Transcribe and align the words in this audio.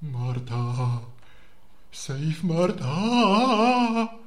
Marta. 0.00 1.02
Save 1.90 2.44
Marta. 2.44 4.17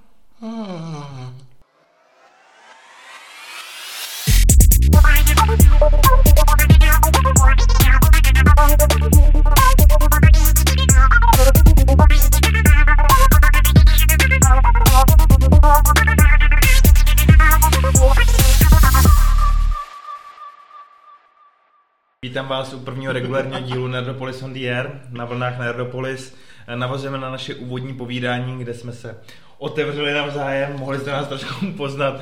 Vítám 22.41 22.49
vás 22.49 22.73
u 22.73 22.79
prvního 22.79 23.13
regulárního 23.13 23.59
dílu 23.59 23.87
Nerdopolis 23.87 24.43
on 24.43 24.53
the 24.53 24.59
Air 24.59 24.89
na 25.09 25.25
vlnách 25.25 25.59
Nerdopolis. 25.59 26.35
Navazujeme 26.75 27.17
na 27.17 27.31
naše 27.31 27.55
úvodní 27.55 27.93
povídání, 27.93 28.59
kde 28.59 28.73
jsme 28.73 28.91
se 28.91 29.17
otevřeli 29.57 30.13
navzájem, 30.13 30.77
mohli 30.77 30.99
jste 30.99 31.11
nás 31.11 31.27
trošku 31.27 31.71
poznat, 31.77 32.21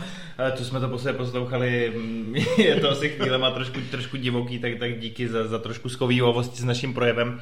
co 0.56 0.66
jsme 0.66 0.80
to 0.80 0.90
posledně 0.90 1.18
poslouchali, 1.18 1.94
je 2.58 2.76
to 2.76 2.90
asi 2.90 3.10
chvíle 3.10 3.38
má 3.38 3.52
trošku, 3.52 3.80
trošku 3.92 4.18
divoký, 4.18 4.60
tak, 4.60 4.72
tak 4.80 5.00
díky 5.00 5.28
za, 5.28 5.48
za 5.48 5.60
trošku 5.60 5.90
schovývavosti 5.90 6.62
s 6.62 6.64
naším 6.64 6.94
projevem. 6.94 7.42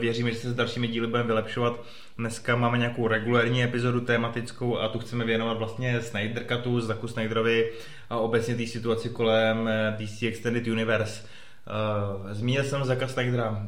Věříme, 0.00 0.30
že 0.30 0.36
se 0.36 0.50
s 0.50 0.54
dalšími 0.54 0.88
díly 0.88 1.06
budeme 1.06 1.26
vylepšovat. 1.26 1.84
Dneska 2.18 2.56
máme 2.56 2.78
nějakou 2.78 3.08
regulární 3.08 3.62
epizodu 3.62 4.00
tematickou 4.00 4.78
a 4.78 4.88
tu 4.88 4.98
chceme 4.98 5.24
věnovat 5.24 5.58
vlastně 5.58 6.00
Snyder 6.00 6.44
Cutu, 6.44 6.80
Zaku 6.80 7.08
Snyderovi 7.08 7.70
a 8.10 8.18
obecně 8.18 8.54
té 8.54 8.66
situaci 8.66 9.08
kolem 9.08 9.70
DC 9.98 10.22
Extended 10.22 10.66
Universe. 10.66 11.22
Uh, 11.66 12.32
zmínil 12.32 12.64
jsem 12.64 12.84
Zaka 12.84 13.08
Snydera. 13.08 13.66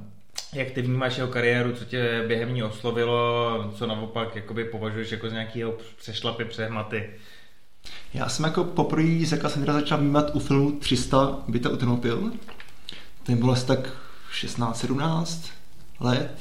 Jak 0.53 0.71
ty 0.71 0.83
vnímáš 0.83 1.17
jeho 1.17 1.29
kariéru, 1.29 1.73
co 1.73 1.85
tě 1.85 2.25
během 2.29 2.55
ní 2.55 2.63
oslovilo, 2.63 3.73
co 3.77 3.87
naopak 3.87 4.37
jakoby 4.37 4.65
považuješ 4.65 5.13
jako 5.13 5.29
z 5.29 5.33
nějakého 5.33 5.75
přešlapy, 5.97 6.45
přehmaty? 6.45 7.11
Já 8.15 8.29
jsem 8.29 8.45
jako 8.45 8.65
poprvé 8.65 9.27
Zaka 9.27 9.49
Snydera 9.49 9.73
začal 9.73 9.99
vnímat 9.99 10.31
u 10.35 10.39
filmu 10.39 10.73
300 10.73 11.39
Byta 11.49 11.71
Utnopil. 11.71 12.33
Ten 13.23 13.39
byl 13.39 13.51
asi 13.51 13.67
tak 13.67 13.91
16-17 14.43 15.51
let 16.01 16.37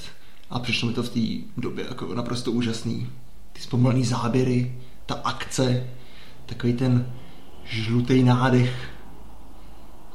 a 0.49 0.59
přišlo 0.59 0.87
mi 0.87 0.93
to 0.93 1.03
v 1.03 1.09
té 1.09 1.61
době 1.61 1.85
jako 1.89 2.13
naprosto 2.13 2.51
úžasný. 2.51 3.09
Ty 3.53 3.61
zpomalený 3.61 4.05
záběry, 4.05 4.75
ta 5.05 5.15
akce, 5.15 5.87
takový 6.45 6.73
ten 6.73 7.13
žlutý 7.63 8.23
nádech. 8.23 8.89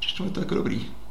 Přišlo 0.01 0.25
mi 0.25 0.31
to 0.31 0.41
jako 0.41 0.55
dobrý 0.55 1.02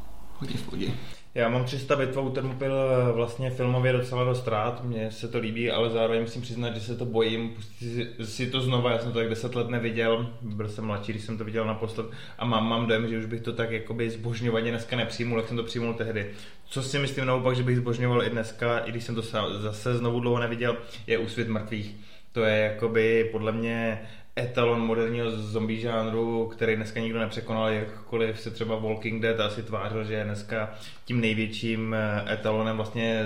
hodně 0.42 0.56
v 0.56 0.62
pohodě. 0.62 0.86
Já 1.34 1.48
mám 1.48 1.64
300 1.64 1.96
bitva 1.96 2.30
Termopil 2.30 2.74
vlastně 3.12 3.50
filmově 3.50 3.92
docela 3.92 4.24
dost 4.24 4.48
rád, 4.48 4.84
mně 4.84 5.10
se 5.10 5.28
to 5.28 5.38
líbí, 5.38 5.70
ale 5.70 5.90
zároveň 5.90 6.20
musím 6.20 6.42
přiznat, 6.42 6.74
že 6.74 6.80
se 6.80 6.96
to 6.96 7.04
bojím, 7.04 7.48
pustit 7.48 8.08
si 8.24 8.50
to 8.50 8.60
znova, 8.60 8.92
já 8.92 8.98
jsem 8.98 9.12
to 9.12 9.18
tak 9.18 9.28
10 9.28 9.54
let 9.54 9.68
neviděl, 9.68 10.30
byl 10.40 10.68
jsem 10.68 10.84
mladší, 10.84 11.12
když 11.12 11.24
jsem 11.24 11.38
to 11.38 11.44
viděl 11.44 11.64
naposled 11.64 12.06
a 12.38 12.44
mám, 12.44 12.68
mám 12.68 12.86
dojem, 12.86 13.08
že 13.08 13.18
už 13.18 13.26
bych 13.26 13.40
to 13.40 13.52
tak 13.52 13.70
jakoby 13.70 14.10
zbožňovaně 14.10 14.70
dneska 14.70 14.96
nepřijmul, 14.96 15.38
jak 15.38 15.48
jsem 15.48 15.56
to 15.56 15.62
přijmul 15.62 15.94
tehdy. 15.94 16.30
Co 16.66 16.82
si 16.82 16.98
myslím 16.98 17.26
naopak, 17.26 17.56
že 17.56 17.62
bych 17.62 17.76
zbožňoval 17.76 18.22
i 18.22 18.30
dneska, 18.30 18.78
i 18.78 18.90
když 18.90 19.04
jsem 19.04 19.14
to 19.14 19.22
zase 19.58 19.94
znovu 19.94 20.20
dlouho 20.20 20.38
neviděl, 20.38 20.76
je 21.06 21.18
Úsvit 21.18 21.48
mrtvých. 21.48 21.96
To 22.32 22.44
je 22.44 22.58
jakoby 22.58 23.28
podle 23.32 23.52
mě 23.52 24.00
etalon 24.36 24.80
moderního 24.80 25.30
zombie 25.30 25.80
žánru, 25.80 26.46
který 26.46 26.76
dneska 26.76 27.00
nikdo 27.00 27.18
nepřekonal, 27.18 27.68
jakkoliv 27.68 28.40
se 28.40 28.50
třeba 28.50 28.76
Walking 28.76 29.22
Dead 29.22 29.40
asi 29.40 29.62
tvářil, 29.62 30.04
že 30.04 30.14
je 30.14 30.24
dneska 30.24 30.74
tím 31.04 31.20
největším 31.20 31.94
eh, 31.94 32.34
etalonem 32.34 32.76
vlastně 32.76 33.24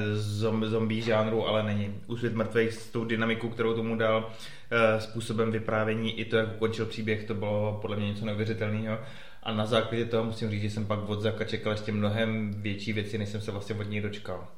zombie 0.63 1.03
žánru, 1.03 1.47
ale 1.47 1.63
není. 1.63 1.95
Úsvit 2.07 2.35
mrtvých 2.35 2.73
s 2.73 2.89
tou 2.89 3.05
dynamikou, 3.05 3.49
kterou 3.49 3.75
tomu 3.75 3.97
dal, 3.97 4.31
eh, 4.71 5.01
způsobem 5.01 5.51
vyprávění, 5.51 6.21
i 6.21 6.25
to, 6.25 6.37
jak 6.37 6.55
ukončil 6.57 6.87
příběh, 6.87 7.25
to 7.25 7.35
bylo 7.35 7.79
podle 7.83 7.97
mě 7.97 8.07
něco 8.07 8.25
neuvěřitelného. 8.25 8.99
A 9.43 9.53
na 9.53 9.67
základě 9.67 10.05
toho 10.05 10.25
musím 10.25 10.51
říct, 10.51 10.63
že 10.63 10.71
jsem 10.71 10.87
pak 10.87 11.09
od 11.09 11.21
Zaka 11.21 11.45
čekal 11.45 11.73
ještě 11.73 11.93
mnohem 11.93 12.55
větší 12.63 12.93
věci, 12.93 13.19
než 13.19 13.29
jsem 13.29 13.41
se 13.41 13.51
vlastně 13.51 13.75
od 13.75 13.91
něj 13.91 14.01
dočkal. 14.01 14.49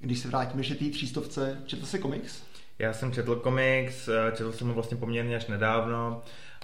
Když 0.00 0.18
se 0.18 0.28
vrátíme 0.28 0.60
ještě 0.60 0.74
té 0.74 0.84
třístovce, 0.84 1.58
četl 1.66 1.86
jsi 1.86 1.98
komiks? 1.98 2.42
Já 2.80 2.92
jsem 2.92 3.12
četl 3.12 3.36
komiks, 3.36 4.08
eh, 4.08 4.32
četl 4.36 4.52
jsem 4.52 4.68
ho 4.68 4.74
vlastně 4.74 4.96
poměrně 4.96 5.36
až 5.36 5.46
nedávno 5.46 6.22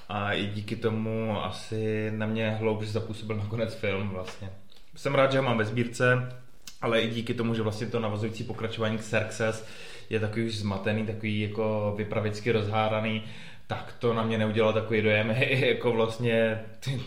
a 0.08 0.32
i 0.32 0.46
díky 0.46 0.76
tomu 0.76 1.44
asi 1.44 2.10
na 2.14 2.26
mě 2.26 2.50
hloubš 2.50 2.86
zapůsobil 2.86 3.36
nakonec 3.44 3.74
film 3.74 4.08
vlastně. 4.08 4.50
Jsem 4.94 5.14
rád, 5.14 5.32
že 5.32 5.38
ho 5.38 5.44
mám 5.44 5.58
ve 5.58 5.64
sbírce, 5.64 6.32
ale 6.82 7.00
i 7.00 7.08
díky 7.08 7.34
tomu, 7.34 7.54
že 7.54 7.62
vlastně 7.62 7.86
to 7.86 8.00
navazující 8.00 8.44
pokračování 8.44 8.98
k 8.98 9.00
Xerxes 9.00 9.66
je 10.10 10.20
takový 10.20 10.46
už 10.46 10.56
zmatený, 10.56 11.06
takový 11.06 11.40
jako 11.40 11.94
vypravicky 11.96 12.52
rozháraný, 12.52 13.22
tak 13.66 13.94
to 13.98 14.14
na 14.14 14.22
mě 14.22 14.38
neudělalo 14.38 14.72
takový 14.72 15.02
dojem, 15.02 15.30
jako 15.48 15.92
vlastně 15.92 16.64
ty, 16.80 17.02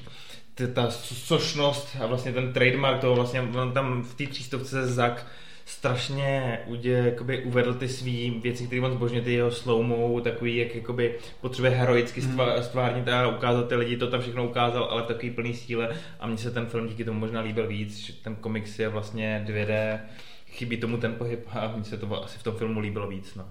ty, 0.55 0.67
ta 0.67 0.91
sošnost 0.91 1.97
a 2.03 2.05
vlastně 2.05 2.33
ten 2.33 2.53
trademark 2.53 3.01
toho 3.01 3.15
vlastně, 3.15 3.41
on 3.41 3.71
tam 3.71 4.03
v 4.03 4.13
té 4.13 4.27
třístovce 4.27 4.87
Zak 4.87 5.25
strašně 5.69 6.59
udě, 6.65 6.91
jakoby 7.05 7.43
uvedl 7.43 7.73
ty 7.73 7.87
svý 7.87 8.39
věci, 8.43 8.67
které 8.67 8.81
on 8.81 8.93
zbožně, 8.93 9.21
ty 9.21 9.33
jeho 9.33 9.51
slowmou, 9.51 10.19
takový, 10.19 10.57
jak 10.57 10.75
jakoby 10.75 11.15
potřebuje 11.41 11.71
heroicky 11.71 12.21
hmm. 12.21 12.39
stvárnit 12.61 13.07
a 13.07 13.27
ukázat 13.27 13.67
ty 13.67 13.75
lidi, 13.75 13.97
to 13.97 14.07
tam 14.07 14.21
všechno 14.21 14.47
ukázal, 14.47 14.83
ale 14.83 15.03
v 15.03 15.05
takový 15.05 15.31
plný 15.31 15.53
stíle 15.53 15.89
a 16.19 16.27
mně 16.27 16.37
se 16.37 16.51
ten 16.51 16.65
film 16.65 16.87
díky 16.87 17.05
tomu 17.05 17.19
možná 17.19 17.41
líbil 17.41 17.67
víc, 17.67 17.97
že 17.97 18.13
ten 18.13 18.35
komiks 18.35 18.79
je 18.79 18.89
vlastně 18.89 19.45
2D, 19.47 19.99
chybí 20.47 20.77
tomu 20.77 20.97
ten 20.97 21.13
pohyb 21.13 21.47
a 21.49 21.73
mně 21.75 21.85
se 21.85 21.97
to 21.97 22.23
asi 22.23 22.39
v 22.39 22.43
tom 22.43 22.55
filmu 22.55 22.79
líbilo 22.79 23.07
víc, 23.07 23.35
no. 23.35 23.45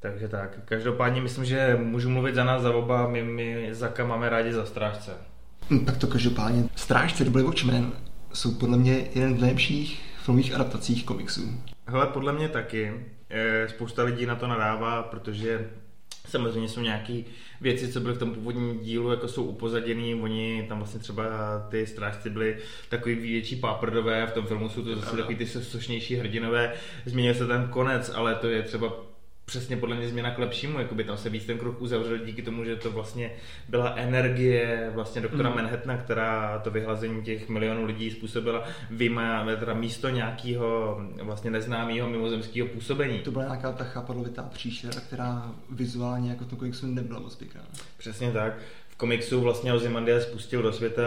Takže 0.00 0.28
tak, 0.28 0.58
každopádně 0.64 1.20
myslím, 1.20 1.44
že 1.44 1.78
můžu 1.82 2.10
mluvit 2.10 2.34
za 2.34 2.44
nás, 2.44 2.62
za 2.62 2.74
oba, 2.74 3.08
my, 3.08 3.22
my 3.22 3.68
Zaka 3.70 4.06
máme 4.06 4.28
rádi 4.28 4.52
za 4.52 4.66
strážce. 4.66 5.10
Hm, 5.70 5.84
tak 5.84 5.96
to 5.96 6.06
každopádně, 6.06 6.64
strážce 6.74 7.24
byly 7.24 7.44
Watchmen 7.44 7.92
jsou 8.32 8.54
podle 8.54 8.76
mě 8.76 9.04
jeden 9.14 9.38
z 9.38 9.40
nejlepších 9.40 10.05
filmových 10.26 10.54
adaptacích 10.54 11.04
komiksů. 11.04 11.60
Hele, 11.86 12.06
podle 12.06 12.32
mě 12.32 12.48
taky. 12.48 12.92
Spousta 13.66 14.02
lidí 14.02 14.26
na 14.26 14.36
to 14.36 14.46
nadává, 14.46 15.02
protože 15.02 15.70
samozřejmě 16.28 16.68
jsou 16.68 16.80
nějaké 16.80 17.22
věci, 17.60 17.92
co 17.92 18.00
byly 18.00 18.14
v 18.14 18.18
tom 18.18 18.34
původním 18.34 18.80
dílu, 18.80 19.10
jako 19.10 19.28
jsou 19.28 19.44
upozaděný, 19.44 20.14
oni 20.14 20.66
tam 20.68 20.78
vlastně 20.78 21.00
třeba 21.00 21.24
ty 21.70 21.86
strážci 21.86 22.30
byli 22.30 22.56
takový 22.88 23.14
větší 23.14 23.56
páprdové, 23.56 24.26
v 24.26 24.32
tom 24.32 24.46
filmu 24.46 24.68
jsou 24.68 24.82
to 24.82 24.96
zase 24.96 25.16
takový 25.16 25.36
ty 25.36 25.46
sošnější 25.46 26.16
hrdinové, 26.16 26.72
změnil 27.04 27.34
se 27.34 27.46
ten 27.46 27.68
konec, 27.70 28.10
ale 28.14 28.34
to 28.34 28.48
je 28.48 28.62
třeba 28.62 28.92
přesně 29.46 29.76
podle 29.76 29.96
mě 29.96 30.08
změna 30.08 30.30
k 30.30 30.38
lepšímu, 30.38 30.78
jakoby 30.78 31.04
tam 31.04 31.16
se 31.16 31.30
víc 31.30 31.44
ten 31.44 31.58
kruh 31.58 31.80
uzavřel 31.80 32.18
díky 32.18 32.42
tomu, 32.42 32.64
že 32.64 32.76
to 32.76 32.90
vlastně 32.90 33.30
byla 33.68 33.94
energie 33.96 34.90
vlastně 34.94 35.20
doktora 35.20 35.50
mm. 35.50 35.56
Manhattana, 35.56 35.96
která 35.96 36.58
to 36.58 36.70
vyhlazení 36.70 37.22
těch 37.22 37.48
milionů 37.48 37.84
lidí 37.84 38.10
způsobila 38.10 38.64
vyjma, 38.90 39.46
teda 39.60 39.74
místo 39.74 40.08
nějakého 40.08 41.00
vlastně 41.22 41.50
neznámého 41.50 42.08
mimozemského 42.08 42.68
působení. 42.68 43.18
To 43.18 43.30
byla 43.30 43.44
nějaká 43.44 43.72
ta 43.72 43.84
chapadlovitá 43.84 44.42
příšera, 44.42 45.00
která 45.00 45.52
vizuálně 45.70 46.30
jako 46.30 46.44
to 46.44 46.56
komiksu 46.56 46.86
nebyla 46.86 47.20
moc 47.20 47.36
pěkná. 47.36 47.62
Přesně 47.96 48.32
tak 48.32 48.52
komiksu 48.96 49.40
vlastně 49.40 49.72
Ozymandias 49.72 50.22
spustil 50.22 50.62
do 50.62 50.72
světa 50.72 51.02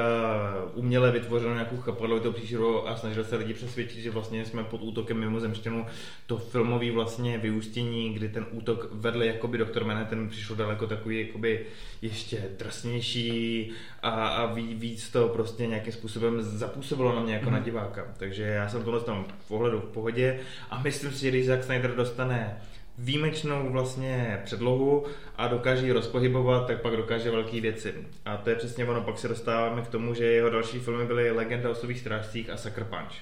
uměle 0.74 1.12
vytvořenou 1.12 1.54
nějakou 1.54 1.78
chapadlovitou 1.78 2.32
příšeru 2.32 2.90
a 2.90 2.96
snažil 2.96 3.24
se 3.24 3.36
lidi 3.36 3.54
přesvědčit, 3.54 4.02
že 4.02 4.12
vlastně 4.12 4.46
jsme 4.46 4.64
pod 4.64 4.82
útokem 4.84 5.20
mimozemštěnů. 5.20 5.86
To 6.26 6.38
filmové 6.38 6.92
vlastně 6.92 7.38
vyústění, 7.38 8.14
kdy 8.14 8.30
ten 8.30 8.46
útok 8.52 8.88
vedl 8.92 9.24
jakoby 9.24 9.58
doktor 9.58 9.84
Manhattan, 9.84 10.30
přišlo 10.30 10.56
daleko 10.56 10.88
takový 10.88 11.28
jakoby 11.28 11.66
ještě 12.02 12.44
drsnější 12.58 13.72
a, 14.02 14.28
a 14.28 14.54
víc 14.54 15.10
to 15.10 15.28
prostě 15.28 15.68
nějakým 15.68 15.94
způsobem 15.94 16.42
zapůsobilo 16.42 17.16
na 17.16 17.22
mě 17.22 17.34
jako 17.34 17.46
mm. 17.46 17.52
na 17.52 17.58
mhm. 17.58 17.66
diváka. 17.66 18.08
Takže 18.18 18.44
já 18.44 18.70
jsem 18.70 18.84
tohle 18.84 19.00
tam 19.00 19.26
v 19.46 19.48
pohledu 19.48 19.80
v 19.80 19.94
pohodě 19.94 20.40
a 20.70 20.82
myslím 20.82 21.12
si, 21.12 21.22
že 21.22 21.30
když 21.30 21.46
Zack 21.46 21.64
Snyder 21.64 21.96
dostane 21.96 22.58
výjimečnou 23.00 23.70
vlastně 23.72 24.42
předlohu 24.46 25.06
a 25.36 25.48
dokáže 25.48 25.86
ji 25.86 25.92
rozpohybovat, 25.92 26.68
tak 26.68 26.82
pak 26.82 26.96
dokáže 26.96 27.32
velké 27.32 27.62
věci. 27.62 28.08
A 28.26 28.38
to 28.38 28.50
je 28.50 28.56
přesně 28.56 28.86
ono, 28.86 29.02
pak 29.02 29.20
se 29.20 29.28
dostáváme 29.28 29.82
k 29.82 29.88
tomu, 29.88 30.14
že 30.14 30.26
jeho 30.26 30.50
další 30.50 30.80
filmy 30.80 31.06
byly 31.06 31.32
Legenda 31.32 31.70
o 31.70 31.76
svých 31.76 32.00
strážcích 32.00 32.50
a 32.50 32.58
Sucker 32.58 32.84
Punch. 32.84 33.14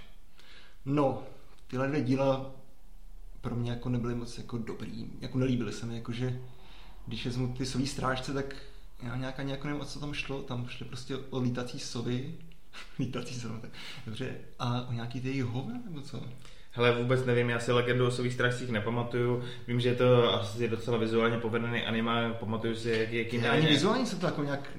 No, 0.85 1.24
tyhle 1.68 1.88
dvě 1.88 2.01
díla 2.01 2.51
pro 3.41 3.56
mě 3.56 3.71
jako 3.71 3.89
nebyly 3.89 4.15
moc 4.15 4.38
jako 4.38 4.57
dobrý, 4.57 5.09
jako 5.21 5.38
nelíbily 5.38 5.74
se 5.74 5.85
mi, 5.85 5.95
jakože 5.95 6.39
když 7.07 7.25
vezmu 7.25 7.53
ty 7.57 7.65
svý 7.65 7.88
strážce, 7.88 8.33
tak 8.33 8.56
já 9.03 9.15
nějak 9.15 9.63
nevím, 9.63 9.81
o 9.81 9.85
co 9.85 10.00
tam 10.00 10.13
šlo, 10.13 10.41
tam 10.41 10.68
šly 10.68 10.85
prostě 10.88 11.18
o 11.18 11.39
lítací 11.39 11.79
sovy, 11.79 12.35
lítací 13.00 13.39
sovy, 13.39 13.59
tak 13.62 13.71
dobře, 14.06 14.35
a 14.59 14.81
o 14.89 14.91
nějaký 14.91 15.21
ty 15.21 15.41
hove, 15.41 15.74
nebo 15.85 16.01
co? 16.01 16.24
Hele, 16.77 16.91
vůbec 16.91 17.25
nevím, 17.25 17.50
já 17.50 17.59
si 17.59 17.71
legendu 17.71 18.07
o 18.07 18.12
svých 18.12 18.33
strašcích 18.33 18.69
nepamatuju. 18.69 19.44
Vím, 19.68 19.79
že 19.79 19.89
je 19.89 19.95
to 19.95 20.33
asi 20.33 20.68
docela 20.68 20.97
vizuálně 20.97 21.38
povedený 21.38 21.85
anima. 21.85 22.29
pamatuju 22.39 22.75
si, 22.75 22.89
jak, 22.89 23.12
jaký 23.12 23.41
já 23.41 23.51
ani 23.51 23.68
vizuálně 23.68 24.06
se 24.06 24.19
to 24.19 24.25
jako 24.25 24.44
nějak... 24.44 24.69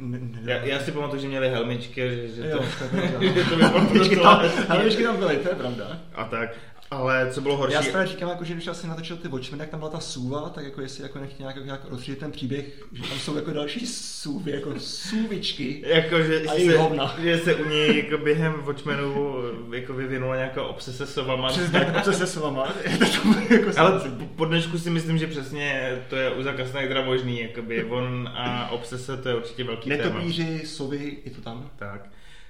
Já, 0.42 0.56
já, 0.56 0.80
si 0.80 0.92
pamatuju, 0.92 1.22
že 1.22 1.28
měli 1.28 1.48
helmičky, 1.48 2.00
že, 2.10 2.28
že 2.28 2.42
to, 2.42 2.48
jo, 2.48 2.64
to, 2.78 3.50
to 3.50 3.56
helmičky, 3.68 4.16
tam, 4.16 4.40
helmičky 4.68 5.02
tam 5.02 5.16
byly, 5.16 5.36
to 5.36 5.48
je 5.48 5.54
pravda. 5.54 6.00
A 6.14 6.24
tak, 6.24 6.50
ale 6.90 7.30
co 7.32 7.40
bylo 7.40 7.56
horší... 7.56 7.74
Já 7.74 7.82
si 7.82 7.92
říkám, 8.04 8.28
jako, 8.28 8.44
že 8.44 8.54
když 8.54 8.66
asi 8.66 8.86
natočil 8.86 9.16
ty 9.16 9.28
Watchmen, 9.28 9.60
jak 9.60 9.68
tam 9.68 9.80
byla 9.80 9.90
ta 9.90 10.00
sůva, 10.00 10.48
tak 10.48 10.64
jako 10.64 10.80
jestli 10.80 11.02
jako 11.02 11.18
nechtěl 11.18 11.38
nějak, 11.44 11.64
nějak 11.64 11.80
rozšířit 11.88 12.18
ten 12.18 12.32
příběh, 12.32 12.64
že 12.92 13.02
tam 13.02 13.18
jsou 13.18 13.36
jako 13.36 13.52
další 13.52 13.86
sůvy, 13.86 14.50
jako 14.50 14.80
sůvičky. 14.80 15.82
Jako, 15.86 16.22
že, 16.22 16.44
A 16.44 16.54
se, 16.54 16.78
hovna. 16.78 17.16
že 17.22 17.38
se 17.38 17.54
u 17.54 17.68
něj 17.68 17.96
jako 18.04 18.18
během 18.24 18.52
Watchmenu 18.62 19.34
jako 19.74 19.92
vyvinula 19.92 20.36
nějaká 20.36 20.62
obsese 20.62 21.06
s 21.06 21.14
sovama. 21.14 21.48
Přesně 21.48 21.80
tak, 21.80 21.96
obce 21.96 22.12
se 22.12 22.26
sovama. 22.26 22.72
Jako 23.50 23.70
Ale 23.76 24.00
po 24.36 24.44
dnešku 24.44 24.78
si 24.78 24.90
myslím, 24.90 25.18
že 25.18 25.26
přesně 25.26 25.98
to 26.10 26.16
je 26.16 26.30
u 26.30 26.42
Zaka 26.42 26.66
Snydera 26.66 27.04
možný, 27.04 27.40
jakoby 27.40 27.84
on 27.84 28.30
a 28.34 28.70
obsese 28.70 29.16
to 29.16 29.28
je 29.28 29.34
určitě 29.36 29.64
velký 29.64 29.90
téma. 29.90 30.04
Netopíři, 30.04 30.62
sovy, 30.66 31.16
je 31.24 31.30
to 31.30 31.40
tam. 31.40 31.70
Tak. 31.76 32.08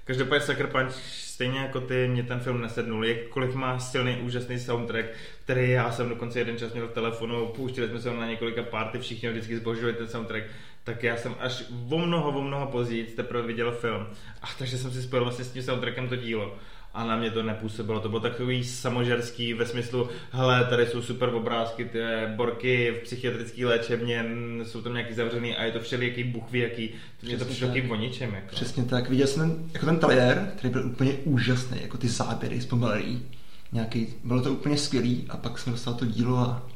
Každopádně 0.09 0.47
Sucker 0.47 0.67
Punch, 0.67 0.93
stejně 1.11 1.59
jako 1.59 1.81
ty, 1.81 2.09
mě 2.09 2.23
ten 2.23 2.41
film 2.41 2.61
nesednul. 2.61 3.05
Jakkoliv 3.05 3.55
má 3.55 3.79
silný, 3.79 4.17
úžasný 4.17 4.59
soundtrack, 4.59 5.07
který 5.45 5.71
já 5.71 5.93
jsem 5.93 6.09
dokonce 6.09 6.39
jeden 6.39 6.59
čas 6.59 6.73
měl 6.73 6.89
v 6.89 6.93
telefonu, 6.93 7.47
pouštili 7.47 7.89
jsme 7.89 8.01
se 8.01 8.15
na 8.15 8.27
několika 8.27 8.63
party, 8.63 8.99
všichni 8.99 9.29
vždycky 9.29 9.57
zbožovali 9.57 9.93
ten 9.93 10.09
soundtrack, 10.09 10.45
tak 10.85 11.03
já 11.03 11.17
jsem 11.17 11.35
až 11.41 11.65
o 11.91 11.99
mnoho, 11.99 12.39
o 12.39 12.43
mnoho 12.43 12.67
později 12.67 13.05
teprve 13.05 13.47
viděl 13.47 13.73
film. 13.73 14.07
A 14.43 14.47
takže 14.59 14.79
jsem 14.79 14.91
si 14.91 15.03
spojil 15.03 15.25
vlastně 15.25 15.45
s 15.45 15.53
tím 15.53 15.63
soundtrackem 15.63 16.09
to 16.09 16.17
dílo. 16.17 16.57
A 16.99 17.05
na 17.05 17.17
mě 17.17 17.31
to 17.31 17.43
nepůsobilo, 17.43 18.01
to 18.01 18.09
bylo 18.09 18.21
takový 18.21 18.65
samožerský 18.65 19.55
ve 19.55 19.67
smyslu, 19.67 20.09
hele, 20.31 20.67
tady 20.71 20.87
jsou 20.87 21.03
super 21.03 21.29
obrázky, 21.29 21.85
ty 21.85 21.99
borky 22.37 22.91
v 22.91 23.03
psychiatrické 23.03 23.67
léčebně, 23.67 24.25
jsou 24.63 24.83
tam 24.83 24.93
nějaký 24.93 25.15
zavřený 25.15 25.57
a 25.57 25.65
je 25.65 25.73
to 25.73 25.81
všelijaký 25.81 26.25
buchví, 26.25 26.61
jaký, 26.61 26.91
mě 27.23 27.37
to 27.37 27.45
přišlo 27.45 27.69
tak. 27.69 27.77
jaký 27.77 27.91
o 27.91 27.97
ničem. 27.97 28.35
Jako. 28.35 28.47
Přesně 28.51 28.85
tak. 28.85 29.11
Viděl 29.11 29.27
jsem 29.27 29.51
ten, 29.51 29.71
jako 29.75 29.87
ten 29.87 29.99
trailer, 29.99 30.53
který 30.57 30.73
byl 30.73 30.87
úplně 30.87 31.13
úžasný, 31.13 31.79
jako 31.83 31.99
ty 31.99 32.09
záběry 32.09 32.61
zpomalený. 32.61 33.27
Nějaký, 33.73 34.07
bylo 34.25 34.43
to 34.43 34.53
úplně 34.53 34.77
skvělý 34.77 35.27
a 35.29 35.37
pak 35.37 35.59
jsem 35.59 35.73
dostal 35.73 35.95
to 35.95 36.07
dílo 36.07 36.39
a 36.39 36.69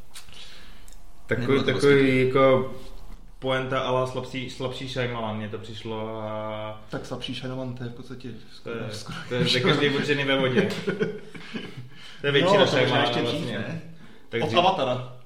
Takový, 1.26 1.62
takový 1.62 2.26
jako 2.26 2.74
poenta 3.42 3.80
ala 3.80 4.06
slabší, 4.06 4.50
slabší 4.50 4.88
Shyamalan, 4.88 5.36
mně 5.36 5.48
to 5.48 5.58
přišlo 5.58 6.20
a 6.22 6.80
tak 6.90 7.06
slabší 7.06 7.34
Shyamalan, 7.34 7.74
to 7.74 7.84
je 7.84 7.90
v 7.90 7.94
podstatě 7.94 8.28
to 8.32 8.38
skoro, 8.56 8.74
je, 8.74 8.90
skoro 8.94 9.18
to 9.28 9.34
je, 9.34 9.44
to 9.44 9.68
každý 9.68 9.90
odžený 9.96 10.24
ve 10.24 10.38
vodě. 10.38 10.68
To 12.20 12.26
je 12.26 12.32
většina 12.32 12.58
no, 12.60 12.64
to 12.66 12.70
Shyamalana 12.72 13.02
ještě 13.04 13.22
dřív, 13.22 13.32
vlastně. 13.32 13.58
ne? 13.58 13.80
Tak 14.28 14.42
Od 14.42 14.46
dřív, 14.46 14.58
Avatara. 14.58 15.16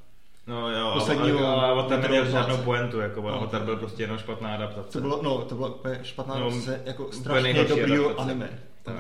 no 0.46 0.70
jo, 0.70 0.90
posledního 0.94 1.38
ale, 1.46 1.62
ale 1.62 1.70
Avatar 1.70 2.00
neměl 2.00 2.30
žádnou 2.30 2.56
poentu, 2.56 3.00
jako 3.00 3.20
No. 3.22 3.28
Avatar 3.34 3.64
byl 3.64 3.76
prostě 3.76 4.02
jenom 4.02 4.19
špatná 4.19 4.54
adaptace. 4.54 4.92
To 4.92 5.00
bylo, 5.00 5.22
no, 5.22 5.38
to 5.44 5.54
bylo 5.54 5.80
špatná 6.02 6.34
No, 6.38 6.50
no, 6.50 6.56
jako 6.84 7.12
strašně 7.12 7.64
dobrýho 7.64 8.04
adaptace. 8.04 8.30
anime. 8.30 8.48
Tak. 8.82 8.96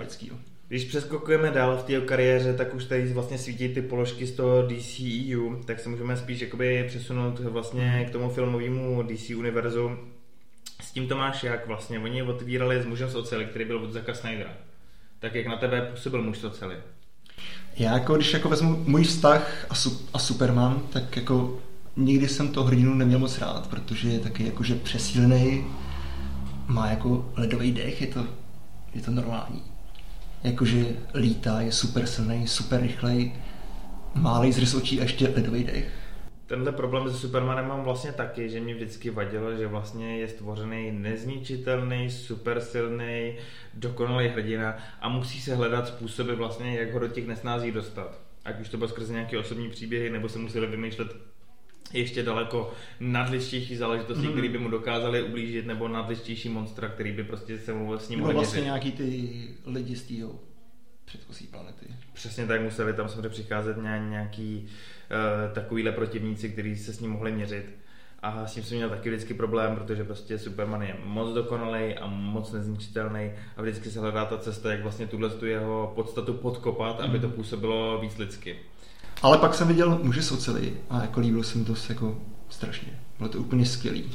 Když 0.68 0.84
přeskokujeme 0.84 1.50
dál 1.50 1.76
v 1.76 1.82
té 1.82 2.00
kariéře, 2.00 2.54
tak 2.54 2.74
už 2.74 2.84
tady 2.84 3.12
vlastně 3.12 3.38
svítí 3.38 3.68
ty 3.68 3.82
položky 3.82 4.26
z 4.26 4.32
toho 4.32 4.62
DCEU, 4.62 5.62
tak 5.64 5.80
se 5.80 5.88
můžeme 5.88 6.16
spíš 6.16 6.40
jakoby 6.40 6.84
přesunout 6.88 7.38
vlastně 7.40 8.06
k 8.08 8.12
tomu 8.12 8.30
filmovému 8.30 9.02
DC 9.02 9.30
univerzu. 9.30 9.98
S 10.82 10.92
tím 10.92 11.08
to 11.08 11.16
máš 11.16 11.42
jak 11.42 11.66
vlastně? 11.66 11.98
Oni 11.98 12.22
otvírali 12.22 12.82
s 12.82 12.86
mužem 12.86 13.08
z 13.08 13.14
oceli, 13.14 13.44
který 13.44 13.64
byl 13.64 13.78
od 13.78 13.92
Zaka 13.92 14.14
Snydera. 14.14 14.50
Tak 15.18 15.34
jak 15.34 15.46
na 15.46 15.56
tebe 15.56 15.88
působil 15.90 16.22
muž 16.22 16.38
z 16.38 16.44
oceli? 16.44 16.76
Já 17.76 17.92
jako, 17.92 18.14
když 18.14 18.32
jako 18.32 18.48
vezmu 18.48 18.84
můj 18.86 19.04
vztah 19.04 19.66
a, 19.70 19.74
su, 19.74 20.08
a 20.12 20.18
Superman, 20.18 20.82
tak 20.92 21.16
jako 21.16 21.60
nikdy 21.96 22.28
jsem 22.28 22.48
toho 22.48 22.66
hrdinu 22.66 22.94
neměl 22.94 23.18
moc 23.18 23.38
rád, 23.38 23.66
protože 23.70 24.08
je 24.08 24.18
taky 24.18 24.44
jakože 24.44 24.74
přesílený, 24.74 25.66
má 26.66 26.90
jako 26.90 27.32
ledový 27.36 27.72
dech, 27.72 28.00
je 28.00 28.06
to, 28.06 28.26
je 28.94 29.02
to 29.02 29.10
normální. 29.10 29.75
Jakože 30.46 30.84
lítá, 31.14 31.60
je 31.60 31.72
super 31.72 32.06
silný, 32.06 32.46
super 32.46 32.80
rychlej, 32.80 33.32
má 34.14 34.38
laser 34.38 34.66
z 34.66 34.74
očí 34.74 35.00
a 35.00 35.02
ještě 35.02 35.28
ledový 35.28 35.64
dech. 35.64 35.90
Tenhle 36.46 36.72
problém 36.72 37.10
se 37.10 37.18
Supermanem 37.18 37.68
mám 37.68 37.82
vlastně 37.82 38.12
taky, 38.12 38.50
že 38.50 38.60
mě 38.60 38.74
vždycky 38.74 39.10
vadilo, 39.10 39.56
že 39.56 39.66
vlastně 39.66 40.18
je 40.18 40.28
stvořený 40.28 40.92
nezničitelný, 40.92 42.10
supersilný, 42.10 43.34
dokonalý 43.74 44.28
hrdina 44.28 44.76
a 45.00 45.08
musí 45.08 45.40
se 45.40 45.54
hledat 45.54 45.88
způsoby 45.88 46.32
vlastně, 46.32 46.78
jak 46.78 46.92
ho 46.92 46.98
do 46.98 47.08
těch 47.08 47.26
nesnází 47.26 47.72
dostat. 47.72 48.20
Ať 48.44 48.60
už 48.60 48.68
to 48.68 48.76
bylo 48.76 48.88
skrze 48.88 49.12
nějaké 49.12 49.38
osobní 49.38 49.70
příběhy, 49.70 50.10
nebo 50.10 50.28
se 50.28 50.38
museli 50.38 50.66
vymýšlet 50.66 51.16
ještě 51.92 52.22
daleko 52.22 52.72
nadličtější 53.00 53.76
záležitosti, 53.76 54.26
mm. 54.26 54.32
které 54.32 54.48
by 54.48 54.58
mu 54.58 54.70
dokázaly 54.70 55.22
ublížit, 55.22 55.66
nebo 55.66 55.88
nadličtější 55.88 56.48
monstra, 56.48 56.88
který 56.88 57.12
by 57.12 57.24
prostě 57.24 57.58
se 57.58 57.72
mu 57.72 57.98
s 57.98 58.08
ním 58.08 58.18
Nebo 58.18 58.32
vlastně 58.32 58.60
měřit. 58.60 58.64
nějaký 58.64 58.92
ty 58.92 59.48
lidi 59.66 59.96
z 59.96 60.02
tého 60.02 60.34
předchozí 61.04 61.46
planety. 61.46 61.86
Přesně 62.12 62.46
tak 62.46 62.60
museli 62.60 62.92
tam 62.92 63.08
samozřejmě 63.08 63.28
přicházet 63.28 63.76
ně- 63.76 64.06
nějaký 64.10 64.64
uh, 64.66 65.54
takovýhle 65.54 65.92
protivníci, 65.92 66.48
kteří 66.50 66.76
se 66.76 66.92
s 66.92 67.00
ním 67.00 67.10
mohli 67.10 67.32
měřit. 67.32 67.76
A 68.22 68.46
s 68.46 68.54
tím 68.54 68.62
jsem 68.62 68.76
měl 68.76 68.90
taky 68.90 69.08
vždycky 69.10 69.34
problém, 69.34 69.76
protože 69.76 70.04
prostě 70.04 70.38
Superman 70.38 70.82
je 70.82 70.96
moc 71.04 71.34
dokonalý 71.34 71.94
a 71.94 72.06
moc 72.06 72.52
nezničitelný 72.52 73.32
a 73.56 73.62
vždycky 73.62 73.90
se 73.90 74.00
hledá 74.00 74.24
ta 74.24 74.38
cesta, 74.38 74.72
jak 74.72 74.82
vlastně 74.82 75.06
tuhle 75.06 75.30
tu 75.30 75.46
jeho 75.46 75.92
podstatu 75.94 76.34
podkopat, 76.34 77.00
aby 77.00 77.18
to 77.18 77.28
působilo 77.28 78.00
víc 78.00 78.18
lidsky. 78.18 78.56
Ale 79.22 79.38
pak 79.38 79.54
jsem 79.54 79.68
viděl 79.68 79.98
muže 80.02 80.22
z 80.22 80.32
oceli 80.32 80.76
a 80.90 81.00
jako 81.00 81.20
líbilo 81.20 81.42
se 81.42 81.58
mi 81.58 81.64
to 81.64 81.74
jako 81.88 82.18
strašně. 82.48 83.00
Bylo 83.18 83.28
to 83.28 83.38
úplně 83.38 83.66
skvělý. 83.66 84.10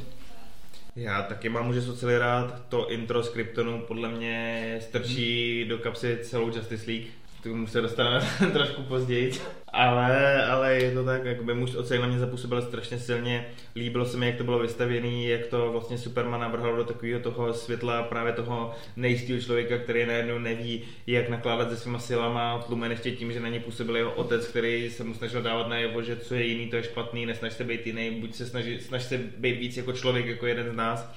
Já 0.96 1.22
taky 1.22 1.48
mám 1.48 1.68
už 1.68 1.76
celý 1.96 2.18
rád. 2.18 2.62
To 2.68 2.90
intro 2.90 3.22
z 3.22 3.28
Kryptonu 3.28 3.80
podle 3.80 4.08
mě 4.08 4.78
strčí 4.82 5.64
do 5.68 5.78
kapsy 5.78 6.18
celou 6.22 6.46
Justice 6.46 6.90
League. 6.90 7.06
K 7.42 7.44
tomu 7.44 7.66
se 7.66 7.80
dostaneme 7.80 8.26
trošku 8.52 8.82
později. 8.82 9.32
Ale, 9.68 10.46
ale 10.46 10.74
je 10.74 10.94
to 10.94 11.04
tak, 11.04 11.24
jakoby 11.24 11.54
muž 11.54 11.74
oceli 11.74 12.00
na 12.00 12.06
mě 12.06 12.18
zapůsobil 12.18 12.62
strašně 12.62 12.98
silně. 12.98 13.46
Líbilo 13.76 14.06
se 14.06 14.16
mi, 14.16 14.26
jak 14.26 14.36
to 14.36 14.44
bylo 14.44 14.58
vystavěné, 14.58 15.22
jak 15.22 15.46
to 15.46 15.72
vlastně 15.72 15.98
Superman 15.98 16.40
navrhal 16.40 16.76
do 16.76 16.84
takového 16.84 17.20
toho 17.20 17.54
světla 17.54 18.02
právě 18.02 18.32
toho 18.32 18.74
nejistého 18.96 19.40
člověka, 19.40 19.78
který 19.78 20.06
najednou 20.06 20.38
neví, 20.38 20.82
jak 21.06 21.28
nakládat 21.28 21.70
se 21.70 21.76
svýma 21.76 21.98
silama, 21.98 22.58
tlumen 22.58 22.90
ještě 22.90 23.10
tím, 23.10 23.32
že 23.32 23.40
na 23.40 23.48
ně 23.48 23.60
působil 23.60 23.96
jeho 23.96 24.12
otec, 24.12 24.46
který 24.46 24.90
se 24.90 25.04
mu 25.04 25.14
snažil 25.14 25.42
dávat 25.42 25.68
najevo, 25.68 26.02
že 26.02 26.16
co 26.16 26.34
je 26.34 26.44
jiný, 26.44 26.66
to 26.66 26.76
je 26.76 26.82
špatný, 26.82 27.26
nesnaž 27.26 27.52
se 27.52 27.64
být 27.64 27.86
jiný, 27.86 28.10
buď 28.10 28.34
se 28.34 28.46
snaží, 28.46 28.80
snaž 28.80 29.02
se 29.02 29.18
být 29.18 29.58
víc 29.58 29.76
jako 29.76 29.92
člověk, 29.92 30.26
jako 30.26 30.46
jeden 30.46 30.70
z 30.70 30.76
nás. 30.76 31.12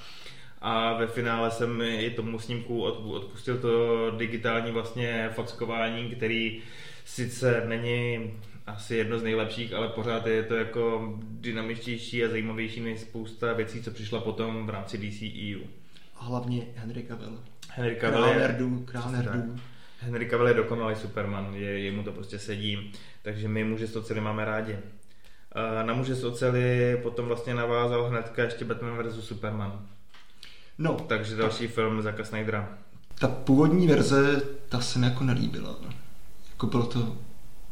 A 0.68 0.92
ve 0.92 1.06
finále 1.06 1.50
jsem 1.50 1.82
i 1.82 2.10
tomu 2.10 2.38
snímku 2.38 2.82
od- 2.82 3.14
odpustil 3.14 3.58
to 3.58 4.10
digitální 4.10 4.72
vlastně 4.72 5.30
fackování, 5.34 6.10
který 6.10 6.62
sice 7.04 7.62
není 7.66 8.30
asi 8.66 8.96
jedno 8.96 9.18
z 9.18 9.22
nejlepších, 9.22 9.72
ale 9.72 9.88
pořád 9.88 10.26
je 10.26 10.42
to 10.42 10.54
jako 10.54 11.14
dynamičtější 11.20 12.24
a 12.24 12.28
zajímavější 12.28 12.80
než 12.80 13.00
spousta 13.00 13.52
věcí, 13.52 13.82
co 13.82 13.90
přišla 13.90 14.20
potom 14.20 14.66
v 14.66 14.70
rámci 14.70 14.98
DCEU. 14.98 15.66
A 16.16 16.24
hlavně 16.24 16.62
Henry 16.74 17.02
Cavill. 17.02 17.38
Henry 17.68 17.96
Cavill 18.00 18.22
Král 18.22 18.34
je, 18.34 18.38
nerdů, 18.38 18.84
král 18.84 19.10
nerdů. 19.10 19.56
Henry 20.00 20.30
Cavill 20.30 20.48
je 20.48 20.54
dokonalý 20.54 20.96
Superman, 20.96 21.54
je, 21.54 21.78
jemu 21.78 22.02
to 22.02 22.12
prostě 22.12 22.38
sedí, 22.38 22.92
takže 23.22 23.48
my 23.48 23.64
muže 23.64 23.86
z 23.86 23.96
oceli 23.96 24.20
máme 24.20 24.44
rádi. 24.44 24.76
Na 25.86 25.94
muže 25.94 26.14
z 26.14 26.24
oceli 26.24 26.96
potom 27.02 27.26
vlastně 27.26 27.54
navázal 27.54 28.08
hnedka 28.08 28.42
ještě 28.42 28.64
Batman 28.64 29.08
vs. 29.08 29.26
Superman. 29.26 29.86
No, 30.78 30.92
Takže 31.08 31.36
další 31.36 31.66
film 31.66 32.02
Zaka 32.02 32.24
Snydera. 32.24 32.68
ta 33.18 33.28
původní 33.28 33.86
verze, 33.86 34.42
ta 34.68 34.80
se 34.80 34.98
mi 34.98 35.06
jako 35.06 35.24
nelíbila. 35.24 35.76
Jako 36.50 36.66
bylo 36.66 36.86
to 36.86 37.16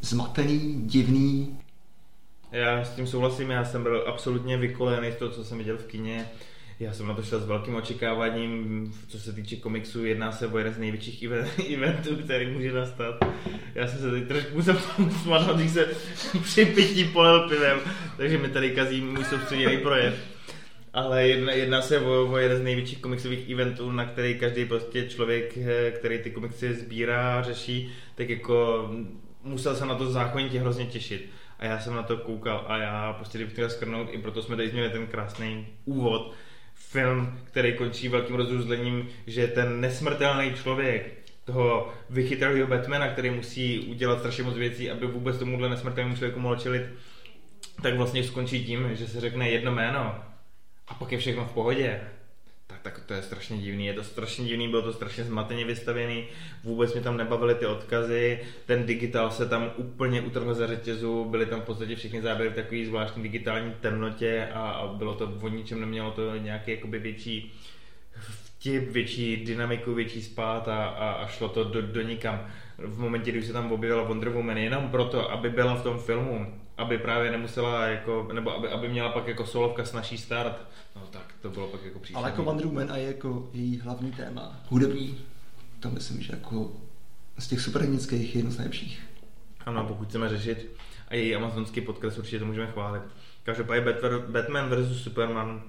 zmatený, 0.01 0.81
divný. 0.85 1.57
Já 2.51 2.83
s 2.85 2.89
tím 2.89 3.07
souhlasím, 3.07 3.49
já 3.49 3.65
jsem 3.65 3.83
byl 3.83 4.03
absolutně 4.07 4.57
vykolený 4.57 5.11
z 5.11 5.15
toho, 5.15 5.31
co 5.31 5.43
jsem 5.43 5.57
viděl 5.57 5.77
v 5.77 5.85
kině. 5.85 6.25
Já 6.79 6.93
jsem 6.93 7.07
na 7.07 7.13
to 7.13 7.23
šel 7.23 7.39
s 7.39 7.45
velkým 7.45 7.75
očekáváním, 7.75 8.93
co 9.07 9.19
se 9.19 9.33
týče 9.33 9.55
komiksu, 9.55 10.05
jedná 10.05 10.31
se 10.31 10.47
o 10.47 10.57
jeden 10.57 10.73
z 10.73 10.77
největších 10.77 11.23
even- 11.23 11.73
eventů, 11.73 12.15
který 12.15 12.51
může 12.51 12.71
nastat. 12.73 13.15
Já 13.75 13.87
jsem 13.87 13.99
se 13.99 14.11
teď 14.11 14.27
trošku 14.27 14.55
musel 14.55 14.77
smadnout, 15.23 15.57
když 15.57 15.71
se 15.71 15.87
při 16.43 16.65
pití 16.65 17.03
polil 17.03 17.49
pivem, 17.49 17.79
takže 18.17 18.37
mi 18.37 18.49
tady 18.49 18.71
kazí 18.71 19.01
můj 19.01 19.23
soustředěný 19.23 19.77
projev. 19.77 20.34
Ale 20.95 21.27
jedna, 21.27 21.51
jedná 21.51 21.81
se 21.81 21.99
o, 21.99 22.31
o 22.31 22.37
jeden 22.37 22.57
z 22.57 22.63
největších 22.63 23.01
komiksových 23.01 23.49
eventů, 23.49 23.91
na 23.91 24.05
který 24.05 24.39
každý 24.39 24.65
prostě 24.65 25.09
člověk, 25.09 25.57
eh, 25.57 25.91
který 25.91 26.19
ty 26.19 26.31
komiksy 26.31 26.73
sbírá, 26.73 27.41
řeší, 27.41 27.91
tak 28.15 28.29
jako 28.29 28.89
musel 29.43 29.75
se 29.75 29.85
na 29.85 29.95
to 29.95 30.11
zákonitě 30.11 30.59
hrozně 30.59 30.85
těšit. 30.85 31.29
A 31.59 31.65
já 31.65 31.79
jsem 31.79 31.95
na 31.95 32.03
to 32.03 32.17
koukal 32.17 32.65
a 32.67 32.77
já 32.77 33.13
prostě 33.13 33.37
kdybych 33.37 33.53
chtěl 33.53 33.69
skrnout, 33.69 34.07
i 34.11 34.17
proto 34.17 34.41
jsme 34.41 34.55
tady 34.55 34.71
měli 34.71 34.89
ten 34.89 35.07
krásný 35.07 35.67
úvod. 35.85 36.33
Film, 36.73 37.39
který 37.43 37.73
končí 37.73 38.09
velkým 38.09 38.35
rozuzlením, 38.35 39.09
že 39.27 39.47
ten 39.47 39.81
nesmrtelný 39.81 40.53
člověk, 40.53 41.13
toho 41.45 41.93
vychytralého 42.09 42.67
Batmana, 42.67 43.07
který 43.07 43.29
musí 43.29 43.79
udělat 43.79 44.19
strašně 44.19 44.43
moc 44.43 44.55
věcí, 44.55 44.91
aby 44.91 45.07
vůbec 45.07 45.37
tomuhle 45.37 45.69
nesmrtelnému 45.69 46.15
člověku 46.15 46.39
mohl 46.39 46.55
čelit, 46.55 46.83
tak 47.81 47.97
vlastně 47.97 48.23
skončí 48.23 48.65
tím, 48.65 48.89
že 48.95 49.07
se 49.07 49.21
řekne 49.21 49.49
jedno 49.49 49.71
jméno 49.71 50.34
a 50.87 50.93
pak 50.93 51.11
je 51.11 51.17
všechno 51.17 51.45
v 51.45 51.51
pohodě. 51.51 52.01
tak, 52.67 52.79
tak 52.81 52.99
to 52.99 53.13
je 53.13 53.21
strašně 53.21 53.57
divný, 53.57 53.85
je 53.85 53.93
to 53.93 54.03
strašně 54.03 54.45
divný, 54.45 54.67
bylo 54.67 54.81
to 54.81 54.93
strašně 54.93 55.23
zmateně 55.23 55.65
vystavěný, 55.65 56.27
vůbec 56.63 56.93
mě 56.93 57.01
tam 57.01 57.17
nebavily 57.17 57.55
ty 57.55 57.65
odkazy, 57.65 58.39
ten 58.65 58.85
digitál 58.85 59.31
se 59.31 59.49
tam 59.49 59.71
úplně 59.75 60.21
utrhl 60.21 60.53
za 60.53 60.67
řetězu, 60.67 61.25
byly 61.25 61.45
tam 61.45 61.61
v 61.61 61.65
podstatě 61.65 61.95
všechny 61.95 62.21
záběry 62.21 62.49
v 62.49 62.55
takové 62.55 62.85
zvláštní 62.85 63.23
digitální 63.23 63.73
temnotě 63.81 64.47
a, 64.53 64.69
a 64.69 64.87
bylo 64.87 65.15
to 65.15 65.33
o 65.41 65.47
ničem, 65.47 65.81
nemělo 65.81 66.11
to 66.11 66.35
nějaký 66.35 66.71
jakoby 66.71 66.99
větší 66.99 67.53
vtip, 68.19 68.91
větší 68.91 69.45
dynamiku, 69.45 69.93
větší 69.93 70.21
spát 70.21 70.67
a, 70.67 70.85
a, 70.85 71.11
a 71.11 71.27
šlo 71.27 71.49
to 71.49 71.63
do, 71.63 71.81
do 71.81 72.01
nikam. 72.01 72.47
V 72.77 72.99
momentě, 72.99 73.31
kdy 73.31 73.43
se 73.43 73.53
tam 73.53 73.71
objevila 73.71 74.03
Wonder 74.03 74.29
Woman, 74.29 74.57
jenom 74.57 74.89
proto, 74.89 75.31
aby 75.31 75.49
byla 75.49 75.75
v 75.75 75.83
tom 75.83 75.99
filmu, 75.99 76.59
aby 76.77 76.97
právě 76.97 77.31
nemusela 77.31 77.85
jako, 77.85 78.29
nebo 78.33 78.55
aby, 78.55 78.69
aby 78.69 78.89
měla 78.89 79.09
pak 79.09 79.27
jako 79.27 79.45
solovka 79.45 79.85
snažší 79.85 80.17
start, 80.17 80.67
no 80.95 81.01
tak 81.11 81.33
to 81.41 81.49
bylo 81.49 81.67
pak 81.67 81.83
jako 81.83 81.99
příšerný. 81.99 82.23
Ale 82.23 82.31
jako 82.31 82.43
Wonder 82.43 82.65
Woman 82.65 82.91
a 82.91 82.97
je 82.97 83.07
jako 83.07 83.49
její 83.53 83.79
hlavní 83.79 84.11
téma, 84.11 84.59
hudební, 84.69 85.17
to 85.79 85.89
myslím, 85.89 86.21
že 86.21 86.33
jako 86.33 86.71
z 87.39 87.47
těch 87.47 87.61
superhrdinských 87.61 88.35
je 88.35 88.39
jedno 88.39 88.51
z 88.51 88.57
nejlepších. 88.57 89.05
Ano, 89.65 89.85
pokud 89.87 90.07
chceme 90.07 90.29
řešit 90.29 90.75
a 91.07 91.15
její 91.15 91.35
amazonský 91.35 91.81
podcast 91.81 92.17
určitě 92.17 92.39
to 92.39 92.45
můžeme 92.45 92.67
chválit. 92.67 93.01
Každopádně 93.43 93.93
Batman 94.27 94.69
vs. 94.69 95.03
Superman 95.03 95.63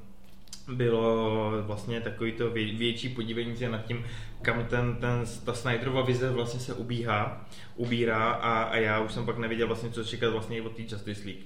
bylo 0.68 1.52
vlastně 1.62 2.00
takový 2.00 2.32
to 2.32 2.50
větší 2.50 3.08
podívení 3.08 3.56
se 3.56 3.68
nad 3.68 3.85
tím, 3.85 4.04
kam 4.42 4.64
ten, 4.64 4.96
ten, 4.96 5.25
ta 5.44 5.54
Snyderova 5.54 6.02
vize 6.02 6.30
vlastně 6.30 6.61
se 6.61 6.75
ubíhá, 6.75 7.46
ubírá 7.76 8.30
a, 8.30 8.62
a 8.62 8.76
já 8.76 9.00
už 9.00 9.12
jsem 9.12 9.26
pak 9.26 9.38
nevěděl 9.38 9.66
vlastně, 9.66 9.90
co 9.90 10.04
čekat 10.04 10.30
vlastně 10.30 10.62
od 10.62 10.76
té 10.76 10.82
Justice 10.82 11.25
League. 11.25 11.42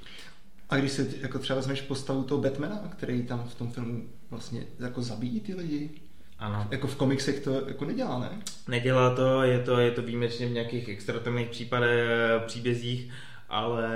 A 0.69 0.77
když 0.77 0.93
si 0.93 1.19
jako 1.21 1.39
třeba 1.39 1.57
vezmeš 1.57 1.81
postavu 1.81 2.25
toho 2.25 2.41
Batmana, 2.41 2.89
který 2.97 3.23
tam 3.23 3.49
v 3.49 3.55
tom 3.55 3.73
filmu 3.73 4.09
vlastně 4.31 4.67
jako 4.79 5.03
zabíjí 5.03 5.41
ty 5.41 5.55
lidi, 5.55 5.91
ano. 6.39 6.69
Jako 6.71 6.87
v 6.87 6.97
komiksech 6.97 7.41
to 7.41 7.69
jako 7.69 7.85
nedělá, 7.85 8.19
ne? 8.19 8.31
Nedělá 8.69 9.15
to, 9.15 9.43
je 9.43 9.59
to, 9.59 9.79
je 9.79 9.91
to 9.91 10.03
výjimečně 10.03 10.47
v 10.47 10.53
nějakých 10.53 10.89
extratemných 10.89 11.49
případech, 11.49 12.09
příbězích, 12.47 13.13
ale 13.51 13.89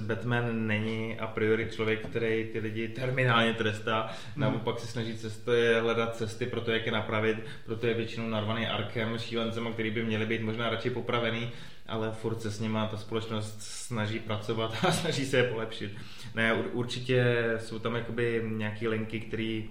Batman 0.00 0.66
není 0.66 1.18
a 1.18 1.26
priori 1.26 1.68
člověk, 1.70 2.06
který 2.06 2.44
ty 2.52 2.58
lidi 2.58 2.88
terminálně 2.88 3.54
trestá. 3.54 4.02
Hmm. 4.02 4.42
Naopak 4.42 4.78
se 4.78 4.86
snaží 4.86 5.18
cesty, 5.18 5.50
hledat 5.80 6.16
cesty 6.16 6.46
pro 6.46 6.60
to, 6.60 6.70
jak 6.70 6.86
je 6.86 6.92
napravit. 6.92 7.36
Proto 7.66 7.86
je 7.86 7.94
většinou 7.94 8.28
narvaný 8.28 8.66
Arkem, 8.66 9.18
šílencema, 9.18 9.72
který 9.72 9.90
by 9.90 10.02
měli 10.02 10.26
být 10.26 10.42
možná 10.42 10.70
radši 10.70 10.90
popravený, 10.90 11.50
ale 11.86 12.12
furt 12.12 12.40
se 12.42 12.50
s 12.50 12.60
nima 12.60 12.86
ta 12.86 12.96
společnost 12.96 13.56
snaží 13.60 14.18
pracovat 14.18 14.84
a 14.88 14.92
snaží 14.92 15.26
se 15.26 15.36
je 15.36 15.44
polepšit. 15.44 15.92
Ne, 16.34 16.54
určitě 16.54 17.44
jsou 17.58 17.78
tam 17.78 17.94
jakoby 17.94 18.42
nějaké 18.46 18.88
linky, 18.88 19.20
které 19.20 19.62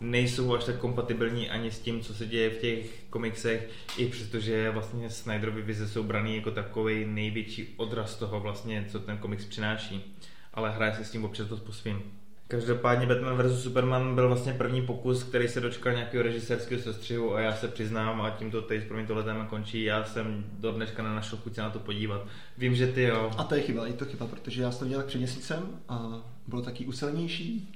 nejsou 0.00 0.54
až 0.54 0.64
tak 0.64 0.76
kompatibilní 0.76 1.50
ani 1.50 1.70
s 1.70 1.78
tím, 1.78 2.00
co 2.00 2.14
se 2.14 2.26
děje 2.26 2.50
v 2.50 2.58
těch 2.58 3.04
komiksech, 3.10 3.68
i 3.98 4.06
přestože 4.06 4.70
vlastně 4.70 5.10
Snyderovy 5.10 5.62
vize 5.62 5.88
jsou 5.88 6.02
braný 6.02 6.36
jako 6.36 6.50
takový 6.50 7.04
největší 7.04 7.74
odraz 7.76 8.16
toho 8.16 8.40
vlastně, 8.40 8.86
co 8.88 8.98
ten 8.98 9.18
komiks 9.18 9.44
přináší. 9.44 10.16
Ale 10.54 10.70
hraje 10.70 10.94
se 10.94 11.04
s 11.04 11.10
tím 11.10 11.24
občas 11.24 11.48
dost 11.48 11.60
po 11.60 11.72
svým. 11.72 12.02
Každopádně 12.48 13.06
Batman 13.06 13.42
vs. 13.42 13.62
Superman 13.62 14.14
byl 14.14 14.28
vlastně 14.28 14.52
první 14.52 14.82
pokus, 14.82 15.22
který 15.22 15.48
se 15.48 15.60
dočkal 15.60 15.92
nějakého 15.92 16.22
režisérského 16.22 16.82
sestřihu 16.82 17.34
a 17.34 17.40
já 17.40 17.52
se 17.52 17.68
přiznám 17.68 18.20
a 18.20 18.30
tímto 18.30 18.62
teď 18.62 18.84
pro 18.84 18.96
mě 18.96 19.06
tohle 19.06 19.22
téma 19.22 19.44
končí. 19.44 19.84
Já 19.84 20.04
jsem 20.04 20.44
do 20.58 20.72
dneška 20.72 21.02
nenašel 21.02 21.38
chuť 21.38 21.54
se 21.54 21.60
na 21.60 21.70
to 21.70 21.78
podívat. 21.78 22.26
Vím, 22.58 22.74
že 22.74 22.86
ty 22.86 23.02
jo. 23.02 23.30
A 23.36 23.44
to 23.44 23.54
je 23.54 23.62
chyba, 23.62 23.86
je 23.86 23.92
to 23.92 24.04
chyba, 24.04 24.26
protože 24.26 24.62
já 24.62 24.70
jsem 24.70 24.78
to 24.78 24.84
viděl 24.84 25.02
před 25.02 25.18
měsícem 25.18 25.80
a 25.88 26.22
bylo 26.46 26.62
taky 26.62 26.84
usilnější. 26.84 27.74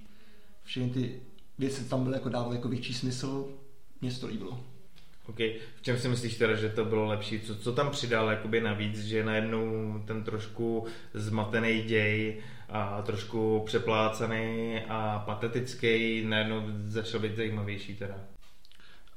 Všechny 0.65 0.91
ty 0.91 1.21
věci 1.59 1.85
tam 1.85 2.05
byly 2.05 2.17
jako 2.17 2.29
dávaly 2.29 2.57
jako 2.57 2.69
větší 2.69 2.95
smysl, 2.95 3.49
mně 4.01 4.11
se 4.11 4.21
to 4.21 4.27
líbilo. 4.27 4.61
OK. 5.27 5.39
V 5.77 5.83
čem 5.83 5.99
si 5.99 6.09
myslíš 6.09 6.37
teda, 6.37 6.55
že 6.55 6.69
to 6.69 6.85
bylo 6.85 7.07
lepší? 7.07 7.41
Co, 7.41 7.57
co 7.57 7.73
tam 7.73 7.91
přidal 7.91 8.31
jakoby 8.31 8.61
navíc, 8.61 8.99
že 8.99 9.25
najednou 9.25 9.95
ten 10.07 10.25
trošku 10.25 10.87
zmatený 11.15 11.83
děj 11.83 12.43
a 12.69 13.03
trošku 13.03 13.63
přeplácaný 13.67 14.79
a 14.89 15.19
patetický 15.27 16.25
najednou 16.25 16.63
začal 16.85 17.21
být 17.21 17.37
zajímavější 17.37 17.97
teda? 17.97 18.19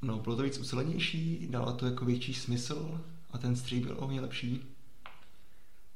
No, 0.02 0.18
bylo 0.18 0.36
to 0.36 0.42
víc 0.42 0.58
ucelenější, 0.58 1.46
dalo 1.50 1.72
to 1.72 1.86
jako 1.86 2.04
větší 2.04 2.34
smysl 2.34 3.00
a 3.30 3.38
ten 3.38 3.56
střih 3.56 3.86
byl 3.86 3.96
o 3.98 4.20
lepší. 4.20 4.75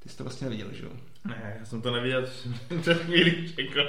Ty 0.03 0.09
jsi 0.09 0.17
to 0.17 0.25
vlastně 0.25 0.45
neviděl, 0.45 0.69
že 0.73 0.85
jo? 0.85 0.91
Ne, 1.25 1.57
já 1.61 1.65
jsem 1.65 1.83
to 1.83 1.91
neviděl, 1.91 2.29
před 2.81 3.03
chvíli 3.03 3.49
čekal. 3.57 3.87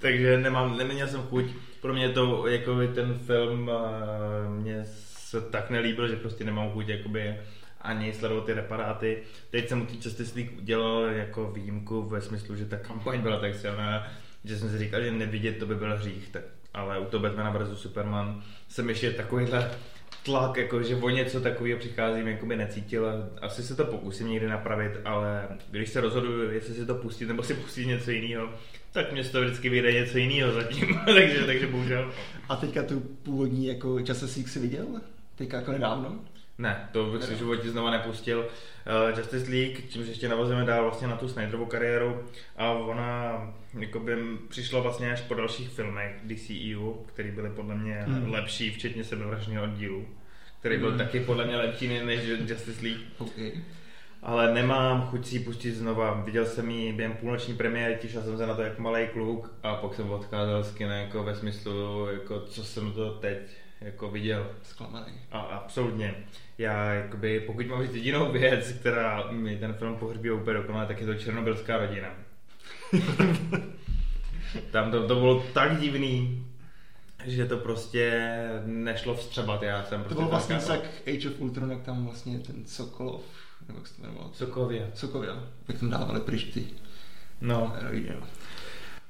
Takže 0.00 0.38
nemám, 0.38 0.76
neměl 0.76 1.08
jsem 1.08 1.22
chuť. 1.22 1.44
Pro 1.80 1.94
mě 1.94 2.08
to, 2.08 2.46
jako 2.46 2.86
ten 2.94 3.14
film, 3.14 3.70
mě 4.48 4.84
se 5.28 5.40
tak 5.40 5.70
nelíbil, 5.70 6.08
že 6.08 6.16
prostě 6.16 6.44
nemám 6.44 6.70
chuť 6.70 6.88
jakoby 6.88 7.36
ani 7.80 8.12
sledovat 8.12 8.44
ty 8.44 8.52
reparáty. 8.52 9.22
Teď 9.50 9.68
jsem 9.68 9.82
u 9.82 9.86
té 9.86 9.94
Justice 9.94 10.38
League 10.38 10.58
udělal 10.58 11.04
jako 11.04 11.50
výjimku 11.50 12.02
ve 12.02 12.20
smyslu, 12.20 12.56
že 12.56 12.64
ta 12.64 12.76
kampaň 12.76 13.20
byla 13.20 13.40
tak 13.40 13.54
silná, 13.54 14.06
že 14.44 14.58
jsem 14.58 14.70
si 14.70 14.78
říkal, 14.78 15.02
že 15.02 15.10
nevidět 15.10 15.58
to 15.58 15.66
by 15.66 15.74
byl 15.74 15.96
hřích, 15.96 16.28
tak, 16.28 16.42
ale 16.74 16.98
u 16.98 17.04
toho 17.04 17.22
Batmana 17.22 17.50
vs. 17.50 17.80
Superman 17.80 18.42
jsem 18.68 18.88
ještě 18.88 19.10
takovýhle 19.10 19.70
tlak, 20.22 20.56
jako 20.56 20.82
že 20.82 20.96
o 20.96 21.08
něco 21.08 21.40
takového 21.40 21.78
přicházím, 21.78 22.28
jako 22.28 22.46
by 22.46 22.56
necítil 22.56 23.30
asi 23.42 23.62
se 23.62 23.76
to 23.76 23.84
pokusím 23.84 24.28
někdy 24.28 24.48
napravit, 24.48 24.92
ale 25.04 25.48
když 25.70 25.88
se 25.88 26.00
rozhoduju, 26.00 26.50
jestli 26.50 26.74
si 26.74 26.86
to 26.86 26.94
pustit 26.94 27.26
nebo 27.26 27.42
si 27.42 27.54
pustit 27.54 27.86
něco 27.86 28.10
jiného, 28.10 28.48
tak 28.92 29.12
mě 29.12 29.24
to 29.24 29.40
vždycky 29.40 29.68
vyjde 29.68 29.92
něco 29.92 30.18
jiného 30.18 30.52
zatím, 30.52 31.00
takže, 31.04 31.46
takže 31.46 31.66
bohužel. 31.66 32.12
A 32.48 32.56
teďka 32.56 32.82
tu 32.82 33.00
původní 33.00 33.66
jako 33.66 34.00
časosík 34.00 34.48
si 34.48 34.58
viděl? 34.58 34.86
Teďka 35.36 35.56
jako 35.56 35.72
nedávno? 35.72 36.18
Ne, 36.58 36.88
to 36.92 37.04
bych 37.04 37.22
si 37.22 37.34
v 37.34 37.38
životě 37.38 37.70
znova 37.70 37.90
nepustil. 37.90 38.38
Uh, 39.10 39.18
Justice 39.18 39.50
League, 39.50 39.90
čímž 39.90 40.08
ještě 40.08 40.28
navazujeme 40.28 40.64
dál 40.64 40.82
vlastně 40.82 41.08
na 41.08 41.16
tu 41.16 41.28
Snyderovu 41.28 41.66
kariéru 41.66 42.24
a 42.56 42.72
ona 42.72 43.32
jakoby 43.78 44.16
přišla 44.48 44.80
vlastně 44.80 45.12
až 45.12 45.20
po 45.20 45.34
dalších 45.34 45.68
filmech 45.68 46.20
DCEU, 46.26 46.92
které 46.92 47.32
byly 47.32 47.50
podle 47.50 47.74
mě 47.74 47.94
hmm. 47.94 48.32
lepší, 48.32 48.70
včetně 48.70 49.04
sebevražného 49.04 49.64
oddílu, 49.64 50.06
který 50.60 50.78
byl 50.78 50.88
hmm. 50.88 50.98
taky 50.98 51.20
podle 51.20 51.46
mě 51.46 51.56
lepší 51.56 51.88
než 52.04 52.20
Justice 52.24 52.82
League. 52.82 53.00
Okay. 53.18 53.52
Ale 54.22 54.54
nemám 54.54 55.02
chuť 55.02 55.26
si 55.26 55.36
ji 55.36 55.44
pustit 55.44 55.72
znova. 55.72 56.22
Viděl 56.24 56.46
jsem 56.46 56.70
ji 56.70 56.92
během 56.92 57.16
půlnoční 57.16 57.54
premiéry, 57.54 57.98
těšil 58.00 58.22
jsem 58.22 58.38
se 58.38 58.46
na 58.46 58.54
to 58.54 58.62
jako 58.62 58.82
malý 58.82 59.08
kluk 59.08 59.54
a 59.62 59.74
pak 59.74 59.94
jsem 59.94 60.10
odcházel 60.10 60.64
z 60.64 60.74
kina 60.74 60.96
jako 60.96 61.24
ve 61.24 61.34
smyslu, 61.34 62.08
jako 62.12 62.40
co 62.40 62.64
jsem 62.64 62.92
to 62.92 63.10
teď 63.10 63.38
jako 63.80 64.10
viděl. 64.10 64.46
Zklamaný. 64.62 65.12
A 65.30 65.40
absolutně. 65.40 66.14
Já, 66.58 66.92
jakoby, 66.92 67.40
pokud 67.40 67.66
mám 67.66 67.82
říct 67.82 67.94
jedinou 67.94 68.32
věc, 68.32 68.72
která 68.72 69.30
mi 69.30 69.56
ten 69.56 69.72
film 69.72 69.96
pohřbí 69.96 70.30
úplně 70.30 70.56
dokonale, 70.56 70.86
tak 70.86 71.00
je 71.00 71.06
to 71.06 71.14
černobylská 71.14 71.76
rodina. 71.76 72.08
Tam 74.70 74.90
to, 74.90 75.08
to 75.08 75.14
bylo 75.14 75.40
tak 75.40 75.80
divný, 75.80 76.46
že 77.24 77.46
to 77.46 77.56
prostě 77.56 78.38
nešlo 78.64 79.14
vstřebat. 79.14 79.62
Já 79.62 79.84
jsem 79.84 80.00
prostě 80.00 80.14
to 80.14 80.20
bylo 80.20 80.30
vlastně 80.30 80.58
tak 80.58 80.80
Age 81.06 81.28
of 81.28 81.40
Ultron, 81.40 81.70
jak 81.70 81.82
tam 81.82 82.04
vlastně 82.04 82.38
ten 82.38 82.66
Sokolov, 82.66 83.22
nebo 83.68 83.78
jak 83.78 83.86
se 83.86 83.94
to 83.94 84.02
jmenovalo? 84.02 84.30
Sokovia. 84.34 84.86
Sokovia, 84.94 85.42
jak 85.68 85.78
tam 85.78 85.90
dávali 85.90 86.20
pryč 86.20 86.44
ty 86.44 86.66
No. 87.40 87.76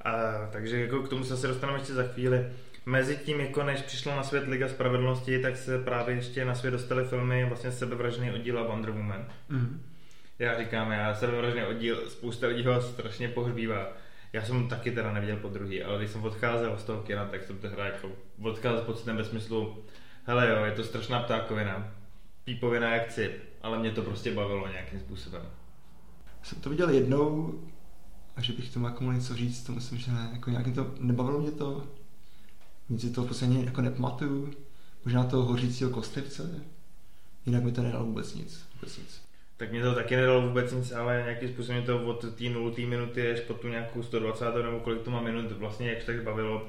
A, 0.01 0.11
takže 0.51 0.81
jako 0.81 1.01
k 1.01 1.09
tomu 1.09 1.23
se 1.23 1.47
dostaneme 1.47 1.79
ještě 1.79 1.93
za 1.93 2.03
chvíli. 2.03 2.51
Mezi 2.85 3.17
tím, 3.17 3.39
jako 3.39 3.63
než 3.63 3.81
přišla 3.81 4.15
na 4.15 4.23
svět 4.23 4.47
Liga 4.47 4.67
spravedlnosti, 4.67 5.39
tak 5.39 5.57
se 5.57 5.79
právě 5.79 6.15
ještě 6.15 6.45
na 6.45 6.55
svět 6.55 6.71
dostaly 6.71 7.05
filmy 7.05 7.45
vlastně 7.45 7.71
sebevražný 7.71 8.31
oddíl 8.31 8.59
a 8.59 8.63
Wonder 8.63 8.91
Woman. 8.91 9.25
Mm. 9.49 9.83
Já 10.39 10.59
říkám, 10.59 10.91
já 10.91 11.15
sebevražný 11.15 11.63
oddíl, 11.63 12.09
spousta 12.09 12.47
lidí 12.47 12.65
ho 12.65 12.81
strašně 12.81 13.27
pohřbívá. 13.27 13.87
Já 14.33 14.45
jsem 14.45 14.67
taky 14.67 14.91
teda 14.91 15.13
neviděl 15.13 15.37
po 15.37 15.49
druhý, 15.49 15.83
ale 15.83 15.97
když 15.97 16.09
jsem 16.09 16.23
odcházel 16.23 16.77
z 16.77 16.83
toho 16.83 17.01
kina, 17.01 17.25
tak 17.25 17.43
jsem 17.43 17.57
tehdy 17.57 17.81
jako 17.81 18.11
odcházel 18.41 18.81
s 18.81 18.85
pocitem 18.85 19.17
ve 19.17 19.23
smyslu, 19.23 19.83
hele 20.23 20.49
jo, 20.49 20.65
je 20.65 20.71
to 20.71 20.83
strašná 20.83 21.19
ptákovina, 21.19 21.91
pípovina 22.43 22.93
jak 22.93 23.11
cip, 23.11 23.31
ale 23.61 23.79
mě 23.79 23.91
to 23.91 24.01
prostě 24.01 24.31
bavilo 24.31 24.67
nějakým 24.67 24.99
způsobem. 24.99 25.41
Jsem 26.43 26.61
to 26.61 26.69
viděl 26.69 26.89
jednou 26.89 27.53
a 28.35 28.41
že 28.41 28.53
bych 28.53 28.73
tomu 28.73 28.85
jako 28.85 29.03
mohl 29.03 29.15
něco 29.15 29.35
říct, 29.35 29.63
to 29.63 29.71
myslím, 29.71 29.97
že 29.99 30.11
ne, 30.11 30.29
jako 30.33 30.49
nějakým 30.49 30.73
to, 30.73 30.93
nebavilo 30.99 31.39
mě 31.39 31.51
to, 31.51 31.87
nic 32.89 33.01
si 33.01 33.09
to 33.09 33.23
v 33.23 33.27
podstatě 33.27 33.53
jako 33.53 33.81
nepamatuju. 33.81 34.53
Možná 35.05 35.23
toho 35.23 35.43
hořícího 35.43 35.89
kostlivce. 35.89 36.49
Jinak 37.45 37.63
mi 37.63 37.71
to 37.71 37.81
nedalo 37.81 38.05
vůbec 38.05 38.35
nic. 38.35 38.65
Vůbec 38.75 38.97
nic. 38.97 39.21
Tak 39.57 39.71
mě 39.71 39.83
to 39.83 39.95
taky 39.95 40.15
nedalo 40.15 40.47
vůbec 40.47 40.71
nic, 40.71 40.91
ale 40.91 41.21
nějakým 41.23 41.49
způsobem 41.49 41.83
to 41.83 42.05
od 42.05 42.35
té 42.35 42.49
0. 42.49 42.71
minuty 42.87 43.31
až 43.31 43.39
po 43.39 43.53
tu 43.53 43.67
nějakou 43.67 44.03
120. 44.03 44.45
nebo 44.63 44.79
kolik 44.79 45.01
to 45.01 45.11
má 45.11 45.21
minut 45.21 45.51
vlastně 45.51 45.89
jak 45.89 46.03
tak 46.03 46.23
bavilo. 46.23 46.67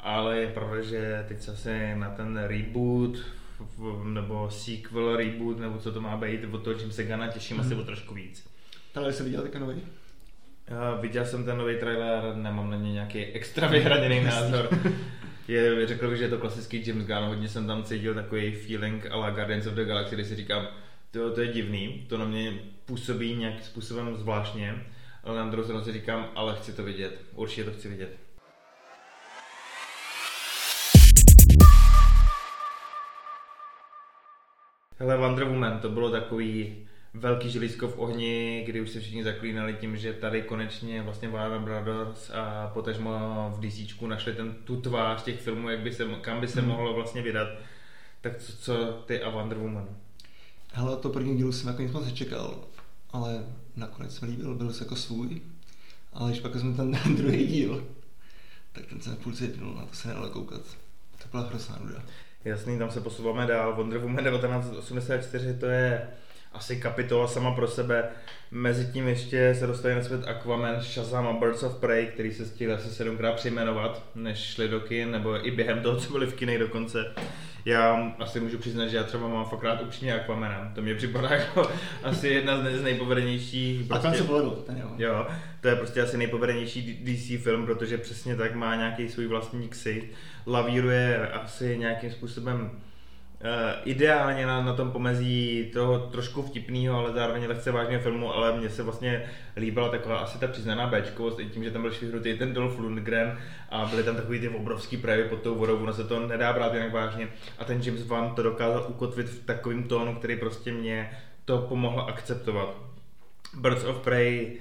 Ale 0.00 0.38
je 0.38 0.48
pravda, 0.48 0.82
že 0.82 1.24
teď 1.28 1.42
se 1.42 1.96
na 1.96 2.10
ten 2.10 2.36
reboot 2.36 3.18
nebo 4.04 4.50
sequel, 4.50 5.16
reboot, 5.16 5.58
nebo 5.58 5.78
co 5.78 5.92
to 5.92 6.00
má 6.00 6.16
být, 6.16 6.40
od 6.52 6.58
toho 6.58 6.78
čím 6.78 6.92
se 6.92 7.04
Gana 7.04 7.28
těším 7.28 7.56
hmm. 7.56 7.66
asi 7.66 7.74
o 7.74 7.84
trošku 7.84 8.14
víc. 8.14 8.48
Ale 8.94 9.12
jsi 9.12 9.22
viděl 9.22 9.42
taky 9.42 9.58
nový? 9.58 9.82
Já 10.68 10.94
viděl 10.94 11.26
jsem 11.26 11.44
ten 11.44 11.58
nový 11.58 11.78
trailer, 11.78 12.36
nemám 12.36 12.70
na 12.70 12.76
něj 12.76 12.92
nějaký 12.92 13.24
extra 13.24 13.68
vyhraněný 13.68 14.24
názor. 14.24 14.68
Je, 15.48 15.86
řekl 15.86 16.08
bych, 16.08 16.18
že 16.18 16.24
je 16.24 16.30
to 16.30 16.38
klasický 16.38 16.86
James 16.86 17.06
Gunn, 17.06 17.24
hodně 17.24 17.48
jsem 17.48 17.66
tam 17.66 17.84
cítil 17.84 18.14
takový 18.14 18.52
feeling 18.52 19.06
a 19.10 19.16
la 19.16 19.30
Guardians 19.30 19.66
of 19.66 19.74
the 19.74 19.84
Galaxy, 19.84 20.14
kdy 20.14 20.24
si 20.24 20.36
říkám, 20.36 20.68
to, 21.10 21.30
to 21.34 21.40
je 21.40 21.52
divný, 21.52 22.06
to 22.08 22.18
na 22.18 22.24
mě 22.24 22.52
působí 22.84 23.34
nějakým 23.34 23.64
způsobem 23.64 24.16
zvláštně, 24.16 24.86
ale 25.24 25.38
na 25.38 25.50
druhou 25.50 25.64
stranu 25.64 25.84
si 25.84 25.92
říkám, 25.92 26.30
ale 26.34 26.56
chci 26.56 26.72
to 26.72 26.82
vidět, 26.82 27.20
určitě 27.34 27.64
to 27.64 27.72
chci 27.72 27.88
vidět. 27.88 28.16
Hele, 34.98 35.16
Wonder 35.16 35.44
Woman, 35.44 35.80
to 35.80 35.88
bylo 35.88 36.10
takový 36.10 36.88
velký 37.14 37.50
želízko 37.50 37.88
v 37.88 37.98
ohni, 37.98 38.62
kdy 38.66 38.80
už 38.80 38.90
se 38.90 39.00
všichni 39.00 39.24
zaklínali 39.24 39.74
tím, 39.74 39.96
že 39.96 40.12
tady 40.12 40.42
konečně 40.42 41.02
vlastně 41.02 41.28
Warner 41.28 41.60
Brothers 41.60 42.30
a 42.30 42.70
potažmo 42.74 43.10
v 43.56 43.60
DC 43.60 44.00
našli 44.00 44.32
ten, 44.32 44.54
tu 44.64 44.80
tvář 44.80 45.22
těch 45.22 45.40
filmů, 45.40 45.68
jak 45.68 45.80
by 45.80 45.92
se, 45.92 46.04
kam 46.20 46.40
by 46.40 46.48
se 46.48 46.60
hmm. 46.60 46.70
mohlo 46.70 46.94
vlastně 46.94 47.22
vydat. 47.22 47.48
Tak 48.20 48.38
co, 48.38 48.56
co 48.56 49.02
ty 49.06 49.22
a 49.22 49.30
Wonder 49.30 49.58
Woman? 49.58 49.88
Hele, 50.72 50.96
to 50.96 51.08
první 51.08 51.36
díl 51.36 51.52
jsem 51.52 51.68
jako 51.68 51.82
nic 51.82 51.92
moc 51.92 52.04
nečekal, 52.04 52.64
ale 53.10 53.44
nakonec 53.76 54.20
mi 54.20 54.28
líbil, 54.28 54.54
byl 54.54 54.72
jako 54.80 54.96
svůj. 54.96 55.42
Ale 56.12 56.30
když 56.30 56.40
pak 56.40 56.56
jsme 56.56 56.74
ten 56.74 56.90
druhý 57.16 57.46
díl, 57.46 57.86
tak 58.72 58.86
ten 58.86 59.00
se 59.00 59.10
na 59.10 59.16
půlce 59.16 59.44
jednul, 59.44 59.74
na 59.74 59.86
to 59.86 59.94
se 59.94 60.08
nedalo 60.08 60.30
koukat. 60.30 60.62
To 61.22 61.28
byla 61.30 61.42
hrozná 61.42 61.78
nuda. 61.82 62.02
Jasný, 62.44 62.78
tam 62.78 62.90
se 62.90 63.00
posouváme 63.00 63.46
dál. 63.46 63.74
Wonder 63.76 63.98
Woman 63.98 64.24
1984 64.24 65.54
to 65.54 65.66
je 65.66 66.08
asi 66.54 66.76
kapitola 66.76 67.28
sama 67.28 67.50
pro 67.54 67.68
sebe. 67.68 68.04
Mezitím 68.50 69.08
ještě 69.08 69.54
se 69.58 69.66
dostali 69.66 69.94
na 69.94 70.02
svět 70.02 70.28
Aquaman, 70.28 70.80
Shazam 70.80 71.26
a 71.26 71.32
Birds 71.32 71.62
of 71.62 71.76
Prey, 71.76 72.06
který 72.06 72.32
se 72.32 72.46
stihli 72.46 72.74
asi 72.74 72.88
sedmkrát 72.88 73.34
přejmenovat, 73.34 74.02
než 74.14 74.38
šli 74.38 74.68
do 74.68 74.80
kin, 74.80 75.10
nebo 75.10 75.46
i 75.46 75.50
během 75.50 75.80
toho, 75.80 75.96
co 75.96 76.12
byli 76.12 76.26
v 76.26 76.34
kinech 76.34 76.58
dokonce. 76.58 77.14
Já 77.64 78.12
asi 78.18 78.40
můžu 78.40 78.58
přiznat, 78.58 78.88
že 78.88 78.96
já 78.96 79.04
třeba 79.04 79.28
mám 79.28 79.44
fakt 79.44 79.62
rád 79.64 79.82
upřímně 79.82 80.14
Aquamana. 80.14 80.72
To 80.74 80.82
mě 80.82 80.94
připadá 80.94 81.28
jako 81.28 81.70
asi 82.02 82.28
jedna 82.28 82.60
z, 82.60 82.78
z 82.78 82.82
nejpovedenějších. 82.82 83.86
Prostě, 83.88 84.08
a 84.08 84.14
se 84.14 84.22
povedl, 84.22 84.50
ten 84.50 84.78
jo. 84.78 84.90
jo. 84.98 85.26
to 85.60 85.68
je 85.68 85.76
prostě 85.76 86.02
asi 86.02 86.18
nejpovedenější 86.18 87.04
DC 87.04 87.42
film, 87.42 87.66
protože 87.66 87.98
přesně 87.98 88.36
tak 88.36 88.54
má 88.54 88.76
nějaký 88.76 89.08
svůj 89.08 89.26
vlastní 89.26 89.68
ksy. 89.68 90.10
Lavíruje 90.46 91.28
asi 91.28 91.78
nějakým 91.78 92.10
způsobem 92.10 92.70
ideálně 93.84 94.46
na, 94.46 94.62
na 94.62 94.72
tom 94.72 94.90
pomezí 94.90 95.70
toho 95.72 95.98
trošku 95.98 96.42
vtipného, 96.42 96.98
ale 96.98 97.12
zároveň 97.12 97.46
lehce 97.46 97.70
vážného 97.70 98.02
filmu, 98.02 98.34
ale 98.34 98.58
mně 98.58 98.70
se 98.70 98.82
vlastně 98.82 99.22
líbila 99.56 99.88
taková 99.88 100.18
asi 100.18 100.38
ta 100.38 100.46
přiznaná 100.46 100.86
Bčkovost, 100.86 101.40
i 101.40 101.46
tím, 101.46 101.64
že 101.64 101.70
tam 101.70 101.82
byl 101.82 101.92
švihrutý 101.92 102.38
ten 102.38 102.54
Dolph 102.54 102.78
Lundgren 102.78 103.38
a 103.70 103.86
byly 103.86 104.02
tam 104.02 104.16
takový 104.16 104.40
ty 104.40 104.48
obrovský 104.48 104.96
projevy 104.96 105.28
pod 105.28 105.42
tou 105.42 105.54
vodou, 105.54 105.78
ono 105.78 105.92
se 105.92 106.04
to 106.04 106.26
nedá 106.26 106.52
brát 106.52 106.74
jinak 106.74 106.92
vážně 106.92 107.28
a 107.58 107.64
ten 107.64 107.80
James 107.82 108.06
Wan 108.06 108.34
to 108.34 108.42
dokázal 108.42 108.86
ukotvit 108.88 109.28
v 109.28 109.46
takovém 109.46 109.82
tónu, 109.82 110.14
který 110.14 110.36
prostě 110.36 110.72
mě 110.72 111.10
to 111.44 111.58
pomohl 111.58 112.00
akceptovat. 112.00 112.76
Birds 113.54 113.84
of 113.84 113.98
Prey 113.98 114.58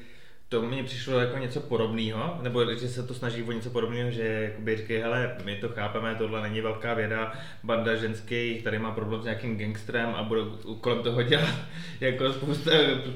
to 0.51 0.61
mi 0.61 0.83
přišlo 0.83 1.19
jako 1.19 1.37
něco 1.37 1.59
podobného, 1.59 2.39
nebo 2.41 2.73
že 2.73 2.87
se 2.87 3.03
to 3.03 3.13
snaží 3.13 3.43
o 3.43 3.51
něco 3.51 3.69
podobného, 3.69 4.11
že 4.11 4.23
jakoby 4.23 4.77
říkají, 4.77 4.99
hele, 4.99 5.37
my 5.43 5.55
to 5.55 5.69
chápeme, 5.69 6.15
tohle 6.15 6.41
není 6.41 6.61
velká 6.61 6.93
věda, 6.93 7.33
banda 7.63 7.95
ženských 7.95 8.63
tady 8.63 8.79
má 8.79 8.91
problém 8.91 9.21
s 9.21 9.23
nějakým 9.23 9.57
gangstrem 9.57 10.09
a 10.15 10.23
budou 10.23 10.45
kolem 10.81 11.03
toho 11.03 11.23
dělat 11.23 11.55
jako 12.01 12.33
spousta, 12.33 12.71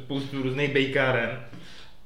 spoustu 0.06 0.42
různých 0.42 0.74
bejkáren. 0.74 1.40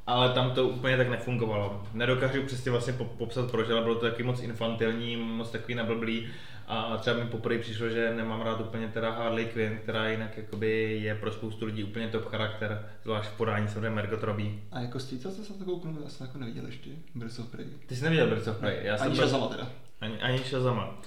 Ale 0.10 0.30
tam 0.30 0.52
to 0.52 0.68
úplně 0.68 0.98
tak 0.98 1.10
nefungovalo. 1.10 1.84
Nedokážu 1.94 2.44
přesně 2.44 2.72
vlastně 2.72 2.94
popsat 2.94 3.52
proč, 3.52 3.70
ale 3.70 3.82
bylo 3.82 3.96
to 3.96 4.10
taky 4.10 4.24
moc 4.24 4.42
infantilní, 4.42 5.16
moc 5.16 5.50
takový 5.52 5.76
nablblý 5.76 6.28
a 6.68 6.98
třeba 6.98 7.18
mi 7.18 7.26
poprvé 7.26 7.58
přišlo, 7.58 7.90
že 7.90 8.14
nemám 8.16 8.42
rád 8.42 8.62
úplně 8.62 8.88
teda 8.88 9.12
Harley 9.12 9.46
Quinn, 9.46 9.78
která 9.84 10.10
jinak 10.10 10.38
jakoby 10.38 11.00
je 11.02 11.16
pro 11.16 11.32
spoustu 11.32 11.66
lidí 11.66 11.84
úplně 11.84 12.08
top 12.08 12.26
charakter, 12.26 12.90
zvlášť 13.04 13.30
v 13.30 13.38
podání 13.38 13.68
samozřejmě 13.68 13.90
Margot 13.90 14.24
Robbie. 14.24 14.52
A 14.72 14.80
jako 14.80 15.00
stýcal 15.00 15.32
jste 15.32 15.44
se 15.44 15.54
takovou 15.54 15.80
kouknul, 15.80 16.04
já 16.04 16.10
jsem 16.10 16.28
jako 16.28 16.40
neviděl 16.40 16.66
ještě 16.66 16.90
Birds 17.16 17.40
of 17.40 17.48
Prey. 17.48 17.66
Ty 17.86 17.96
jsi 17.96 18.04
neviděl 18.04 18.28
Birds 18.28 18.48
of 18.48 18.58
Prey? 18.58 18.80
Já 18.82 18.96
ani 18.96 19.16
jsem 19.16 19.16
Shazama 19.16 19.48
teda. 19.48 19.72
Ani, 20.02 20.22
ani 20.22 20.38
Shazama. 20.38 21.02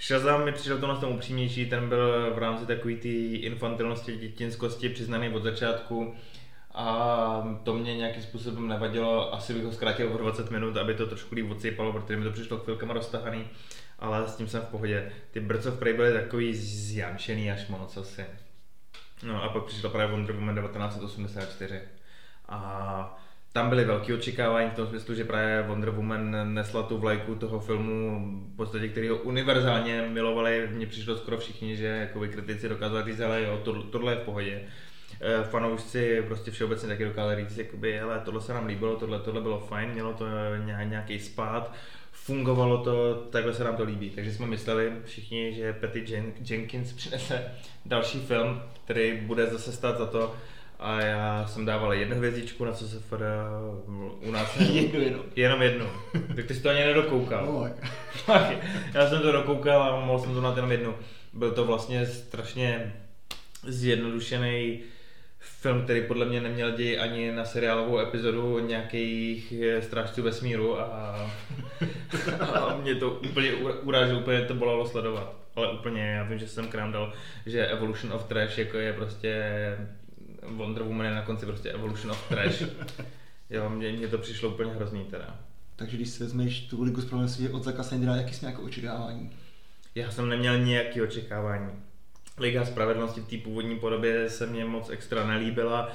Shazam 0.00 0.44
mi 0.44 0.52
přišel 0.52 0.78
to 0.78 0.86
na 0.86 0.96
tom 0.96 1.12
upřímnější, 1.12 1.66
ten 1.66 1.88
byl 1.88 2.34
v 2.34 2.38
rámci 2.38 2.66
takové 2.66 2.94
té 2.94 3.08
infantilnosti, 3.08 4.16
dětinskosti 4.16 4.88
přiznaný 4.88 5.28
od 5.28 5.42
začátku 5.42 6.14
a 6.74 7.58
to 7.62 7.74
mě 7.74 7.96
nějakým 7.96 8.22
způsobem 8.22 8.68
nevadilo, 8.68 9.34
asi 9.34 9.54
bych 9.54 9.64
ho 9.64 9.72
zkrátil 9.72 10.12
o 10.14 10.18
20 10.18 10.50
minut, 10.50 10.76
aby 10.76 10.94
to 10.94 11.06
trošku 11.06 11.34
líp 11.34 11.50
odsypalo, 11.50 11.92
protože 11.92 12.16
mi 12.16 12.24
to 12.24 12.30
přišlo 12.30 12.58
chvilkama 12.58 12.94
roztahaný 12.94 13.44
ale 14.02 14.28
s 14.28 14.36
tím 14.36 14.48
jsem 14.48 14.62
v 14.62 14.68
pohodě. 14.68 15.12
Ty 15.30 15.40
Birds 15.40 15.66
of 15.66 15.78
Prey 15.78 15.94
byly 15.94 16.12
takový 16.12 16.54
zjanšený 16.54 17.50
až 17.50 17.68
moc 17.68 17.96
asi. 17.96 18.24
No 19.22 19.42
a 19.42 19.48
pak 19.48 19.64
přišla 19.64 19.90
právě 19.90 20.16
Wonder 20.16 20.34
Woman 20.34 20.54
1984. 20.54 21.80
A 22.48 23.20
tam 23.52 23.68
byly 23.68 23.84
velké 23.84 24.14
očekávání 24.14 24.70
v 24.70 24.74
tom 24.74 24.86
smyslu, 24.86 25.14
že 25.14 25.24
právě 25.24 25.62
Wonder 25.62 25.90
Woman 25.90 26.54
nesla 26.54 26.82
tu 26.82 26.98
vlajku 26.98 27.34
toho 27.34 27.60
filmu, 27.60 28.20
v 28.52 28.56
podstatě, 28.56 28.88
který 28.88 29.08
ho 29.08 29.16
univerzálně 29.16 30.08
milovali. 30.08 30.68
Mně 30.72 30.86
přišlo 30.86 31.16
skoro 31.16 31.38
všichni, 31.38 31.76
že 31.76 31.86
jako 31.86 32.20
kritici 32.20 32.68
dokázali 32.68 33.12
říct, 33.12 33.20
ale 33.20 33.42
jo, 33.42 33.60
to, 33.64 33.82
tohle 33.82 34.12
je 34.12 34.16
v 34.16 34.24
pohodě. 34.24 34.62
E, 35.22 35.44
fanoušci 35.44 36.22
prostě 36.26 36.50
všeobecně 36.50 36.88
taky 36.88 37.04
dokázali 37.04 37.44
říct, 37.44 37.58
jakoby, 37.58 37.98
hele, 37.98 38.22
tohle 38.24 38.40
se 38.40 38.54
nám 38.54 38.66
líbilo, 38.66 38.96
tohle, 38.96 39.18
tohle 39.18 39.40
bylo 39.40 39.60
fajn, 39.60 39.90
mělo 39.90 40.12
to 40.12 40.24
nějaký 40.84 41.18
spát 41.18 41.72
fungovalo 42.12 42.84
to, 42.84 43.14
takhle 43.14 43.54
se 43.54 43.64
nám 43.64 43.76
to 43.76 43.84
líbí. 43.84 44.10
Takže 44.10 44.32
jsme 44.32 44.46
mysleli 44.46 44.92
všichni, 45.04 45.54
že 45.54 45.72
Patty 45.72 46.04
Jen- 46.04 46.32
Jenkins 46.50 46.92
přinese 46.92 47.44
další 47.86 48.20
film, 48.20 48.62
který 48.84 49.20
bude 49.20 49.46
zase 49.46 49.72
stát 49.72 49.98
za 49.98 50.06
to. 50.06 50.34
A 50.78 51.00
já 51.00 51.46
jsem 51.46 51.64
dával 51.64 51.94
jednu 51.94 52.16
hvězdičku 52.16 52.64
na 52.64 52.72
CSFR 52.72 53.24
u 54.20 54.30
nás. 54.30 54.56
jednu 54.60 55.00
jenom. 55.00 55.22
Jenom 55.36 55.62
jednu. 55.62 55.86
Tak 56.36 56.44
ty 56.44 56.54
jsi 56.54 56.62
to 56.62 56.68
ani 56.68 56.80
nedokoukal. 56.80 57.46
No, 57.46 57.68
tak. 58.26 58.56
já 58.94 59.08
jsem 59.08 59.22
to 59.22 59.32
dokoukal 59.32 59.82
a 59.82 60.00
mohl 60.00 60.18
jsem 60.18 60.34
to 60.34 60.40
na 60.40 60.52
jenom 60.56 60.72
jednu. 60.72 60.94
Byl 61.32 61.50
to 61.50 61.64
vlastně 61.64 62.06
strašně 62.06 62.96
zjednodušený 63.66 64.80
film, 65.42 65.82
který 65.84 66.02
podle 66.02 66.26
mě 66.26 66.40
neměl 66.40 66.70
děj 66.70 67.00
ani 67.00 67.32
na 67.32 67.44
seriálovou 67.44 67.98
epizodu 67.98 68.58
nějakých 68.58 69.52
eh, 69.52 69.82
strážců 69.82 70.22
vesmíru 70.22 70.80
a, 70.80 70.84
a 70.84 72.76
mě 72.82 72.94
to 72.94 73.10
úplně 73.10 73.52
urážilo, 73.82 74.20
úplně 74.20 74.42
to 74.42 74.54
bolelo 74.54 74.88
sledovat. 74.88 75.36
Ale 75.56 75.72
úplně, 75.72 76.02
já 76.02 76.22
vím, 76.22 76.38
že 76.38 76.48
jsem 76.48 76.68
k 76.68 76.74
nám 76.74 76.92
dal, 76.92 77.12
že 77.46 77.66
Evolution 77.66 78.12
of 78.12 78.24
Trash 78.24 78.58
jako 78.58 78.76
je 78.76 78.92
prostě 78.92 79.42
Wonder 80.42 80.82
Woman 80.82 81.06
je 81.06 81.12
na 81.12 81.22
konci 81.22 81.46
prostě 81.46 81.70
Evolution 81.70 82.10
of 82.10 82.28
Trash. 82.28 82.62
jo, 83.50 83.70
mně, 83.70 83.92
mně 83.92 84.08
to 84.08 84.18
přišlo 84.18 84.48
úplně 84.48 84.72
hrozný 84.72 85.04
teda. 85.04 85.40
Takže 85.76 85.96
když 85.96 86.08
si 86.08 86.22
vezmeš 86.22 86.60
tu 86.60 86.82
ligu 86.82 87.00
spravedlnosti 87.00 87.48
od 87.48 87.64
Zaka 87.64 87.82
Snydera, 87.82 88.16
jaký 88.16 88.34
jsi 88.34 88.44
nějaké 88.44 88.62
očekávání? 88.62 89.30
Já 89.94 90.10
jsem 90.10 90.28
neměl 90.28 90.58
nějaké 90.58 91.02
očekávání. 91.02 91.72
Liga 92.38 92.64
spravedlnosti 92.64 93.20
v 93.20 93.28
té 93.28 93.36
původní 93.36 93.78
podobě 93.78 94.30
se 94.30 94.46
mně 94.46 94.64
moc 94.64 94.90
extra 94.90 95.26
nelíbila. 95.26 95.92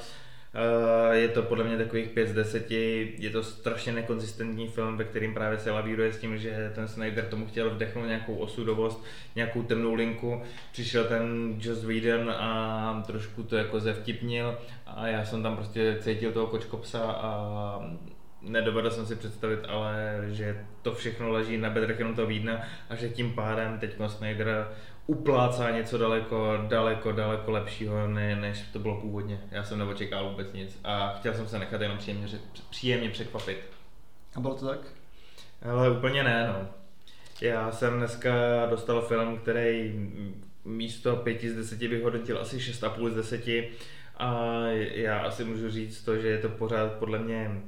Eh, 0.53 1.15
je 1.15 1.27
to 1.27 1.43
podle 1.43 1.63
mě 1.63 1.77
takových 1.77 2.09
5 2.09 2.27
z 2.27 2.33
10, 2.33 2.71
je 3.17 3.29
to 3.29 3.43
strašně 3.43 3.91
nekonzistentní 3.91 4.67
film, 4.67 4.97
ve 4.97 5.03
kterým 5.03 5.33
právě 5.33 5.59
se 5.59 5.71
lavíruje 5.71 6.13
s 6.13 6.17
tím, 6.17 6.37
že 6.37 6.71
ten 6.75 6.87
Snyder 6.87 7.25
tomu 7.25 7.47
chtěl 7.47 7.69
vdechnout 7.69 8.07
nějakou 8.07 8.35
osudovost, 8.35 9.05
nějakou 9.35 9.63
temnou 9.63 9.93
linku. 9.93 10.41
Přišel 10.71 11.03
ten 11.03 11.55
Joss 11.59 11.83
Whedon 11.83 12.31
a 12.31 13.03
trošku 13.07 13.43
to 13.43 13.57
jako 13.57 13.79
zevtipnil 13.79 14.57
a 14.85 15.07
já 15.07 15.25
jsem 15.25 15.43
tam 15.43 15.55
prostě 15.55 15.97
cítil 16.01 16.31
toho 16.31 16.47
kočkopsa 16.47 16.99
a 16.99 17.79
nedovedl 18.41 18.91
jsem 18.91 19.05
si 19.05 19.15
představit, 19.15 19.59
ale 19.67 20.23
že 20.27 20.65
to 20.81 20.93
všechno 20.95 21.29
leží 21.29 21.57
na 21.57 21.69
bedrech 21.69 21.99
jenom 21.99 22.15
toho 22.15 22.27
Vídna 22.27 22.61
a 22.89 22.95
že 22.95 23.09
tím 23.09 23.33
pádem 23.33 23.79
teď 23.79 23.95
Snyder 24.07 24.67
uplácá 25.07 25.71
něco 25.71 25.97
daleko, 25.97 26.57
daleko, 26.67 27.11
daleko 27.11 27.51
lepšího, 27.51 28.07
ne, 28.07 28.35
než 28.35 28.61
to 28.73 28.79
bylo 28.79 29.01
původně. 29.01 29.41
Já 29.51 29.63
jsem 29.63 29.79
neočekal 29.79 30.29
vůbec 30.29 30.53
nic 30.53 30.79
a 30.83 31.15
chtěl 31.19 31.33
jsem 31.33 31.47
se 31.47 31.59
nechat 31.59 31.81
jenom 31.81 31.97
příjemně, 31.97 32.27
příjemně 32.69 33.09
překvapit. 33.09 33.57
A 34.35 34.39
bylo 34.39 34.55
to 34.55 34.67
tak? 34.67 34.79
Ale 35.61 35.91
úplně 35.91 36.23
ne, 36.23 36.47
no. 36.47 36.67
Já 37.41 37.71
jsem 37.71 37.97
dneska 37.97 38.31
dostal 38.69 39.01
film, 39.01 39.37
který 39.37 39.93
místo 40.65 41.15
5 41.15 41.41
z 41.41 41.55
10 41.55 41.79
bych 41.79 42.03
hodnotil 42.03 42.39
asi 42.41 42.57
6,5 42.57 43.09
z 43.09 43.15
10 43.15 43.47
a 44.17 44.63
já 44.91 45.19
asi 45.19 45.43
můžu 45.43 45.69
říct 45.69 46.03
to, 46.03 46.17
že 46.17 46.27
je 46.27 46.37
to 46.37 46.49
pořád 46.49 46.91
podle 46.91 47.19
mě 47.19 47.61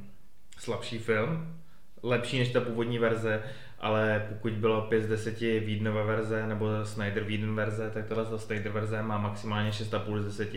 slabší 0.57 0.97
film, 0.97 1.55
lepší 2.03 2.39
než 2.39 2.49
ta 2.49 2.61
původní 2.61 2.99
verze, 2.99 3.43
ale 3.79 4.25
pokud 4.29 4.53
bylo 4.53 4.81
5 4.81 5.03
z 5.03 5.07
10 5.07 5.39
Vídnova 5.39 6.03
verze 6.03 6.47
nebo 6.47 6.67
Snyder 6.83 7.23
Vídn 7.23 7.55
verze, 7.55 7.91
tak 7.93 8.05
tohle 8.05 8.25
ta 8.25 8.37
Snyder 8.37 8.71
verze 8.71 9.01
má 9.01 9.17
maximálně 9.17 9.69
6,5 9.69 10.21
z 10.21 10.25
10 10.25 10.49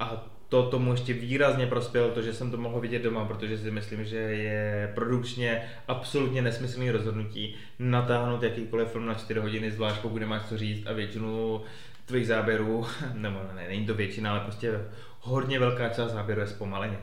A 0.00 0.26
to 0.48 0.62
tomu 0.62 0.92
ještě 0.92 1.12
výrazně 1.12 1.66
prospělo 1.66 2.10
to, 2.10 2.22
že 2.22 2.34
jsem 2.34 2.50
to 2.50 2.56
mohl 2.56 2.80
vidět 2.80 3.02
doma, 3.02 3.24
protože 3.24 3.58
si 3.58 3.70
myslím, 3.70 4.04
že 4.04 4.16
je 4.16 4.92
produkčně 4.94 5.62
absolutně 5.88 6.42
nesmyslný 6.42 6.90
rozhodnutí 6.90 7.54
natáhnout 7.78 8.42
jakýkoliv 8.42 8.88
film 8.88 9.06
na 9.06 9.14
4 9.14 9.40
hodiny, 9.40 9.70
zvlášť 9.70 10.00
pokud 10.00 10.18
nemáš 10.18 10.42
co 10.48 10.58
říct 10.58 10.86
a 10.86 10.92
většinu 10.92 11.60
tvých 12.06 12.26
záběrů, 12.26 12.86
nebo 13.14 13.38
ne, 13.54 13.68
není 13.68 13.86
to 13.86 13.94
většina, 13.94 14.30
ale 14.30 14.40
prostě 14.40 14.80
hodně 15.20 15.58
velká 15.58 15.88
část 15.88 16.12
záběru 16.12 16.40
je 16.40 16.46
zpomaleně. 16.46 16.98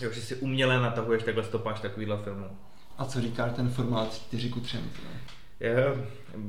Jo, 0.00 0.12
že 0.12 0.20
si 0.20 0.34
uměle 0.36 0.80
natahuješ 0.80 1.22
takhle 1.22 1.44
stopáž 1.44 1.80
takovýhle 1.80 2.16
filmu. 2.16 2.58
A 2.98 3.04
co 3.04 3.20
říká 3.20 3.48
ten 3.48 3.68
formát 3.68 4.14
4 4.14 4.48
ku 4.48 4.60
3? 4.60 4.78
Je, 5.60 5.86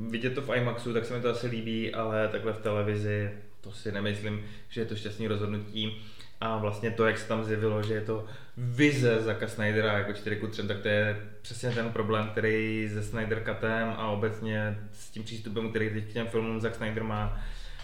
vidět 0.09 0.29
to 0.29 0.41
v 0.41 0.55
IMAXu, 0.55 0.93
tak 0.93 1.05
se 1.05 1.13
mi 1.13 1.21
to 1.21 1.29
asi 1.29 1.47
líbí, 1.47 1.93
ale 1.93 2.27
takhle 2.27 2.53
v 2.53 2.61
televizi 2.61 3.31
to 3.61 3.71
si 3.71 3.91
nemyslím, 3.91 4.45
že 4.69 4.81
je 4.81 4.85
to 4.85 4.95
šťastný 4.95 5.27
rozhodnutí. 5.27 6.01
A 6.41 6.57
vlastně 6.57 6.91
to, 6.91 7.05
jak 7.05 7.17
se 7.17 7.27
tam 7.27 7.43
zjevilo, 7.43 7.83
že 7.83 7.93
je 7.93 8.01
to 8.01 8.25
vize 8.57 9.21
Zaka 9.21 9.47
Snydera 9.47 9.97
jako 9.97 10.13
4 10.13 10.41
3, 10.51 10.67
tak 10.67 10.79
to 10.79 10.87
je 10.87 11.21
přesně 11.41 11.71
ten 11.71 11.89
problém, 11.89 12.29
který 12.29 12.89
se 12.93 13.03
Snyder 13.03 13.43
Cutem 13.45 13.89
a 13.97 14.07
obecně 14.07 14.77
s 14.91 15.09
tím 15.09 15.23
přístupem, 15.23 15.69
který 15.69 15.89
teď 15.89 16.09
k 16.09 16.13
těm 16.13 16.27
filmům 16.27 16.59
Zack 16.59 16.75
Snyder 16.75 17.03
má, 17.03 17.41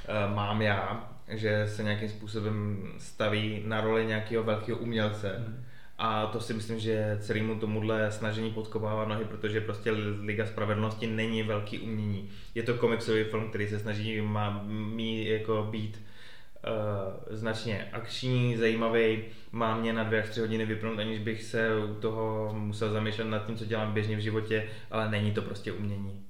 eh, 0.08 0.36
mám 0.36 0.62
já, 0.62 1.10
že 1.28 1.68
se 1.68 1.84
nějakým 1.84 2.10
způsobem 2.10 2.88
staví 2.98 3.64
na 3.66 3.82
roli 3.82 4.06
nějakého 4.06 4.44
velkého 4.44 4.78
umělce. 4.78 5.36
Mm. 5.40 5.66
A 6.06 6.28
to 6.28 6.40
si 6.40 6.54
myslím, 6.54 6.80
že 6.80 7.18
celému 7.22 7.60
tomuhle 7.60 8.12
snažení 8.12 8.52
podkopává 8.52 9.06
nohy, 9.06 9.26
protože 9.26 9.62
prostě 9.62 9.92
Liga 10.22 10.46
spravedlnosti 10.46 11.08
není 11.08 11.44
velký 11.44 11.80
umění. 11.80 12.30
Je 12.56 12.64
to 12.64 12.74
komiksový 12.74 13.24
film, 13.24 13.50
který 13.50 13.68
se 13.68 13.80
snaží 13.80 14.22
má, 14.22 14.64
mít 14.68 15.28
jako 15.28 15.68
být 15.72 16.02
uh, 16.68 17.36
značně 17.38 17.90
akční, 17.92 18.58
zajímavý, 18.58 19.20
má 19.52 19.78
mě 19.78 19.94
na 19.94 20.04
dvě 20.04 20.24
až 20.24 20.30
tři 20.30 20.40
hodiny 20.40 20.66
vypnout, 20.66 21.00
aniž 21.00 21.20
bych 21.20 21.44
se 21.44 21.70
u 21.76 21.94
toho 21.94 22.54
musel 22.58 22.92
zamýšlet 22.92 23.26
nad 23.26 23.46
tím, 23.46 23.58
co 23.58 23.66
dělám 23.66 23.94
běžně 23.94 24.18
v 24.18 24.20
životě, 24.20 24.68
ale 24.92 25.12
není 25.12 25.32
to 25.32 25.42
prostě 25.42 25.72
umění. 25.72 26.24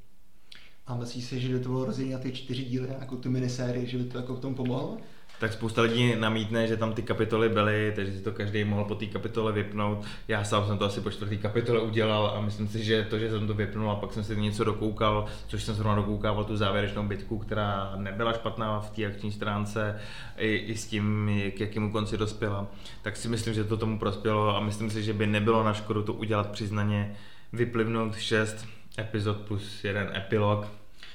A 0.87 0.95
myslíš 0.95 1.25
si, 1.25 1.39
že 1.39 1.53
by 1.53 1.59
to 1.59 1.69
bylo 1.69 1.85
rozdělení 1.85 2.13
na 2.13 2.19
ty 2.19 2.31
čtyři 2.31 2.63
díly, 2.63 2.87
jako 2.99 3.15
tu 3.15 3.29
minisérii, 3.29 3.87
že 3.87 3.97
by 3.97 4.03
to 4.03 4.17
jako 4.17 4.35
v 4.35 4.39
tom 4.39 4.55
pomohlo? 4.55 4.97
Tak 5.43 5.53
spousta 5.53 5.81
lidí 5.81 6.15
namítne, 6.15 6.67
že 6.67 6.77
tam 6.77 6.93
ty 6.93 7.01
kapitoly 7.01 7.49
byly, 7.49 7.93
takže 7.95 8.11
si 8.13 8.21
to 8.23 8.31
každý 8.31 8.63
mohl 8.63 8.83
po 8.83 8.95
té 8.95 9.05
kapitole 9.05 9.51
vypnout. 9.51 10.05
Já 10.27 10.43
sám 10.43 10.67
jsem 10.67 10.77
to 10.77 10.85
asi 10.85 11.01
po 11.01 11.11
čtvrtý 11.11 11.37
kapitole 11.37 11.81
udělal 11.81 12.33
a 12.35 12.41
myslím 12.41 12.67
si, 12.67 12.83
že 12.83 13.03
to, 13.09 13.19
že 13.19 13.29
jsem 13.29 13.47
to 13.47 13.53
vypnul 13.53 13.91
a 13.91 13.95
pak 13.95 14.13
jsem 14.13 14.23
si 14.23 14.35
něco 14.35 14.63
dokoukal, 14.63 15.25
což 15.47 15.63
jsem 15.63 15.75
zrovna 15.75 15.95
dokoukával 15.95 16.43
tu 16.43 16.57
závěrečnou 16.57 17.03
bitku, 17.03 17.37
která 17.37 17.93
nebyla 17.95 18.33
špatná 18.33 18.79
v 18.79 18.89
té 18.89 19.05
akční 19.05 19.31
stránce, 19.31 19.99
i, 20.37 20.55
i 20.55 20.77
s 20.77 20.87
tím, 20.87 21.31
k 21.55 21.59
jakému 21.59 21.91
konci 21.91 22.17
dospěla, 22.17 22.67
tak 23.01 23.17
si 23.17 23.27
myslím, 23.27 23.53
že 23.53 23.63
to 23.63 23.77
tomu 23.77 23.99
prospělo 23.99 24.57
a 24.57 24.59
myslím 24.59 24.89
si, 24.89 25.03
že 25.03 25.13
by 25.13 25.27
nebylo 25.27 25.63
na 25.63 25.73
škodu 25.73 26.03
to 26.03 26.13
udělat 26.13 26.51
přiznaně, 26.51 27.15
vyplivnout 27.53 28.15
šest 28.15 28.65
epizod 28.99 29.37
plus 29.37 29.83
jeden 29.83 30.11
epilog. 30.15 30.67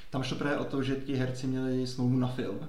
Tam 0.09 0.23
šlo 0.23 0.37
právě 0.37 0.57
o 0.57 0.63
to, 0.63 0.83
že 0.83 0.95
ti 0.95 1.15
herci 1.15 1.47
měli 1.47 1.87
smlouvu 1.87 2.17
na 2.17 2.27
film 2.27 2.59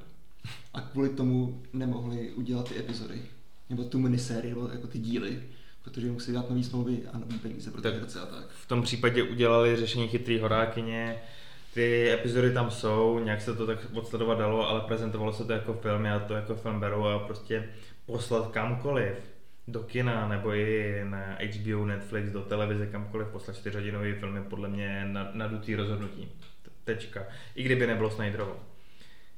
a 0.75 0.81
kvůli 0.81 1.09
tomu 1.09 1.63
nemohli 1.73 2.33
udělat 2.33 2.69
ty 2.69 2.79
epizody, 2.79 3.23
nebo 3.71 3.85
tu 3.85 3.99
minisérii, 3.99 4.51
nebo 4.55 4.69
jako 4.69 4.87
ty 4.87 4.99
díly, 4.99 5.43
protože 5.85 6.11
museli 6.11 6.35
dát 6.35 6.51
nový 6.51 6.65
smlouvy 6.65 7.03
a 7.13 7.19
nový 7.19 7.39
peníze 7.39 7.71
pro 7.71 7.83
ty 7.83 7.89
herce 7.89 8.21
a 8.21 8.27
tak. 8.27 8.49
V 8.51 8.69
tom 8.69 8.83
případě 8.83 9.23
udělali 9.23 9.77
řešení 9.77 10.09
chytrý 10.09 10.39
horákyně, 10.39 11.17
ty 11.75 12.11
epizody 12.11 12.53
tam 12.53 12.71
jsou, 12.71 13.19
nějak 13.19 13.41
se 13.41 13.55
to 13.55 13.67
tak 13.67 13.79
odsledovat 13.93 14.39
dalo, 14.39 14.69
ale 14.69 14.81
prezentovalo 14.81 15.33
se 15.33 15.45
to 15.45 15.53
jako 15.53 15.75
film, 15.75 16.05
já 16.05 16.19
to 16.19 16.35
jako 16.35 16.55
film 16.55 16.81
beru 16.81 17.07
a 17.07 17.19
prostě 17.19 17.69
poslat 18.07 18.51
kamkoliv, 18.51 19.15
do 19.69 19.81
kina 19.81 20.29
nebo 20.29 20.55
i 20.55 21.01
na 21.05 21.39
HBO, 21.43 21.87
Netflix, 21.87 22.31
do 22.31 22.43
televize, 22.43 22.87
kamkoliv 22.87 23.29
poslat 23.29 23.57
čtyřhodinový 23.57 24.13
film 24.13 24.37
je 24.37 24.43
podle 24.43 24.69
mě 24.69 25.09
nadutý 25.33 25.75
rozhodnutí. 25.75 26.29
Tečka. 26.85 27.25
I 27.55 27.63
kdyby 27.63 27.87
nebylo 27.87 28.11
Snyderovo. 28.11 28.70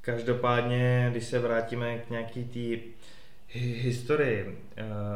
Každopádně, 0.05 1.09
když 1.11 1.25
se 1.25 1.39
vrátíme 1.39 1.99
k 1.99 2.11
nějaký 2.11 2.45
té 2.45 2.85
historii, 3.59 4.59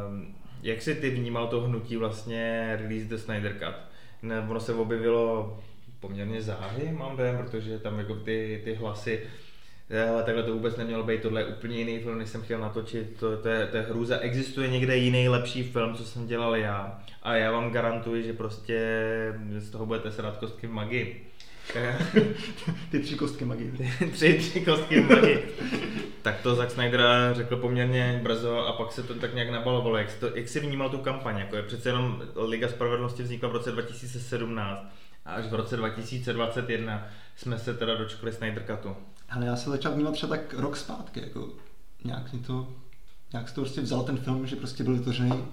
um, 0.08 0.34
jak 0.62 0.82
jsi 0.82 0.94
ty 0.94 1.10
vnímal 1.10 1.48
to 1.48 1.60
hnutí 1.60 1.96
vlastně 1.96 2.72
Release 2.80 3.08
the 3.08 3.16
Snyder 3.16 3.52
Cut? 3.52 3.74
Ne, 4.22 4.40
ono 4.40 4.60
se 4.60 4.74
objevilo 4.74 5.58
poměrně 6.00 6.42
záhy, 6.42 6.92
mám 6.92 7.16
dojem, 7.16 7.38
protože 7.38 7.78
tam 7.78 7.98
jako 7.98 8.14
ty, 8.14 8.60
ty 8.64 8.74
hlasy 8.74 9.22
ale 10.10 10.22
takhle 10.22 10.42
to 10.42 10.52
vůbec 10.52 10.76
nemělo 10.76 11.04
být, 11.04 11.22
tohle 11.22 11.40
je 11.40 11.46
úplně 11.46 11.78
jiný 11.78 11.98
film, 11.98 12.18
než 12.18 12.28
jsem 12.28 12.42
chtěl 12.42 12.60
natočit, 12.60 13.16
to, 13.20 13.36
to, 13.36 13.48
je, 13.48 13.66
to 13.66 13.76
je 13.76 13.82
hrůza. 13.82 14.18
Existuje 14.18 14.68
někde 14.68 14.96
jiný 14.96 15.28
lepší 15.28 15.62
film, 15.62 15.94
co 15.94 16.04
jsem 16.04 16.26
dělal 16.26 16.56
já 16.56 17.02
a 17.22 17.34
já 17.34 17.52
vám 17.52 17.70
garantuji, 17.70 18.22
že 18.22 18.32
prostě 18.32 18.78
z 19.58 19.70
toho 19.70 19.86
budete 19.86 20.12
srát 20.12 20.36
kostky 20.36 20.66
v 20.66 20.72
magii. 20.72 21.26
Ty 22.90 23.00
tři 23.00 23.14
kostky 23.14 23.44
magie. 23.44 23.72
tři, 24.12 24.38
tři 24.38 24.60
kostky 24.60 25.00
magie. 25.00 25.42
tak 26.22 26.40
to 26.40 26.54
Zack 26.54 26.70
Snyder 26.70 27.00
řekl 27.32 27.56
poměrně 27.56 28.20
brzo 28.22 28.58
a 28.58 28.72
pak 28.72 28.92
se 28.92 29.02
to 29.02 29.14
tak 29.14 29.34
nějak 29.34 29.50
nabalovalo. 29.50 29.96
Jak, 29.96 30.14
to, 30.14 30.36
jak 30.36 30.48
jsi 30.48 30.60
vnímal 30.60 30.90
tu 30.90 30.98
kampaň? 30.98 31.38
Jako 31.38 31.56
je 31.56 31.62
přece 31.62 31.88
jenom 31.88 32.22
Liga 32.34 32.68
spravedlnosti 32.68 33.22
vznikla 33.22 33.48
v 33.48 33.52
roce 33.52 33.72
2017 33.72 34.86
a 35.24 35.32
až 35.32 35.46
v 35.46 35.54
roce 35.54 35.76
2021 35.76 37.08
jsme 37.36 37.58
se 37.58 37.74
teda 37.74 37.94
dočkali 37.94 38.32
Snyder 38.32 38.64
Cutu. 38.66 38.96
Ale 39.28 39.46
já 39.46 39.56
se 39.56 39.70
začal 39.70 39.92
vnímat 39.92 40.12
třeba 40.12 40.36
tak 40.36 40.54
rok 40.54 40.76
zpátky, 40.76 41.20
jako 41.20 41.48
nějak 42.04 42.32
mi 42.32 42.38
to, 42.38 42.68
nějak 43.32 43.48
se 43.48 43.54
to 43.54 43.60
prostě 43.60 43.80
vzal 43.80 44.02
ten 44.02 44.16
film, 44.16 44.46
že 44.46 44.56
prostě 44.56 44.84
byl 44.84 44.94
vytvořený, 44.94 45.44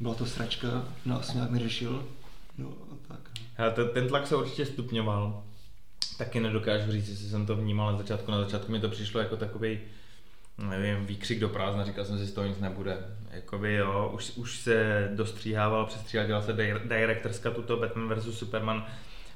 byla 0.00 0.14
to 0.14 0.26
sračka, 0.26 0.68
no 1.04 1.20
asi 1.20 1.36
nějak 1.36 1.50
neřešil, 1.50 2.08
no 2.58 2.68
a 2.68 2.94
tak. 3.08 3.19
Hele, 3.60 3.72
ten, 3.92 4.08
tlak 4.08 4.26
se 4.26 4.36
určitě 4.36 4.66
stupňoval. 4.66 5.42
Taky 6.18 6.40
nedokážu 6.40 6.92
říct, 6.92 7.08
jestli 7.08 7.28
jsem 7.28 7.46
to 7.46 7.56
vnímal 7.56 7.92
na 7.92 7.98
začátku. 7.98 8.30
Na 8.30 8.44
začátku 8.44 8.72
mi 8.72 8.80
to 8.80 8.88
přišlo 8.88 9.20
jako 9.20 9.36
takový 9.36 9.78
nevím, 10.58 11.06
výkřik 11.06 11.40
do 11.40 11.48
prázdna, 11.48 11.84
říkal 11.84 12.04
jsem 12.04 12.18
si, 12.18 12.24
že 12.24 12.30
z 12.30 12.32
toho 12.32 12.46
nic 12.46 12.58
nebude. 12.58 12.98
Jakoby 13.30 13.74
jo, 13.74 14.10
už, 14.14 14.32
už 14.36 14.58
se 14.58 15.08
dostříhával, 15.14 15.86
přestříhal, 15.86 16.26
dělal 16.26 16.42
se 16.42 16.52
directorska 16.84 17.50
tuto 17.50 17.76
Batman 17.76 18.14
vs. 18.14 18.38
Superman, 18.38 18.86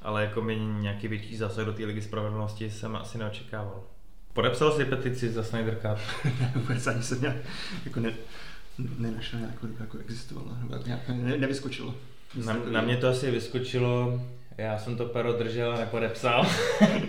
ale 0.03 0.25
jako 0.25 0.43
mi 0.43 0.57
nějaký 0.57 1.09
větší 1.09 1.37
zásah 1.37 1.65
do 1.65 1.73
té 1.73 1.85
ligy 1.85 2.03
spravedlnosti 2.03 2.71
jsem 2.71 2.97
asi 2.97 3.19
neočekával. 3.19 3.83
Podepsal 4.33 4.73
si 4.73 4.85
petici 4.85 5.31
za 5.31 5.43
Snyder 5.43 5.75
Cut? 5.75 6.25
ne, 6.41 6.53
vůbec 6.55 6.87
ani 6.87 7.03
jsem 7.03 7.21
nějak, 7.21 7.37
jako 7.85 8.01
ne, 8.01 8.13
nenašel 8.99 9.41
nějakou, 9.41 9.67
jako 9.81 9.99
existovala, 9.99 10.59
nebo 10.61 10.77
nějak 10.87 11.09
ne, 11.09 11.37
nevyskočilo. 11.37 11.95
Na, 12.45 12.57
na 12.71 12.81
mě 12.81 12.97
to 12.97 13.09
asi 13.09 13.31
vyskočilo, 13.31 14.21
já 14.59 14.79
jsem 14.79 14.97
to 14.97 15.05
pero 15.07 15.33
držel 15.33 15.73
a 15.73 15.79
nepodepsal, 15.79 16.47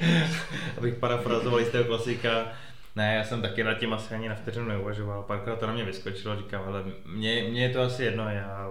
abych 0.78 0.96
parafrazoval 0.96 1.60
jistého 1.60 1.84
klasika. 1.84 2.48
Ne, 2.96 3.16
já 3.16 3.24
jsem 3.24 3.42
taky 3.42 3.64
nad 3.64 3.74
tím 3.74 3.94
asi 3.94 4.16
ani 4.16 4.30
na 4.30 4.36
vteřinu 4.36 4.68
neuvažoval, 4.68 5.24
párkrát 5.24 5.60
to 5.60 5.68
na 5.68 5.74
mě 5.74 5.86
vyskočilo, 5.86 6.38
říkám, 6.38 6.64
ale 6.68 6.84
mě, 7.06 7.44
mě 7.50 7.64
je 7.64 7.70
to 7.70 7.82
asi 7.82 8.04
jedno, 8.04 8.30
já... 8.30 8.70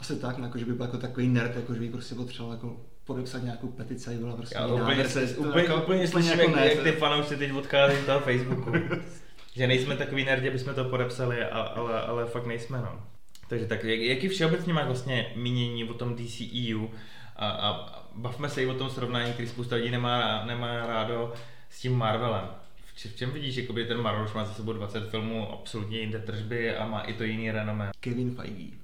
Asi 0.00 0.16
tak, 0.16 0.38
no, 0.38 0.44
jako, 0.44 0.58
že 0.58 0.64
by 0.64 0.72
byl 0.72 0.86
jako 0.86 0.98
takový 0.98 1.28
nerd, 1.28 1.56
jako, 1.56 1.74
že 1.74 1.80
by 1.80 1.88
prostě 1.88 2.14
potřeboval 2.14 2.56
jako 2.56 2.76
podepsat 3.04 3.42
nějakou 3.42 3.68
petici 3.68 4.10
a 4.10 4.18
byla 4.18 4.36
prostě 4.36 4.58
já, 4.58 4.66
úplně, 4.66 4.96
verze, 4.96 5.36
úplně, 5.36 5.64
jako, 5.64 5.82
úplně, 5.82 6.08
slyším, 6.08 6.40
jako 6.40 6.58
jak, 6.58 6.74
jak, 6.74 6.82
ty 6.82 6.92
fanoušci 6.92 7.36
teď 7.36 7.52
odchází 7.52 7.96
z 7.96 8.06
toho 8.06 8.20
Facebooku. 8.20 8.72
že 9.56 9.66
nejsme 9.66 9.96
takový 9.96 10.24
nerdi, 10.24 10.48
aby 10.48 10.58
jsme 10.58 10.74
to 10.74 10.84
podepsali, 10.84 11.44
ale, 11.44 12.02
ale 12.02 12.26
fakt 12.26 12.46
nejsme, 12.46 12.78
no. 12.78 13.02
Takže 13.50 13.66
tak, 13.66 13.84
jak, 13.84 14.00
jaký 14.00 14.28
všeobecně 14.28 14.72
máš 14.74 14.86
vlastně 14.86 15.32
mínění 15.36 15.84
o 15.84 15.94
tom 15.94 16.16
DCEU 16.16 16.88
a, 17.36 17.50
a 17.50 18.02
bavme 18.14 18.48
se 18.48 18.62
i 18.62 18.66
o 18.66 18.74
tom 18.74 18.90
srovnání, 18.90 19.32
který 19.32 19.48
spousta 19.48 19.76
lidí 19.76 19.90
nemá, 19.90 20.44
nemá 20.44 20.86
rádo 20.86 21.32
s 21.70 21.80
tím 21.80 21.96
Marvelem. 21.96 22.48
V, 22.76 23.06
v 23.06 23.16
čem 23.16 23.30
vidíš, 23.30 23.56
jakoby 23.56 23.84
ten 23.84 24.02
Marvel 24.02 24.24
už 24.24 24.32
má 24.32 24.44
za 24.44 24.54
sebou 24.54 24.72
20 24.72 25.10
filmů, 25.10 25.52
absolutně 25.52 25.98
jinde 25.98 26.18
tržby 26.18 26.76
a 26.76 26.86
má 26.86 27.00
i 27.00 27.14
to 27.14 27.24
jiný 27.24 27.50
renomé? 27.50 27.90
Kevin 28.00 28.34
Feige. 28.34 28.76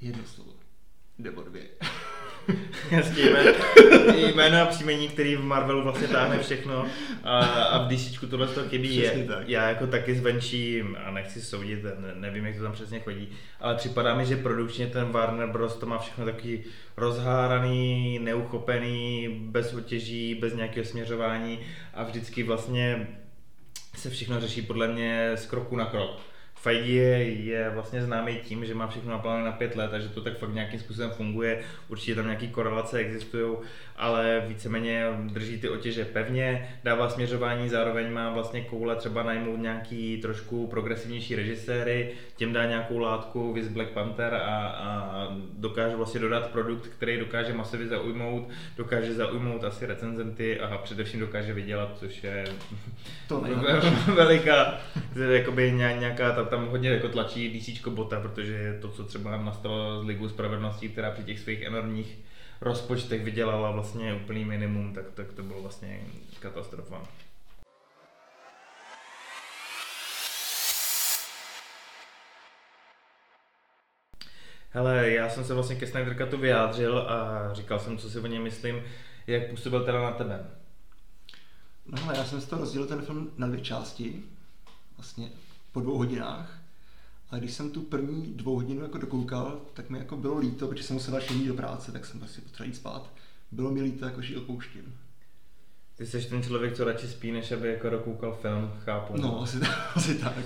Jedno 0.00 0.24
slovo. 0.24 0.52
Nebo 1.18 1.42
dvě. 1.42 1.62
Jasně, 2.90 3.22
jméno, 3.22 3.52
jméno 4.34 4.58
a 4.62 4.66
příjmení, 4.66 5.08
který 5.08 5.36
v 5.36 5.44
Marvelu 5.44 5.82
vlastně 5.82 6.08
táhne 6.08 6.38
všechno 6.38 6.86
a, 7.22 7.38
a 7.44 7.78
v 7.78 7.88
DC 7.88 8.30
tohle 8.30 8.46
to 8.46 8.68
chybí. 8.68 8.96
Je, 8.96 9.24
tak. 9.28 9.48
Já 9.48 9.68
jako 9.68 9.86
taky 9.86 10.14
zvenčí, 10.14 10.82
a 11.04 11.10
nechci 11.10 11.42
soudit, 11.42 11.82
ne, 11.82 11.92
nevím, 12.14 12.46
jak 12.46 12.56
to 12.56 12.62
tam 12.62 12.72
přesně 12.72 13.00
chodí, 13.00 13.28
ale 13.60 13.74
připadá 13.74 14.14
mi, 14.14 14.26
že 14.26 14.36
produkčně 14.36 14.86
ten 14.86 15.08
Warner 15.08 15.48
Bros. 15.48 15.76
to 15.76 15.86
má 15.86 15.98
všechno 15.98 16.24
taky 16.24 16.64
rozháraný, 16.96 18.18
neuchopený, 18.18 19.28
bez 19.40 19.74
otěží, 19.74 20.34
bez 20.34 20.54
nějakého 20.54 20.86
směřování 20.86 21.58
a 21.94 22.04
vždycky 22.04 22.42
vlastně 22.42 23.08
se 23.96 24.10
všechno 24.10 24.40
řeší 24.40 24.62
podle 24.62 24.88
mě 24.88 25.30
z 25.34 25.46
kroku 25.46 25.76
na 25.76 25.84
krok 25.84 26.31
Feige 26.62 26.92
je, 26.92 27.24
je 27.24 27.70
vlastně 27.70 28.02
známý 28.02 28.36
tím, 28.36 28.64
že 28.64 28.74
má 28.74 28.86
všechno 28.86 29.10
naplánované 29.10 29.50
na 29.50 29.56
pět 29.56 29.76
let 29.76 29.94
a 29.94 29.98
že 29.98 30.08
to 30.08 30.20
tak 30.20 30.38
fakt 30.38 30.54
nějakým 30.54 30.80
způsobem 30.80 31.10
funguje. 31.10 31.60
Určitě 31.88 32.14
tam 32.14 32.24
nějaké 32.24 32.46
korelace 32.46 32.98
existují, 32.98 33.56
ale 33.96 34.42
víceméně 34.48 35.06
drží 35.32 35.60
ty 35.60 35.68
otěže 35.68 36.04
pevně, 36.04 36.68
dává 36.84 37.08
směřování, 37.08 37.68
zároveň 37.68 38.12
má 38.12 38.30
vlastně 38.30 38.60
koule 38.60 38.96
třeba 38.96 39.22
najmout 39.22 39.60
nějaký 39.60 40.20
trošku 40.20 40.66
progresivnější 40.66 41.36
režiséry, 41.36 42.12
těm 42.36 42.52
dá 42.52 42.66
nějakou 42.66 42.98
látku, 42.98 43.52
viz 43.52 43.68
Black 43.68 43.88
Panther 43.90 44.34
a, 44.34 44.66
a 44.66 45.28
dokáže 45.52 45.96
vlastně 45.96 46.20
dodat 46.20 46.50
produkt, 46.50 46.86
který 46.86 47.18
dokáže 47.18 47.52
masově 47.52 47.88
zaujmout, 47.88 48.48
dokáže 48.76 49.14
zaujmout 49.14 49.64
asi 49.64 49.86
recenzenty 49.86 50.60
a 50.60 50.78
především 50.78 51.20
dokáže 51.20 51.52
vydělat, 51.52 51.98
což 51.98 52.24
je 52.24 52.44
To 53.28 53.44
veliká, 54.14 54.78
jakoby 55.30 55.72
nějaká, 55.72 56.32
tam, 56.32 56.46
tam 56.52 56.68
hodně 56.68 56.90
jako 56.90 57.08
tlačí 57.08 57.60
DC 57.60 57.86
bota, 57.88 58.20
protože 58.20 58.52
je 58.52 58.80
to, 58.80 58.88
co 58.88 59.04
třeba 59.04 59.36
nastalo 59.36 60.02
z 60.02 60.06
Ligu 60.06 60.28
spravedlností, 60.28 60.88
která 60.88 61.10
při 61.10 61.24
těch 61.24 61.40
svých 61.40 61.62
enormních 61.62 62.18
rozpočtech 62.60 63.24
vydělala 63.24 63.70
vlastně 63.70 64.14
úplný 64.14 64.44
minimum, 64.44 64.94
tak, 64.94 65.04
tak 65.14 65.32
to 65.32 65.42
bylo 65.42 65.62
vlastně 65.62 66.00
katastrofa. 66.40 67.02
Hele, 74.70 75.10
já 75.10 75.28
jsem 75.28 75.44
se 75.44 75.54
vlastně 75.54 75.76
ke 75.76 75.86
Snyder 75.86 76.16
Cutu 76.16 76.38
vyjádřil 76.38 76.98
a 76.98 77.48
říkal 77.54 77.78
jsem, 77.78 77.98
co 77.98 78.10
si 78.10 78.18
o 78.18 78.26
něm 78.26 78.42
myslím, 78.42 78.82
jak 79.26 79.50
působil 79.50 79.84
teda 79.84 80.02
na 80.02 80.12
tebe. 80.12 80.50
No 81.86 82.02
ale 82.04 82.16
já 82.16 82.24
jsem 82.24 82.40
si 82.40 82.48
to 82.48 82.58
rozdělil 82.58 82.88
ten 82.88 83.02
film 83.02 83.32
na 83.36 83.46
dvě 83.46 83.60
části, 83.60 84.22
vlastně 84.96 85.28
po 85.72 85.80
dvou 85.80 85.98
hodinách. 85.98 86.58
A 87.30 87.38
když 87.38 87.52
jsem 87.52 87.70
tu 87.70 87.80
první 87.80 88.26
dvou 88.36 88.54
hodinu 88.54 88.82
jako 88.82 88.98
dokoukal, 88.98 89.60
tak 89.74 89.90
mi 89.90 89.98
jako 89.98 90.16
bylo 90.16 90.38
líto, 90.38 90.66
protože 90.68 90.82
jsem 90.82 90.94
musel 90.94 91.12
další 91.12 91.46
do 91.46 91.54
práce, 91.54 91.92
tak 91.92 92.06
jsem 92.06 92.20
prostě 92.20 92.40
potřeboval 92.40 92.68
jít 92.68 92.76
spát. 92.76 93.10
Bylo 93.52 93.70
mi 93.70 93.82
líto, 93.82 94.04
jako 94.04 94.22
že 94.22 94.38
opouštím. 94.38 94.94
Ty 95.96 96.06
jsi 96.06 96.28
ten 96.28 96.42
člověk, 96.42 96.76
co 96.76 96.84
radši 96.84 97.08
spí, 97.08 97.32
než 97.32 97.52
aby 97.52 97.68
jako 97.68 97.90
dokoukal 97.90 98.38
film, 98.42 98.72
chápu. 98.84 99.16
No, 99.16 99.42
asi, 99.42 99.56
asi 99.94 100.14
tak. 100.14 100.44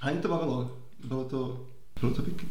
A 0.00 0.10
mě 0.10 0.20
to 0.20 0.28
bavilo. 0.28 0.76
Bylo 1.04 1.24
to, 1.24 1.66
bylo 2.00 2.14
to 2.14 2.22
pěkné. 2.22 2.48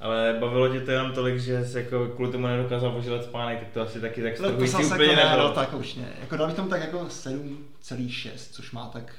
Ale 0.00 0.36
bavilo 0.40 0.68
tě 0.68 0.80
to 0.80 0.90
jenom 0.90 1.12
tolik, 1.12 1.40
že 1.40 1.64
jsi 1.64 1.76
jako 1.78 2.08
kvůli 2.08 2.32
tomu 2.32 2.46
nedokázal 2.46 2.92
požívat 2.92 3.24
spánek, 3.24 3.58
tak 3.58 3.68
to 3.68 3.80
asi 3.80 4.00
taky 4.00 4.22
tak 4.22 4.40
no, 4.40 4.48
to 4.48 4.54
úplně 4.54 5.06
jako 5.06 5.30
nebylo. 5.30 5.52
tak 5.52 5.74
už 5.74 5.94
ne. 5.94 6.12
Jako 6.20 6.36
dal 6.36 6.46
bych 6.46 6.56
tomu 6.56 6.68
tak 6.68 6.80
jako 6.80 7.04
7,6, 7.04 8.30
což 8.50 8.72
má 8.72 8.88
tak 8.88 9.14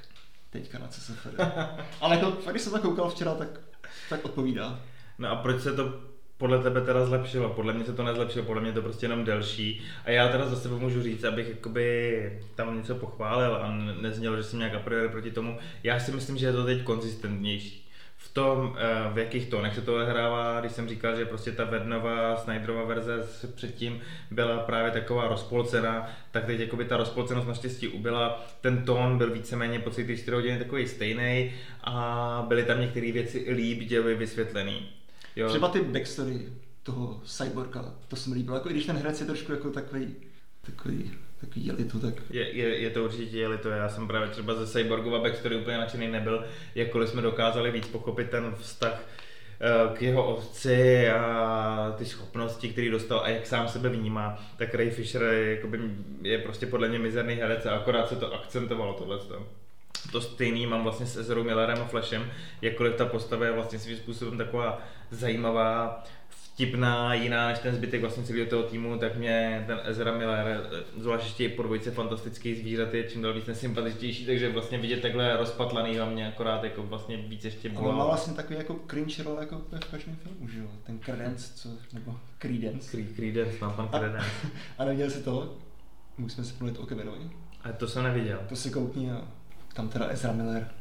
teďka 0.50 0.80
na 0.80 0.88
CSFR. 0.88 1.42
Ale 2.02 2.16
jako, 2.16 2.52
když 2.52 2.62
jsem 2.62 2.74
to 2.74 2.80
koukal 2.80 3.10
včera, 3.10 3.36
tak, 3.36 3.60
tak 4.10 4.26
odpovídá. 4.26 4.80
No 5.18 5.30
a 5.30 5.36
proč 5.36 5.62
se 5.62 5.74
to 5.74 5.94
podle 6.38 6.64
tebe 6.64 6.82
teda 6.82 7.06
zlepšilo? 7.06 7.50
Podle 7.50 7.74
mě 7.74 7.86
se 7.86 7.94
to 7.94 8.04
nezlepšilo, 8.04 8.46
podle 8.46 8.62
mě 8.62 8.74
to 8.74 8.82
prostě 8.82 9.06
jenom 9.06 9.26
delší. 9.26 9.82
A 10.06 10.12
já 10.12 10.28
teda 10.28 10.46
za 10.46 10.56
sebe 10.56 10.76
můžu 10.76 11.04
říct, 11.04 11.24
abych 11.24 11.50
jakoby 11.50 12.40
tam 12.56 12.78
něco 12.78 12.96
pochválil 12.96 13.56
a 13.56 13.72
neznělo, 14.02 14.38
že 14.38 14.44
jsem 14.44 14.60
nějak 14.60 14.74
a 14.74 14.80
priori 14.80 15.10
proti 15.10 15.32
tomu. 15.32 15.58
Já 15.84 16.00
si 16.00 16.12
myslím, 16.12 16.38
že 16.38 16.46
je 16.46 16.54
to 16.54 16.66
teď 16.66 16.84
konzistentnější 16.84 17.89
v 18.22 18.34
tom, 18.34 18.76
eh, 18.78 19.14
v 19.14 19.18
jakých 19.18 19.48
tónech 19.48 19.76
se 19.76 19.82
to 19.82 19.96
odehrává, 19.96 20.60
když 20.60 20.72
jsem 20.72 20.90
říkal, 20.90 21.16
že 21.16 21.26
prostě 21.26 21.52
ta 21.52 21.64
Vednova, 21.64 22.36
Snyderova 22.36 22.84
verze 22.84 23.28
předtím 23.56 24.02
byla 24.32 24.60
právě 24.60 24.92
taková 24.92 25.28
rozpolcená, 25.28 26.10
tak 26.32 26.46
teď 26.46 26.60
jakoby 26.60 26.86
ta 26.86 26.98
rozpolcenost 26.98 27.48
naštěstí 27.48 27.88
ubyla, 27.88 28.46
ten 28.62 28.86
tón 28.86 29.18
byl 29.18 29.32
víceméně 29.32 29.80
po 29.80 29.90
celé 29.90 30.08
ty 30.08 30.18
4 30.18 30.32
hodiny 30.36 30.60
takový 30.60 30.88
stejný 30.88 31.54
a 31.84 32.46
byly 32.48 32.64
tam 32.64 32.82
některé 32.82 33.12
věci 33.12 33.46
líp 33.54 33.80
děli 33.80 34.16
vysvětlený. 34.16 34.90
Jo. 35.36 35.50
Třeba 35.50 35.68
ty 35.68 35.82
backstory 35.82 36.40
toho 36.84 37.22
cyborga, 37.26 37.94
to 38.08 38.16
se 38.16 38.30
mi 38.30 38.36
líbilo, 38.36 38.58
jako 38.58 38.70
i 38.70 38.74
když 38.74 38.86
ten 38.86 38.98
herec 38.98 39.20
je 39.20 39.26
trošku 39.26 39.52
jako 39.52 39.70
takový, 39.70 40.16
takový 40.62 41.12
takový 41.40 41.66
jelito, 41.66 42.00
tak... 42.00 42.14
Je, 42.30 42.58
je, 42.58 42.78
je 42.78 42.90
to 42.90 43.04
určitě 43.04 43.38
jelito, 43.38 43.70
já 43.70 43.90
jsem 43.90 44.08
právě 44.08 44.28
třeba 44.30 44.56
ze 44.56 44.68
Cyborgova 44.68 45.20
backstory 45.20 45.56
úplně 45.56 45.78
nadšený 45.78 46.08
nebyl, 46.08 46.46
jakkoliv 46.76 47.10
jsme 47.10 47.22
dokázali 47.22 47.72
víc 47.72 47.88
pochopit 47.88 48.30
ten 48.30 48.56
vztah 48.60 49.04
eh, 49.62 49.98
k 49.98 50.02
jeho 50.02 50.36
otci 50.36 51.10
a 51.10 51.96
ty 51.98 52.06
schopnosti, 52.06 52.70
které 52.70 52.92
dostal 52.92 53.20
a 53.20 53.30
jak 53.30 53.48
sám 53.48 53.68
sebe 53.68 53.90
vnímá, 53.90 54.44
tak 54.58 54.76
Ray 54.76 54.90
Fisher 54.90 55.24
je, 55.24 55.62
je 56.22 56.38
prostě 56.38 56.66
podle 56.66 56.88
mě 56.88 57.00
mizerný 57.00 57.36
herec 57.36 57.66
a 57.66 57.72
akorát 57.72 58.10
se 58.10 58.16
to 58.16 58.34
akcentovalo 58.34 58.94
tohle. 58.94 59.20
To 60.12 60.22
stejný 60.22 60.66
mám 60.66 60.84
vlastně 60.84 61.06
s 61.06 61.18
Ezerou 61.18 61.44
Millerem 61.44 61.82
a 61.82 61.86
Flashem, 61.86 62.32
jakkoliv 62.62 62.96
ta 62.96 63.06
postava 63.06 63.46
je 63.46 63.52
vlastně 63.52 63.80
svým 63.80 63.98
způsobem 63.98 64.38
taková 64.38 64.82
zajímavá, 65.12 66.04
vtipná, 66.60 67.14
jiná 67.14 67.48
než 67.48 67.60
ten 67.60 67.76
zbytek 67.76 68.02
vlastně 68.02 68.24
celého 68.24 68.46
toho 68.46 68.64
týmu, 68.64 68.98
tak 68.98 69.16
mě 69.16 69.64
ten 69.68 69.80
Ezra 69.84 70.18
Miller, 70.18 70.70
zvláště 70.98 71.50
po 71.50 71.64
dvojce 71.64 71.92
fantastický 71.92 72.56
zvířat, 72.56 72.94
je 72.94 73.04
čím 73.04 73.22
dál 73.22 73.34
víc 73.34 73.46
nesympatičtější, 73.46 74.26
takže 74.26 74.52
vlastně 74.52 74.78
vidět 74.78 75.02
takhle 75.02 75.38
rozpatlaný 75.38 76.00
a 76.00 76.06
mě 76.06 76.28
akorát 76.28 76.64
jako 76.64 76.84
vlastně 76.84 77.18
víc 77.18 77.46
ještě 77.46 77.70
bylo. 77.70 77.92
má 77.92 78.06
vlastně 78.06 78.34
takový 78.34 78.60
jako 78.60 78.80
cringe 78.90 79.24
role 79.24 79.42
jako 79.42 79.56
v 79.58 79.92
každém 79.92 80.16
filmu, 80.16 80.48
že 80.48 80.60
jo? 80.60 80.68
Ten 80.84 81.00
Credence, 81.00 81.54
co, 81.56 81.70
nebo 81.94 82.20
Credence. 82.40 82.98
Credence, 83.16 83.58
má 83.62 83.70
pan 83.70 83.90
Credence. 83.90 84.26
A, 84.78 84.78
a 84.82 84.86
neviděl 84.86 85.10
jsi 85.10 85.24
to? 85.24 85.58
Musíme 86.18 86.48
se 86.48 86.54
mluvit 86.60 86.80
o 86.80 86.86
Kevinovi. 86.86 87.30
A 87.64 87.72
to 87.72 87.88
jsem 87.88 88.04
neviděl. 88.04 88.40
To 88.50 88.56
si 88.56 88.72
koukni 88.72 89.12
a 89.12 89.22
tam 89.74 89.90
teda 89.90 90.08
Ezra 90.08 90.32
Miller, 90.32 90.72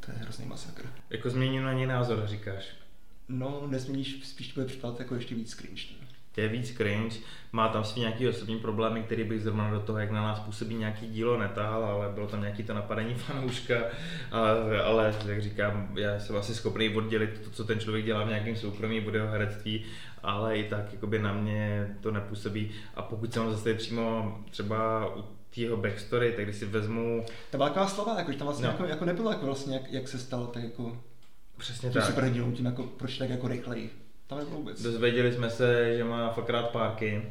to 0.00 0.12
je 0.12 0.18
hrozný 0.18 0.46
masakr. 0.46 0.86
Jako 1.10 1.30
změnil 1.30 1.62
na 1.62 1.72
něj 1.72 1.86
názor, 1.86 2.22
říkáš? 2.26 2.85
No, 3.28 3.66
nezměníš, 3.66 4.20
spíš 4.24 4.52
bude 4.52 4.66
připadat 4.66 5.00
jako 5.00 5.14
ještě 5.14 5.34
víc 5.34 5.54
cringe. 5.54 5.82
Ne? 6.00 6.06
je 6.36 6.48
víc 6.48 6.72
cringe, 6.76 7.16
má 7.52 7.68
tam 7.68 7.84
svý 7.84 8.00
nějaký 8.00 8.28
osobní 8.28 8.58
problémy, 8.58 9.02
který 9.02 9.24
bych 9.24 9.42
zrovna 9.42 9.70
do 9.70 9.80
toho, 9.80 9.98
jak 9.98 10.10
na 10.10 10.22
nás 10.22 10.40
působí 10.40 10.74
nějaký 10.74 11.06
dílo 11.06 11.38
netahal, 11.38 11.84
ale 11.84 12.08
bylo 12.08 12.26
tam 12.26 12.40
nějaký 12.40 12.62
to 12.62 12.74
napadení 12.74 13.14
fanouška, 13.26 13.76
ale, 14.30 14.82
ale 14.82 15.14
jak 15.26 15.42
říkám, 15.42 15.88
já 15.98 16.18
jsem 16.18 16.36
asi 16.36 16.54
schopný 16.54 16.96
oddělit 16.96 17.40
to, 17.44 17.50
co 17.50 17.64
ten 17.64 17.80
člověk 17.80 18.04
dělá 18.04 18.24
v 18.24 18.28
nějakém 18.28 18.56
soukromí, 18.56 19.00
bude 19.00 19.18
jeho 19.18 19.30
herectví, 19.30 19.84
ale 20.22 20.58
i 20.58 20.68
tak 20.68 20.92
jakoby 20.92 21.18
na 21.18 21.32
mě 21.32 21.88
to 22.00 22.10
nepůsobí 22.10 22.70
a 22.94 23.02
pokud 23.02 23.32
se 23.32 23.40
mám 23.40 23.50
zase 23.50 23.74
přímo 23.74 24.38
třeba 24.50 25.10
u 25.16 25.24
jeho 25.56 25.76
backstory, 25.76 26.32
tak 26.32 26.44
když 26.44 26.56
si 26.56 26.66
vezmu... 26.66 27.24
Ta 27.50 27.58
velká 27.58 27.86
slova, 27.86 28.18
jako, 28.18 28.32
že 28.32 28.38
tam 28.38 28.46
vlastně 28.46 28.66
no. 28.66 28.72
jako, 28.72 28.84
jako 28.84 29.04
nebylo 29.04 29.30
jako 29.30 29.46
vlastně, 29.46 29.74
jak, 29.74 29.92
jak 29.92 30.08
se 30.08 30.18
stalo, 30.18 30.46
tak 30.46 30.62
jako 30.62 30.98
Přesně 31.56 31.90
tak. 31.90 32.04
superhrdinou 32.04 32.52
tím 32.52 32.66
jako, 32.66 32.82
proč 32.82 33.18
tak 33.18 33.30
jako 33.30 33.48
rychleji. 33.48 33.90
Tam 34.26 34.38
nebylo 34.38 34.56
vůbec. 34.56 34.82
Dozvěděli 34.82 35.32
jsme 35.32 35.50
se, 35.50 35.96
že 35.96 36.04
má 36.04 36.30
fakt 36.30 36.50
rád 36.50 36.70
párky. 36.70 37.22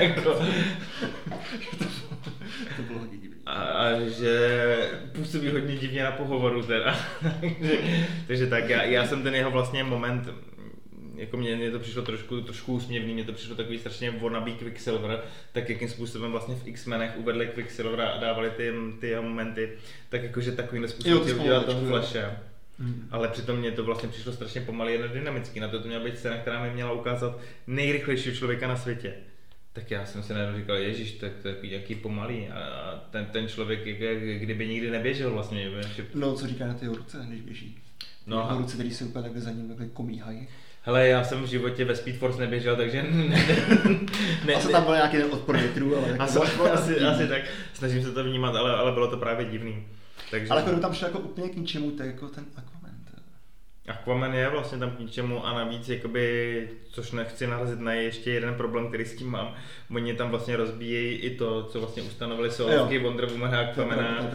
jako... 0.00 0.22
to, 1.78 1.84
to 2.76 2.82
bylo 2.82 2.98
hodně 2.98 3.18
divný. 3.18 3.36
A, 3.46 3.52
a, 3.52 4.00
že 4.00 4.90
působí 5.12 5.48
hodně 5.48 5.76
divně 5.76 6.04
na 6.04 6.12
pohovoru 6.12 6.62
teda. 6.62 6.98
takže, 7.40 7.78
takže 8.26 8.46
tak, 8.46 8.68
já, 8.68 8.82
já 8.82 9.06
jsem 9.06 9.22
ten 9.22 9.34
jeho 9.34 9.50
vlastně 9.50 9.84
moment 9.84 10.28
jako 11.16 11.36
mě, 11.36 11.56
mě 11.56 11.70
to 11.70 11.78
přišlo 11.78 12.02
trošku, 12.02 12.40
trošku 12.40 12.72
úsměvný, 12.72 13.14
mě 13.14 13.24
to 13.24 13.32
přišlo 13.32 13.56
takový 13.56 13.78
strašně 13.78 14.10
wannabe 14.10 14.50
Quicksilver, 14.50 15.22
tak 15.52 15.68
jakým 15.68 15.88
způsobem 15.88 16.30
vlastně 16.30 16.54
v 16.54 16.68
X-menech 16.68 17.16
uvedli 17.16 17.46
Quicksilvera 17.46 18.08
a 18.08 18.20
dávali 18.20 18.50
ty, 18.50 18.72
ty 19.00 19.16
momenty, 19.20 19.72
tak 20.08 20.22
jakože 20.22 20.52
takovýhle 20.52 20.88
způsobem 20.88 21.40
udělat 21.40 21.66
toho 21.66 21.86
Flashe. 21.86 22.36
Mm. 22.78 23.08
Ale 23.10 23.28
přitom 23.28 23.56
mě 23.56 23.72
to 23.72 23.84
vlastně 23.84 24.08
přišlo 24.08 24.32
strašně 24.32 24.60
pomalý 24.60 24.94
a 24.94 25.06
dynamický. 25.06 25.60
Na 25.60 25.68
to 25.68 25.80
to 25.80 25.88
měla 25.88 26.04
být 26.04 26.18
scéna, 26.18 26.36
která 26.36 26.62
mi 26.62 26.70
měla 26.70 26.92
ukázat 26.92 27.38
nejrychlejšího 27.66 28.34
člověka 28.34 28.68
na 28.68 28.76
světě. 28.76 29.14
Tak 29.72 29.90
já 29.90 30.06
jsem 30.06 30.22
si 30.22 30.34
najednou 30.34 30.58
říkal, 30.58 30.76
ježíš, 30.76 31.12
tak 31.12 31.32
to 31.42 31.48
je 31.48 31.56
jaký 31.62 31.94
pomalý. 31.94 32.48
A 32.48 33.04
ten, 33.10 33.26
ten 33.26 33.48
člověk, 33.48 33.86
jak, 33.86 34.22
kdyby 34.22 34.68
nikdy 34.68 34.90
neběžel 34.90 35.30
vlastně. 35.30 35.70
No, 36.14 36.34
co 36.34 36.46
říká 36.46 36.66
na 36.66 36.74
ty 36.74 36.86
ruce, 36.86 37.24
když 37.28 37.40
běží? 37.40 37.78
No, 38.26 38.36
jeho 38.36 38.58
ruce, 38.58 38.74
který 38.74 38.90
se 38.90 39.04
úplně 39.04 39.22
takhle 39.22 39.40
za 39.40 39.50
ním 39.50 39.68
takhle 39.68 39.86
komíhají. 39.86 40.48
Hele, 40.82 41.08
já 41.08 41.24
jsem 41.24 41.42
v 41.42 41.46
životě 41.46 41.84
ve 41.84 41.96
Speed 41.96 42.16
Force 42.16 42.40
neběžel, 42.40 42.76
takže... 42.76 43.02
ne, 43.12 43.46
ne, 44.46 44.54
asi 44.54 44.72
tam 44.72 44.84
byl 44.84 44.94
nějaký 44.94 45.24
odpor 45.24 45.58
větru, 45.58 45.96
ale... 45.96 46.16
Asi, 46.18 46.38
asi, 46.72 47.00
asi, 47.00 47.28
tak, 47.28 47.42
snažím 47.74 48.02
se 48.02 48.12
to 48.12 48.24
vnímat, 48.24 48.56
ale, 48.56 48.76
ale 48.76 48.92
bylo 48.92 49.10
to 49.10 49.16
právě 49.16 49.46
divný. 49.46 49.86
Takže... 50.30 50.50
Ale 50.50 50.62
jako 50.62 50.80
tam 50.80 50.94
šel 50.94 51.08
jako 51.08 51.18
úplně 51.18 51.48
k 51.48 51.56
ničemu, 51.56 51.90
to 51.90 52.02
je 52.02 52.06
jako 52.06 52.28
ten 52.28 52.44
Aquaman. 52.56 52.84
Aquaman 53.88 54.34
je 54.34 54.48
vlastně 54.48 54.78
tam 54.78 54.90
k 54.90 54.98
ničemu 54.98 55.46
a 55.46 55.54
navíc, 55.54 55.88
jakoby, 55.88 56.68
což 56.90 57.12
nechci 57.12 57.46
narazit 57.46 57.80
na 57.80 57.92
ještě 57.92 58.30
jeden 58.30 58.54
problém, 58.54 58.88
který 58.88 59.04
s 59.04 59.16
tím 59.16 59.30
mám, 59.30 59.54
oni 59.94 60.14
tam 60.14 60.30
vlastně 60.30 60.56
rozbíjejí 60.56 61.16
i 61.16 61.36
to, 61.36 61.64
co 61.64 61.80
vlastně 61.80 62.02
ustanovili 62.02 62.50
solovky 62.50 62.98
Wonder 62.98 63.26
Woman 63.26 63.54
a 63.54 63.60
Aquamana. 63.60 64.26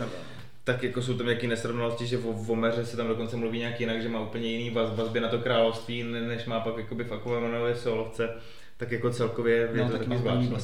tak 0.63 0.83
jako 0.83 1.01
jsou 1.01 1.17
tam 1.17 1.25
nějaké 1.25 1.47
nesrovnalosti, 1.47 2.07
že 2.07 2.17
o 2.17 2.33
Vomeře 2.33 2.85
se 2.85 2.97
tam 2.97 3.07
dokonce 3.07 3.37
mluví 3.37 3.59
nějak 3.59 3.79
jinak, 3.79 4.01
že 4.01 4.09
má 4.09 4.19
úplně 4.19 4.47
jiný 4.47 4.69
vaz, 4.69 4.95
vazby 4.95 5.19
na 5.19 5.29
to 5.29 5.39
království, 5.39 6.03
než 6.03 6.45
má 6.45 6.59
pak 6.59 6.77
jakoby 6.77 7.03
v 7.03 7.11
Aquamanově 7.11 7.75
solovce, 7.75 8.29
tak 8.77 8.91
jako 8.91 9.09
celkově 9.09 9.55
je 9.55 9.83
no, 9.83 9.89
to 9.89 9.97
taky 9.97 10.17
zvláštní. 10.17 10.57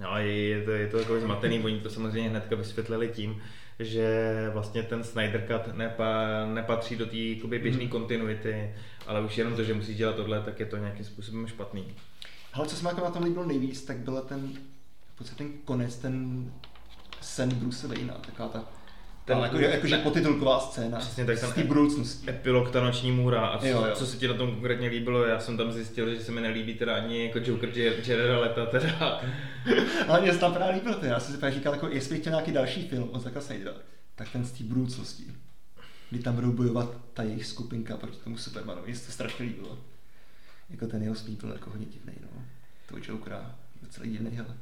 No 0.00 0.12
a 0.12 0.18
je, 0.18 0.48
je, 0.48 0.64
to, 0.64 0.70
je 0.70 0.86
to 0.86 0.98
takový 0.98 1.20
zmatený, 1.20 1.60
oni 1.60 1.80
to 1.80 1.90
samozřejmě 1.90 2.30
hnedka 2.30 2.56
vysvětlili 2.56 3.08
tím, 3.08 3.42
že 3.78 4.30
vlastně 4.52 4.82
ten 4.82 5.04
Snyder 5.04 5.46
Cut 5.46 5.74
nepa, 5.76 6.14
nepatří 6.54 6.96
do 6.96 7.06
té 7.06 7.58
běžné 7.58 7.82
Mhm. 7.82 7.88
kontinuity, 7.88 8.74
ale 9.06 9.20
už 9.20 9.38
jenom 9.38 9.56
to, 9.56 9.64
že 9.64 9.74
musí 9.74 9.94
dělat 9.94 10.16
tohle, 10.16 10.40
tak 10.40 10.60
je 10.60 10.66
to 10.66 10.76
nějakým 10.76 11.04
způsobem 11.04 11.46
špatný. 11.46 11.94
Ale 12.52 12.66
co 12.66 12.76
se 12.76 12.82
mi 12.82 12.88
jako 12.88 13.00
na 13.04 13.10
tom 13.10 13.22
líbilo 13.24 13.44
nejvíc, 13.46 13.82
tak 13.84 13.96
byl 13.96 14.20
ten, 14.22 14.48
v 15.14 15.18
podstatě 15.18 15.38
ten 15.44 15.52
konec, 15.64 15.96
ten 15.98 16.46
sen 17.20 17.54
Bruce 17.54 17.88
Wayna, 17.88 18.14
taková 18.14 18.48
ta, 18.48 18.64
Ten- 19.24 19.36
ten, 19.36 19.44
jakože, 19.44 19.64
jakože 19.64 19.96
ne. 19.96 20.02
potitulková 20.02 20.60
scéna 20.60 20.98
Přesně 20.98 21.24
tak, 21.24 21.54
ten- 21.54 21.66
budoucnosti. 21.66 22.30
Epilog 22.30 22.70
ta 22.70 22.80
noční 22.80 23.12
můra 23.12 23.46
a 23.46 23.58
co, 23.58 23.66
Jo, 23.66 23.84
jo. 23.88 23.94
co 23.94 24.06
se 24.06 24.16
ti 24.16 24.28
na 24.28 24.34
tom 24.34 24.50
konkrétně 24.50 24.88
líbilo, 24.88 25.24
já 25.24 25.40
jsem 25.40 25.56
tam 25.56 25.72
zjistil, 25.72 26.14
že 26.14 26.20
se 26.24 26.32
mi 26.32 26.40
nelíbí 26.40 26.74
teda 26.74 26.96
ani 26.96 27.24
jako 27.26 27.38
Joker 27.44 27.68
Jared 27.78 28.40
Leta 28.40 28.66
teda. 28.66 29.20
Ale 30.08 30.20
mě 30.20 30.32
se 30.32 30.38
tam 30.38 30.54
právě 30.54 30.74
líbilo 30.74 30.94
to, 30.98 31.06
já 31.06 31.20
jsem 31.20 31.34
si 31.34 31.40
právě 31.40 31.58
říkal, 31.58 31.72
jako, 31.74 31.88
jestli 31.88 32.10
bych 32.10 32.20
chtěl 32.20 32.30
nějaký 32.32 32.52
další 32.52 32.88
film 32.88 33.08
od 33.12 33.22
Zacka 33.22 33.40
Snydera, 33.40 33.72
tak 34.14 34.28
ten 34.32 34.44
z 34.44 34.52
té 34.52 34.64
budoucnosti, 34.64 35.24
kdy 36.10 36.18
tam 36.22 36.34
budou 36.34 36.52
bojovat 36.52 36.90
ta 37.14 37.22
jejich 37.22 37.46
skupinka 37.46 37.96
proti 37.96 38.16
tomu 38.18 38.36
Supermanovi, 38.38 38.86
mně 38.86 38.96
se 38.96 39.06
to 39.06 39.12
strašně 39.12 39.44
líbilo. 39.44 39.78
Jako 40.70 40.86
ten 40.86 41.02
jeho 41.02 41.14
speed 41.14 41.40
byl 41.40 41.52
jako 41.52 41.70
hodně 41.70 41.86
divnej, 41.86 42.16
no. 42.22 42.42
To 42.88 43.12
Jokera, 43.12 43.54
docela 43.82 44.06
divnej, 44.06 44.32
hele. 44.34 44.54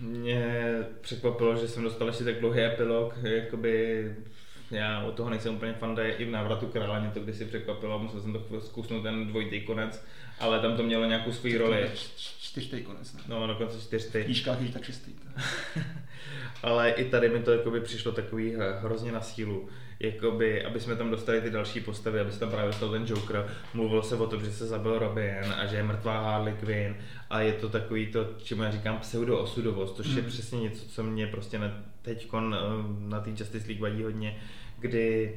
Mě 0.00 0.74
překvapilo, 1.00 1.56
že 1.56 1.68
jsem 1.68 1.82
dostal 1.82 2.08
ještě 2.08 2.24
tak 2.24 2.40
dlouhý 2.40 2.60
epilog, 2.60 3.14
jakoby 3.22 4.04
já 4.70 5.02
od 5.02 5.14
toho 5.14 5.30
nejsem 5.30 5.54
úplně 5.54 5.72
fan, 5.72 5.98
i 6.18 6.24
v 6.24 6.30
návratu 6.30 6.66
krále 6.66 7.00
mě 7.00 7.10
to 7.10 7.20
kdysi 7.20 7.44
překvapilo, 7.44 7.98
musel 7.98 8.20
jsem 8.20 8.32
to 8.32 8.60
zkusnout 8.60 9.02
ten 9.02 9.26
dvojitý 9.26 9.60
konec, 9.60 10.04
ale 10.40 10.60
tam 10.60 10.76
to 10.76 10.82
mělo 10.82 11.04
nějakou 11.04 11.32
svou 11.32 11.58
roli. 11.58 11.90
Čtyřtej 12.40 12.82
konec, 12.82 13.12
ne? 13.12 13.20
No, 13.28 13.46
dokonce 13.46 13.78
V 13.78 13.82
čtyřty. 13.82 14.24
knížkách 14.24 14.60
je 14.60 14.68
tak 14.68 14.84
šestý. 14.84 15.12
Ale 16.62 16.90
i 16.90 17.04
tady 17.04 17.28
mi 17.28 17.42
to 17.42 17.52
jakoby 17.52 17.80
přišlo 17.80 18.12
takový 18.12 18.54
eh, 18.54 18.58
hrozně 18.80 19.12
na 19.12 19.20
sílu. 19.20 19.68
Jakoby, 20.00 20.64
aby 20.64 20.80
jsme 20.80 20.96
tam 20.96 21.10
dostali 21.10 21.40
ty 21.40 21.50
další 21.50 21.80
postavy, 21.80 22.20
aby 22.20 22.32
se 22.32 22.40
tam 22.40 22.50
právě 22.50 22.66
dostal 22.66 22.90
ten 22.90 23.04
Joker. 23.06 23.46
Mluvilo 23.74 24.02
se 24.02 24.16
o 24.16 24.26
tom, 24.26 24.44
že 24.44 24.52
se 24.52 24.66
zabil 24.66 24.98
Robin 24.98 25.44
a 25.56 25.66
že 25.66 25.76
je 25.76 25.82
mrtvá 25.82 26.20
Harley 26.20 26.54
Quinn. 26.54 26.96
A 27.30 27.40
je 27.40 27.52
to 27.52 27.68
takový 27.68 28.06
to, 28.06 28.28
čemu 28.42 28.62
já 28.62 28.70
říkám 28.70 28.98
pseudo-osudovost, 28.98 29.96
což 29.96 30.06
je 30.06 30.22
Hmm. 30.22 30.30
přesně 30.30 30.60
něco, 30.60 30.88
co 30.88 31.02
mě 31.02 31.26
prostě 31.26 31.58
na, 31.58 31.82
teď 32.02 32.32
na 32.98 33.20
té 33.20 33.30
Justice 33.30 33.66
League 33.66 33.80
vadí 33.80 34.02
hodně, 34.02 34.36
kdy 34.78 35.34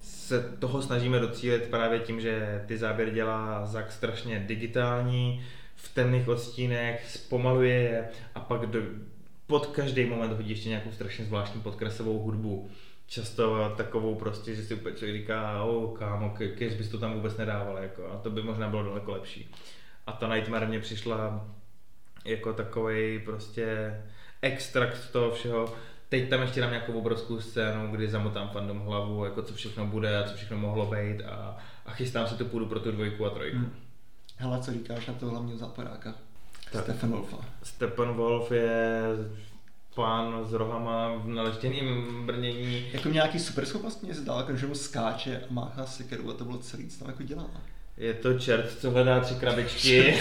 se 0.00 0.56
toho 0.58 0.82
snažíme 0.82 1.18
docílit 1.18 1.62
právě 1.62 1.98
tím, 1.98 2.20
že 2.20 2.64
ty 2.66 2.78
záběry 2.78 3.10
dělá 3.10 3.66
Zack 3.66 3.92
strašně 3.92 4.44
digitální, 4.46 5.42
v 5.76 5.94
temných 5.94 6.28
odstínech, 6.28 7.10
zpomaluje 7.10 7.74
je 7.74 8.08
a 8.34 8.40
pak 8.40 8.66
do, 8.66 8.80
pod 9.46 9.66
každý 9.66 10.04
moment 10.04 10.32
hodí 10.32 10.50
ještě 10.50 10.68
nějakou 10.68 10.92
strašně 10.92 11.24
zvláštní 11.24 11.60
podkresovou 11.60 12.18
hudbu. 12.18 12.70
Často 13.08 13.74
takovou 13.76 14.14
prostě, 14.14 14.54
že 14.54 14.64
si 14.64 14.74
úplně 14.74 14.96
člověk 14.96 15.20
říká, 15.20 15.62
o 15.62 15.88
kámo, 15.88 16.30
ke- 16.30 16.48
kež 16.48 16.74
bys 16.74 16.88
to 16.88 16.98
tam 16.98 17.14
vůbec 17.14 17.36
nedával, 17.36 17.78
jako, 17.78 18.10
a 18.10 18.16
to 18.16 18.30
by 18.30 18.42
možná 18.42 18.68
bylo 18.68 18.82
daleko 18.82 19.12
lepší. 19.12 19.50
A 20.06 20.12
ta 20.12 20.34
Nightmare 20.34 20.66
mě 20.66 20.80
přišla 20.80 21.46
jako 22.24 22.52
takový 22.52 23.18
prostě 23.18 23.96
extrakt 24.42 25.10
toho 25.12 25.30
všeho. 25.30 25.74
Teď 26.08 26.30
tam 26.30 26.42
ještě 26.42 26.60
dám 26.60 26.70
nějakou 26.70 26.92
obrovskou 26.92 27.40
scénu, 27.40 27.90
kdy 27.90 28.08
zamotám 28.08 28.48
fandom 28.48 28.80
hlavu, 28.80 29.24
jako 29.24 29.42
co 29.42 29.54
všechno 29.54 29.86
bude 29.86 30.18
a 30.18 30.28
co 30.28 30.36
všechno 30.36 30.58
mohlo 30.58 30.86
být 30.86 31.22
a, 31.22 31.56
a 31.86 31.92
chystám 31.92 32.26
se 32.26 32.34
tu 32.34 32.44
půjdu 32.44 32.66
pro 32.66 32.80
tu 32.80 32.92
dvojku 32.92 33.26
a 33.26 33.30
trojku. 33.30 33.56
Hmm. 33.56 33.74
Hele, 34.36 34.60
co 34.62 34.72
říkáš 34.72 35.06
na 35.06 35.14
toho 35.14 35.32
hlavního 35.32 35.58
záporáka? 35.58 36.14
Tak. 36.72 36.84
Stephen 36.84 37.10
Wolfa. 37.10 37.36
Stephen 37.62 38.08
Wolf 38.08 38.50
je 38.50 39.02
pán 39.98 40.44
s 40.44 40.52
rohama 40.52 41.12
v 41.16 41.28
naleštěným 41.28 42.06
brnění. 42.26 42.84
Jako 42.92 43.08
nějaký 43.08 43.38
super 43.38 43.66
schopnost 43.66 44.02
mě 44.02 44.14
zdál, 44.14 44.38
jako, 44.38 44.56
že 44.56 44.66
mu 44.66 44.74
skáče 44.74 45.36
a 45.36 45.46
máchá 45.50 45.86
sekeru 45.86 46.30
a 46.30 46.34
to 46.34 46.44
bylo 46.44 46.58
celý, 46.58 46.88
co 46.88 46.98
tam 46.98 47.08
jako 47.08 47.22
dělá. 47.22 47.46
Je 47.96 48.14
to 48.14 48.38
čert, 48.38 48.78
co 48.80 48.90
hledá 48.90 49.20
tři 49.20 49.34
krabičky, 49.34 50.14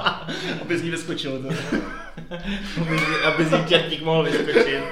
Aby 0.62 0.78
z 0.78 0.82
ní 0.82 0.90
vyskočilo 0.90 1.38
to. 1.42 1.48
aby, 2.80 2.98
aby 3.24 3.44
z 3.44 3.50
ní 3.52 3.64
čertík 3.68 4.02
mohl 4.02 4.22
vyskočit. 4.24 4.82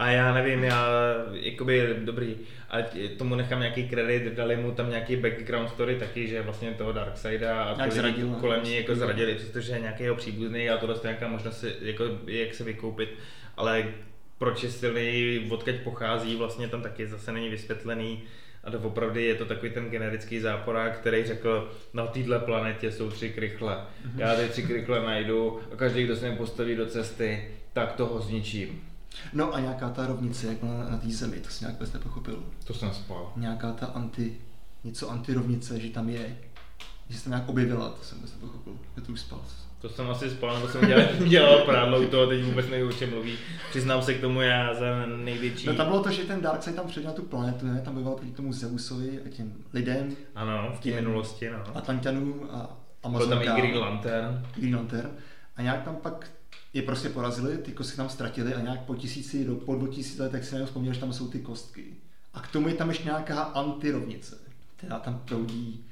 A 0.00 0.10
já 0.10 0.34
nevím, 0.34 0.64
já, 0.64 0.86
jakoby, 1.32 1.96
dobrý, 2.04 2.36
a 2.70 2.76
tomu 3.18 3.34
nechám 3.34 3.60
nějaký 3.60 3.88
kredit, 3.88 4.32
dali 4.32 4.56
mu 4.56 4.72
tam 4.72 4.90
nějaký 4.90 5.16
background 5.16 5.70
story 5.70 5.96
taky, 5.96 6.28
že 6.28 6.42
vlastně 6.42 6.70
toho 6.70 6.92
Darkseida 6.92 7.62
a 7.62 7.84
ty 7.84 7.90
zradil, 7.90 8.26
no. 8.26 8.34
kolem 8.34 8.64
něj 8.64 8.76
jako 8.76 8.94
zradili, 8.94 9.34
přestože 9.34 9.72
je 9.72 9.80
nějaký 9.80 10.02
jeho 10.02 10.16
příbuzný 10.16 10.70
a 10.70 10.76
tohle 10.76 10.94
je 10.94 11.00
nějaká 11.02 11.28
možnost, 11.28 11.64
jako, 11.80 12.04
jak 12.26 12.54
se 12.54 12.64
vykoupit, 12.64 13.08
ale 13.56 13.84
proč 14.38 14.62
je 14.62 14.70
silný, 14.70 15.46
odkud 15.50 15.74
pochází, 15.84 16.36
vlastně 16.36 16.68
tam 16.68 16.82
taky 16.82 17.06
zase 17.06 17.32
není 17.32 17.48
vysvětlený. 17.48 18.22
A 18.64 18.70
doopravdy 18.70 19.24
je 19.24 19.34
to 19.34 19.44
takový 19.44 19.72
ten 19.72 19.90
generický 19.90 20.40
záporák, 20.40 20.98
který 20.98 21.24
řekl, 21.24 21.72
na 21.94 22.06
téhle 22.06 22.38
planetě 22.38 22.92
jsou 22.92 23.10
tři 23.10 23.30
krychle. 23.30 23.78
Já 24.16 24.34
ty 24.34 24.48
tři 24.48 24.62
krychle 24.62 25.02
najdu 25.02 25.60
a 25.72 25.76
každý, 25.76 26.04
kdo 26.04 26.16
se 26.16 26.30
mi 26.30 26.36
postaví 26.36 26.76
do 26.76 26.86
cesty, 26.86 27.44
tak 27.72 27.92
toho 27.92 28.20
zničím. 28.20 28.89
No 29.32 29.54
a 29.54 29.60
nějaká 29.60 29.90
ta 29.90 30.06
rovnice, 30.06 30.46
jak 30.46 30.56
byla 30.56 30.74
na, 30.74 30.90
na 30.90 30.98
té 30.98 31.08
zemi, 31.08 31.36
to 31.36 31.50
si 31.50 31.64
nějak 31.64 31.74
vůbec 31.74 31.92
nepochopil. 31.92 32.42
To 32.64 32.74
jsem 32.74 32.92
spal. 32.92 33.32
Nějaká 33.36 33.72
ta 33.72 33.86
anti, 33.86 34.36
něco 34.84 35.10
antirovnice, 35.10 35.80
že 35.80 35.90
tam 35.90 36.08
je. 36.08 36.38
Že 37.08 37.18
se 37.18 37.24
tam 37.24 37.30
nějak 37.30 37.48
objevila, 37.48 37.88
to 37.88 38.04
jsem 38.04 38.18
vůbec 38.18 38.34
nepochopil. 38.34 38.72
Je 38.96 39.02
to 39.02 39.12
už 39.12 39.20
spal. 39.20 39.40
To 39.80 39.88
jsem 39.88 40.10
asi 40.10 40.30
spal, 40.30 40.54
nebo 40.54 40.68
jsem 40.68 40.86
dělal, 40.86 41.04
dělal 41.28 41.58
prádlo 41.58 42.02
u 42.02 42.06
toho, 42.06 42.26
teď 42.26 42.44
vůbec 42.44 42.68
nevím, 42.68 42.88
o 42.88 42.92
čem 42.92 43.10
mluví. 43.10 43.38
Přiznám 43.70 44.02
se 44.02 44.14
k 44.14 44.20
tomu, 44.20 44.40
já 44.40 44.74
za 44.74 45.06
největší... 45.06 45.66
No 45.66 45.74
tam 45.74 45.86
bylo 45.86 46.02
to, 46.02 46.10
že 46.10 46.22
ten 46.22 46.40
Darkseid 46.40 46.76
tam 46.76 46.86
předělal 46.86 47.16
tu 47.16 47.22
planetu, 47.22 47.66
ne? 47.66 47.80
tam 47.84 47.96
býval 47.96 48.14
proti 48.14 48.32
tomu 48.32 48.52
Zeusovi 48.52 49.20
a 49.26 49.28
těm 49.28 49.52
lidem, 49.72 50.16
Ano, 50.34 50.72
v 50.76 50.80
té 50.80 50.88
minulosti, 50.88 51.50
no. 51.50 51.76
Atlantianům 51.76 52.48
a 52.50 53.08
Byl 53.08 53.28
tam 53.28 53.42
i. 53.42 53.46
Green 53.46 53.78
Lantern. 53.78 54.46
Green 54.56 54.76
Lantern. 54.76 55.10
A 55.56 55.62
nějak 55.62 55.82
tam 55.82 55.96
pak 55.96 56.30
je 56.72 56.82
prostě 56.82 57.08
porazili, 57.08 57.58
ty 57.58 57.72
kostky 57.72 57.96
tam 57.96 58.08
ztratili 58.08 58.54
a 58.54 58.60
nějak 58.60 58.80
po 58.80 58.94
tisíci, 58.94 59.44
do, 59.44 59.54
po 59.54 59.74
dvou 59.74 59.86
tisíc 59.86 60.18
letech 60.18 60.44
si 60.44 60.52
najednou 60.52 60.66
vzpomněl, 60.66 60.94
že 60.94 61.00
tam 61.00 61.12
jsou 61.12 61.28
ty 61.28 61.38
kostky. 61.38 61.84
A 62.34 62.40
k 62.40 62.52
tomu 62.52 62.68
je 62.68 62.74
tam 62.74 62.88
ještě 62.88 63.04
nějaká 63.04 63.42
antirovnice, 63.42 64.38
která 64.76 64.98
tam 64.98 65.22
proudí. 65.24 65.84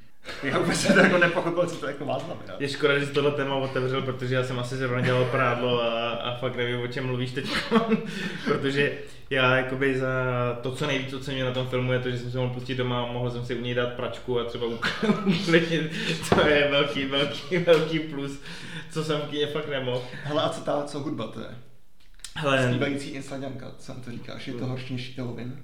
Já 0.42 0.58
vůbec 0.58 0.80
jsem 0.80 0.94
to 0.94 1.00
jako 1.00 1.18
nepochopil, 1.18 1.66
co 1.66 1.76
to 1.76 1.86
jako 1.86 2.04
má 2.04 2.18
znamenat. 2.18 2.60
Je 2.60 2.68
škoda, 2.68 2.98
že 2.98 3.06
jsi 3.06 3.12
tohle 3.12 3.30
téma 3.30 3.54
otevřel, 3.54 4.02
protože 4.02 4.34
já 4.34 4.44
jsem 4.44 4.58
asi 4.58 4.76
zrovna 4.76 5.00
dělal 5.00 5.24
prádlo 5.24 5.82
a, 5.82 6.10
a 6.10 6.36
fakt 6.36 6.56
nevím, 6.56 6.80
o 6.80 6.86
čem 6.88 7.06
mluvíš 7.06 7.30
teď. 7.32 7.50
protože 8.44 8.92
já 9.30 9.56
jakoby 9.56 9.98
za 9.98 10.08
to, 10.62 10.72
co 10.72 10.86
nejvíc 10.86 11.12
oceňuji 11.12 11.44
na 11.44 11.52
tom 11.52 11.68
filmu, 11.68 11.92
je 11.92 11.98
to, 11.98 12.10
že 12.10 12.18
jsem 12.18 12.30
se 12.30 12.38
mohl 12.38 12.54
pustit 12.54 12.74
doma 12.74 13.02
a 13.02 13.12
mohl 13.12 13.30
jsem 13.30 13.46
si 13.46 13.54
u 13.54 13.60
něj 13.60 13.74
dát 13.74 13.92
pračku 13.92 14.40
a 14.40 14.44
třeba 14.44 14.66
uklidnit. 14.66 15.92
To 16.28 16.48
je 16.48 16.68
velký, 16.70 17.04
velký, 17.04 17.56
velký 17.58 17.98
plus, 17.98 18.40
co 18.90 19.04
jsem 19.04 19.20
v 19.20 19.30
kyně 19.30 19.46
fakt 19.46 19.68
nemohl. 19.68 20.02
Hele, 20.24 20.42
a 20.42 20.48
co 20.48 20.60
ta, 20.60 20.82
co 20.82 20.98
hudba 20.98 21.26
to 21.26 21.40
je? 21.40 21.48
Hele, 22.34 22.68
Zpívající 22.68 23.10
Instagramka, 23.10 23.72
co 23.78 23.92
to 23.92 24.10
říkáš? 24.10 24.46
Je 24.46 24.54
to 24.54 24.66
horší 24.66 24.92
než 24.92 25.18
Elvin? 25.18 25.58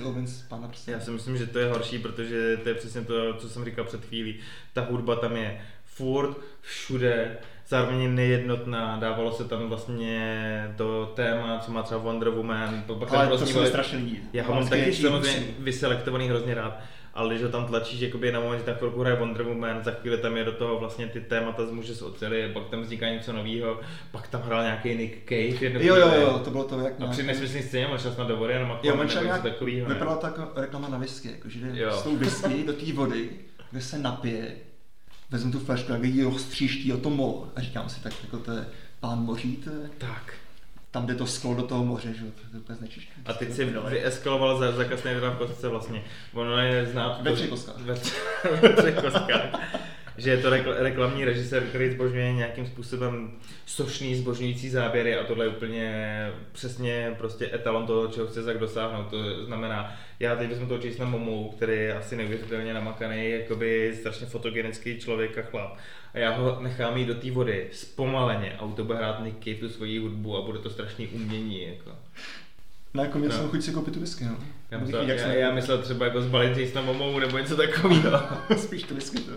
Elvin 0.00 0.26
z 0.26 0.42
Pána 0.42 0.68
prstenu. 0.68 0.96
Já 0.98 1.04
si 1.04 1.10
myslím, 1.10 1.36
že 1.36 1.46
to 1.46 1.58
je 1.58 1.68
horší, 1.70 1.98
protože 1.98 2.56
to 2.62 2.68
je 2.68 2.74
přesně 2.74 3.00
to, 3.00 3.34
co 3.34 3.48
jsem 3.48 3.64
říkal 3.64 3.84
před 3.84 4.04
chvílí. 4.04 4.34
Ta 4.72 4.80
hudba 4.90 5.16
tam 5.16 5.36
je 5.36 5.60
furt, 5.84 6.36
všude, 6.60 7.36
zároveň 7.68 8.00
je 8.00 8.08
nejednotná, 8.08 8.96
dávalo 9.00 9.32
se 9.32 9.44
tam 9.44 9.68
vlastně 9.68 10.74
to 10.76 11.12
téma, 11.16 11.58
co 11.58 11.72
má 11.72 11.82
třeba 11.82 12.00
Wonder 12.00 12.28
Woman, 12.28 12.84
pak 12.86 13.12
Ale 13.12 13.38
to 13.38 13.44
vole- 13.44 13.68
strašně. 13.68 13.98
Já 14.32 14.44
ho 14.44 14.54
mám 14.54 14.68
taky 14.68 14.94
samozřejmě 14.94 15.46
vyselektovaný 15.58 16.28
hrozně 16.28 16.54
rád, 16.54 16.80
ale 17.20 17.34
když 17.34 17.42
ho 17.42 17.48
tam 17.48 17.66
tlačíš 17.66 18.00
jakoby 18.00 18.32
na 18.32 18.40
moment, 18.40 18.58
že 18.58 18.64
tak 18.64 18.76
chvilku 18.78 19.00
hraje 19.00 19.16
Wonder 19.16 19.42
Woman, 19.42 19.84
za 19.84 19.90
chvíli 19.90 20.18
tam 20.18 20.36
je 20.36 20.44
do 20.44 20.52
toho 20.52 20.78
vlastně 20.78 21.06
ty 21.06 21.20
témata 21.20 21.66
z 21.66 21.70
muže 21.70 21.94
z 21.94 22.02
oceli, 22.02 22.50
pak 22.54 22.68
tam 22.68 22.82
vzniká 22.82 23.08
něco 23.08 23.32
nového, 23.32 23.80
pak 24.10 24.28
tam 24.28 24.42
hrál 24.42 24.62
nějaký 24.62 24.94
Nick 24.94 25.28
Cave 25.28 25.64
jednou 25.64 25.80
Jo, 25.80 25.96
jo, 25.96 26.12
jo, 26.20 26.40
to 26.44 26.50
bylo 26.50 26.64
to, 26.64 26.80
jak 26.80 27.00
A 27.00 27.06
při 27.06 27.22
nesmyslný 27.22 27.62
scéně 27.62 27.86
máš 27.86 28.02
čas 28.02 28.16
na 28.16 28.24
dovory 28.24 28.56
a 28.56 28.62
na 28.68 28.80
Jo, 28.82 28.90
nebo 28.96 29.02
něco 29.02 29.42
takového. 29.42 29.88
vypadala 29.88 30.16
to 30.16 30.26
jako 30.26 30.60
reklama 30.60 30.88
na 30.88 30.98
whisky, 30.98 31.28
jako, 31.28 31.48
že 31.48 31.58
jde 31.58 31.80
Jo. 31.80 31.92
s 31.92 32.02
tou 32.02 32.16
whisky 32.16 32.64
do 32.66 32.72
té 32.72 32.92
vody, 32.92 33.28
kde 33.70 33.80
se 33.80 33.98
napije, 33.98 34.56
vezmu 35.30 35.52
tu 35.52 35.58
flašku, 35.58 35.92
jak 35.92 36.04
ji 36.04 36.22
roztříští 36.24 36.92
o 36.92 36.96
to 36.96 37.10
mol 37.10 37.48
a 37.56 37.60
říkám 37.60 37.88
si, 37.88 38.02
tak 38.02 38.12
jako 38.24 38.38
to 38.38 38.52
je 38.52 38.66
pán 39.00 39.18
moří, 39.18 39.56
to 39.56 39.70
je, 39.70 39.90
Tak. 39.98 40.34
Tam 40.90 41.06
jde 41.06 41.14
to 41.14 41.26
sklo 41.26 41.54
do 41.54 41.62
toho 41.62 41.84
moře, 41.84 42.14
že 42.14 42.24
jo, 42.24 42.30
to 42.34 42.56
je 42.56 42.60
úplně 42.60 42.76
znečištěné. 42.76 43.24
A 43.26 43.32
teď 43.32 43.52
si 43.52 43.64
vyeskaloval 43.64 44.58
za, 44.58 44.72
za 44.72 44.84
kasný 44.84 45.10
na 45.22 45.34
kostce 45.34 45.68
vlastně. 45.68 46.04
Ono 46.34 46.58
je 46.58 46.86
znát... 46.86 47.22
Ve 47.22 47.32
třech 47.32 47.48
kostkách. 47.48 47.76
Ve 47.78 47.94
třech 48.76 48.94
kostkách. 48.94 49.60
Že 50.22 50.30
je 50.30 50.36
to 50.38 50.50
rekl- 50.50 50.74
reklamní 50.78 51.24
režisér, 51.24 51.62
který 51.62 51.90
zbožňuje 51.90 52.32
nějakým 52.32 52.66
způsobem 52.66 53.30
sošný, 53.66 54.14
zbožňující 54.16 54.68
záběry 54.70 55.16
a 55.18 55.24
tohle 55.24 55.44
je 55.44 55.48
úplně 55.48 55.94
přesně 56.52 57.14
prostě 57.18 57.50
etalon 57.54 57.86
toho, 57.86 58.06
čeho 58.08 58.26
chce 58.26 58.42
Zak 58.42 58.58
dosáhnout. 58.58 59.10
To 59.10 59.44
znamená, 59.44 59.96
já 60.20 60.36
teď 60.36 60.48
vezmu 60.48 60.66
toho 60.66 60.80
Jasona 60.84 61.10
Momu, 61.10 61.52
který 61.56 61.72
je 61.72 61.94
asi 61.94 62.16
neuvěřitelně 62.16 62.74
namakaný, 62.74 63.30
jakoby 63.30 63.94
strašně 64.00 64.26
fotogenický 64.26 64.98
člověk 65.00 65.38
a 65.38 65.42
chlap. 65.42 65.76
A 66.14 66.18
já 66.18 66.30
ho 66.30 66.58
nechám 66.62 66.96
jít 66.96 67.06
do 67.06 67.14
té 67.14 67.30
vody 67.30 67.66
zpomaleně 67.72 68.52
a 68.58 68.66
to 68.76 68.84
bude 68.84 68.98
hrát 68.98 69.24
Nick 69.24 69.44
Cave 69.44 69.56
tu 69.56 69.68
svoji 69.68 69.98
hudbu 69.98 70.36
a 70.36 70.42
bude 70.42 70.58
to 70.58 70.70
strašný 70.70 71.06
umění. 71.08 71.66
Jako. 71.68 71.90
No 72.94 73.02
jako 73.02 73.18
měl 73.18 73.30
No. 73.30 73.36
jsem 73.36 73.48
chuť 73.48 73.62
si 73.62 73.72
koupit 73.72 73.94
tu 73.94 74.00
whisky, 74.00 74.24
no. 74.24 74.36
Já, 74.70 74.78
myslel, 74.78 75.02
já, 75.02 75.26
já 75.26 75.50
myslel 75.54 75.78
třeba 75.78 76.04
jako 76.06 76.22
zbalit 76.22 76.56
Jasona 76.56 76.82
Momou 76.82 77.18
nebo 77.18 77.38
něco 77.38 77.56
takového. 77.56 78.20
Spíš 78.56 78.82
tu 78.82 78.94
whisky, 78.94 79.18
to. 79.18 79.32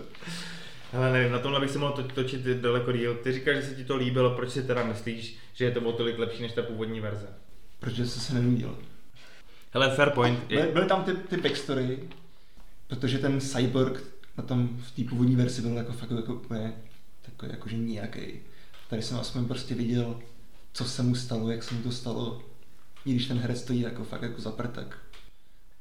Ale 0.94 1.12
nevím, 1.12 1.32
na 1.32 1.38
tomhle 1.38 1.60
bych 1.60 1.70
se 1.70 1.78
mohl 1.78 1.92
to, 1.92 2.02
točit 2.02 2.40
daleko 2.40 2.92
díl. 2.92 3.14
Ty 3.14 3.32
říkáš, 3.32 3.56
že 3.56 3.62
se 3.62 3.74
ti 3.74 3.84
to 3.84 3.96
líbilo, 3.96 4.30
proč 4.30 4.50
si 4.50 4.62
teda 4.62 4.84
myslíš, 4.84 5.38
že 5.54 5.64
je 5.64 5.70
to 5.70 5.80
o 5.80 5.92
tolik 5.92 6.18
lepší 6.18 6.42
než 6.42 6.52
ta 6.52 6.62
původní 6.62 7.00
verze? 7.00 7.28
Protože 7.80 8.06
jsem 8.06 8.22
se 8.22 8.34
nenudil. 8.34 8.78
Hele, 9.72 9.96
fair 9.96 10.10
point. 10.10 10.44
Byly, 10.44 10.72
byly 10.72 10.86
tam 10.86 11.04
ty, 11.04 11.14
ty 11.14 11.36
backstory, 11.36 11.98
protože 12.86 13.18
ten 13.18 13.40
cyborg 13.40 14.02
na 14.38 14.44
tom 14.44 14.68
v 14.76 14.90
té 14.90 15.08
původní 15.10 15.36
verzi 15.36 15.62
byl 15.62 15.76
jako 15.76 15.92
fakt 15.92 16.10
jako 16.10 16.34
úplně 16.34 16.72
takový 17.22 17.52
jakože 17.52 17.76
nějaký. 17.76 18.20
Tady 18.90 19.02
jsem 19.02 19.16
aspoň 19.16 19.46
prostě 19.46 19.74
viděl, 19.74 20.20
co 20.72 20.84
se 20.84 21.02
mu 21.02 21.14
stalo, 21.14 21.50
jak 21.50 21.62
se 21.62 21.74
mu 21.74 21.82
to 21.82 21.92
stalo. 21.92 22.42
I 23.06 23.10
když 23.10 23.26
ten 23.26 23.38
herec 23.38 23.60
stojí 23.60 23.80
jako 23.80 24.04
fakt 24.04 24.22
jako 24.22 24.40
zaprtek. 24.40 24.98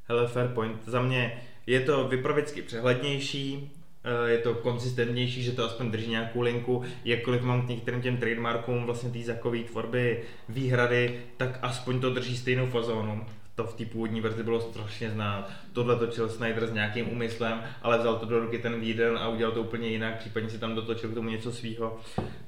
Hele, 0.07 0.27
fair 0.27 0.47
point. 0.47 0.85
Za 0.85 1.01
mě 1.01 1.41
je 1.67 1.79
to 1.79 2.07
vypravěcky 2.07 2.61
přehlednější, 2.61 3.71
eh, 3.71 3.82
je 4.25 4.37
to 4.37 4.53
konzistentnější, 4.53 5.43
že 5.43 5.51
to 5.51 5.65
aspoň 5.65 5.91
drží 5.91 6.09
nějakou 6.09 6.41
linku, 6.41 6.83
jakkoliv 7.05 7.41
mám 7.41 7.61
k 7.61 7.69
některým 7.69 8.01
těm 8.01 8.17
trademarkům 8.17 8.85
vlastně 8.85 9.09
té 9.09 9.19
zakové 9.19 9.59
tvorby 9.59 10.23
výhrady, 10.49 11.21
tak 11.37 11.59
aspoň 11.61 11.99
to 11.99 12.09
drží 12.09 12.37
stejnou 12.37 12.67
fazónu. 12.67 13.25
To 13.55 13.63
v 13.63 13.73
té 13.73 13.85
původní 13.85 14.21
verzi 14.21 14.43
bylo 14.43 14.61
strašně 14.61 15.09
znát. 15.09 15.51
Tohle 15.73 15.95
točil 15.95 16.29
Snyder 16.29 16.67
s 16.67 16.73
nějakým 16.73 17.11
úmyslem, 17.11 17.61
ale 17.81 17.97
vzal 17.97 18.15
to 18.15 18.25
do 18.25 18.39
ruky 18.39 18.59
ten 18.59 18.79
Víden 18.79 19.17
a 19.17 19.29
udělal 19.29 19.53
to 19.53 19.61
úplně 19.61 19.87
jinak, 19.87 20.17
případně 20.17 20.49
si 20.49 20.59
tam 20.59 20.75
dotočil 20.75 21.09
k 21.09 21.13
tomu 21.13 21.29
něco 21.29 21.51
svýho. 21.51 21.99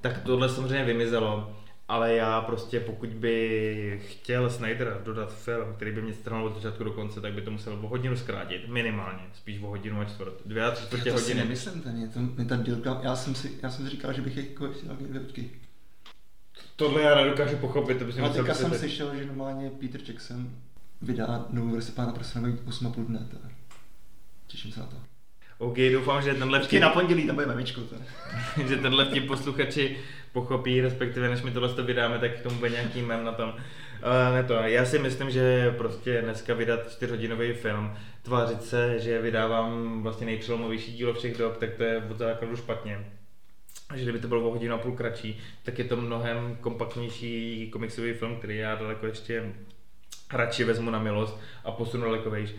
Tak 0.02 0.24
tohle 0.24 0.50
samozřejmě 0.50 0.86
vymizelo. 0.86 1.56
Ale 1.88 2.14
já 2.16 2.42
prostě, 2.42 2.80
pokud 2.80 3.10
by 3.10 4.02
chtěl 4.06 4.50
Snyder 4.50 5.02
dodat 5.06 5.34
film, 5.34 5.74
který 5.76 5.92
by 5.92 6.02
mě 6.02 6.14
strhnul 6.14 6.46
od 6.46 6.56
začátku 6.56 6.84
do 6.84 6.92
konce, 6.92 7.22
tak 7.22 7.34
by 7.34 7.42
to 7.42 7.52
musel 7.52 7.74
o 7.74 7.88
hodinu 7.88 8.18
zkrátit, 8.18 8.68
minimálně, 8.68 9.24
spíš 9.34 9.62
o 9.62 9.68
hodinu 9.68 10.00
a 10.02 10.06
čtvrt, 10.06 10.34
dvě 10.46 10.66
a 10.66 10.72
tři 10.72 10.86
čtvrtě 10.86 11.10
Já 11.10 11.16
to 11.16 11.20
si 11.22 11.26
hodiny. 11.26 11.40
nemyslím, 11.44 11.82
ten 11.82 11.98
je 12.02 12.08
to, 12.08 12.46
ta 12.46 12.56
dílka, 12.56 13.00
já 13.04 13.16
jsem 13.16 13.36
si, 13.36 13.60
já 13.64 13.70
jsem 13.70 13.86
si 13.86 13.92
říkal, 13.92 14.14
že 14.14 14.22
bych 14.22 14.38
jako 14.38 14.68
chtěl 14.74 14.96
dvě 14.96 15.20
počkej. 15.22 15.50
Tohle 16.76 17.02
já 17.02 17.16
nedokážu 17.16 17.58
pochopit, 17.58 18.00
to 18.00 18.06
bys 18.06 18.16
mi 18.16 18.22
A 18.22 18.28
musel 18.28 18.44
teďka 18.44 18.58
jsem 18.60 18.74
slyšel, 18.74 19.16
že 19.16 19.26
normálně 19.26 19.70
Peter 19.70 20.02
Jackson 20.08 20.50
vydá 21.02 21.46
novou 21.50 21.70
verzi 21.70 21.92
Pána 21.92 22.12
prsa 22.12 22.40
na 22.40 22.50
8,5 22.50 23.06
dne. 23.06 23.28
To. 23.32 23.38
Těším 24.48 24.72
se 24.72 24.80
na 24.80 24.86
to. 24.86 25.15
OK, 25.58 25.78
doufám, 25.92 26.22
že 26.22 26.34
tenhle 26.34 26.60
vtip, 26.60 26.82
na 26.82 26.90
pondělí 26.90 27.28
tam 27.28 27.36
bude 27.36 27.48
memičko. 27.48 27.82
To. 27.82 27.96
že 28.68 28.78
tenhle 28.78 29.06
vtip 29.06 29.28
posluchači 29.28 29.98
pochopí, 30.32 30.82
respektive 30.82 31.30
než 31.30 31.42
my 31.42 31.52
tohle 31.52 31.74
to 31.74 31.84
vydáme, 31.84 32.20
tak 32.20 32.40
k 32.40 32.42
tomu 32.42 32.58
bude 32.58 32.70
nějaký 32.70 33.02
mem 33.02 33.24
na 33.24 33.32
tom. 33.32 33.50
Uh, 33.50 34.36
ne 34.36 34.44
to, 34.44 34.54
já 34.54 34.86
si 34.86 35.00
myslím, 35.00 35.30
že 35.30 35.76
prostě 35.78 36.22
dneska 36.22 36.54
vydat 36.54 36.92
čtyřhodinový 36.92 37.54
film, 37.54 37.98
tvářit 38.22 38.64
se, 38.64 39.00
že 39.00 39.22
vydávám 39.22 40.04
vlastně 40.04 40.26
nejpřelomovější 40.26 40.94
dílo 40.94 41.14
všech 41.14 41.38
dob, 41.38 41.58
tak 41.58 41.74
to 41.74 41.84
je 41.84 42.04
od 42.12 42.18
základu 42.18 42.56
špatně. 42.56 43.06
A 43.90 43.98
že 43.98 44.04
kdyby 44.04 44.20
to 44.20 44.28
bylo 44.28 44.48
o 44.48 44.52
hodinu 44.52 44.76
a 44.76 44.78
půl 44.78 44.92
kratší, 44.92 45.40
tak 45.64 45.80
je 45.80 45.86
to 45.86 45.96
mnohem 45.96 46.58
kompaktnější 46.62 47.70
komiksový 47.72 48.14
film, 48.14 48.36
který 48.36 48.58
já 48.58 48.76
daleko 48.76 49.06
ještě 49.06 49.54
radši 50.34 50.64
vezmu 50.64 50.90
na 50.90 51.00
milost 51.00 51.40
a 51.64 51.72
posunu 51.72 52.04
daleko 52.04 52.30
vejš. 52.30 52.50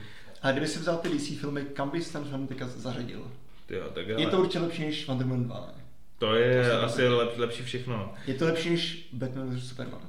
A 0.47 0.51
kdyby 0.53 0.67
si 0.67 0.79
vzal 0.79 0.97
ty 0.97 1.09
DC 1.09 1.41
filmy, 1.41 1.63
kam 1.63 1.91
bys 1.91 2.11
ten 2.11 2.25
film 2.25 2.47
teďka 2.47 2.67
zařadil? 2.67 3.23
Jo, 3.71 3.83
tak 3.95 4.07
Je 4.09 4.17
hele, 4.19 4.31
to 4.31 4.39
určitě 4.41 4.59
lepší 4.59 4.83
než 4.85 5.07
Wonder 5.07 5.27
Woman 5.27 5.45
2, 5.45 5.73
ne? 5.77 5.85
to 6.19 6.35
je 6.35 6.71
to 6.71 6.83
asi 6.83 6.97
taky. 6.97 7.09
lep, 7.09 7.39
lepší 7.39 7.63
všechno. 7.63 8.15
Je 8.27 8.35
to 8.35 8.45
lepší 8.45 8.71
než 8.71 9.09
Batman 9.13 9.51
vs 9.57 9.69
Superman. 9.69 10.01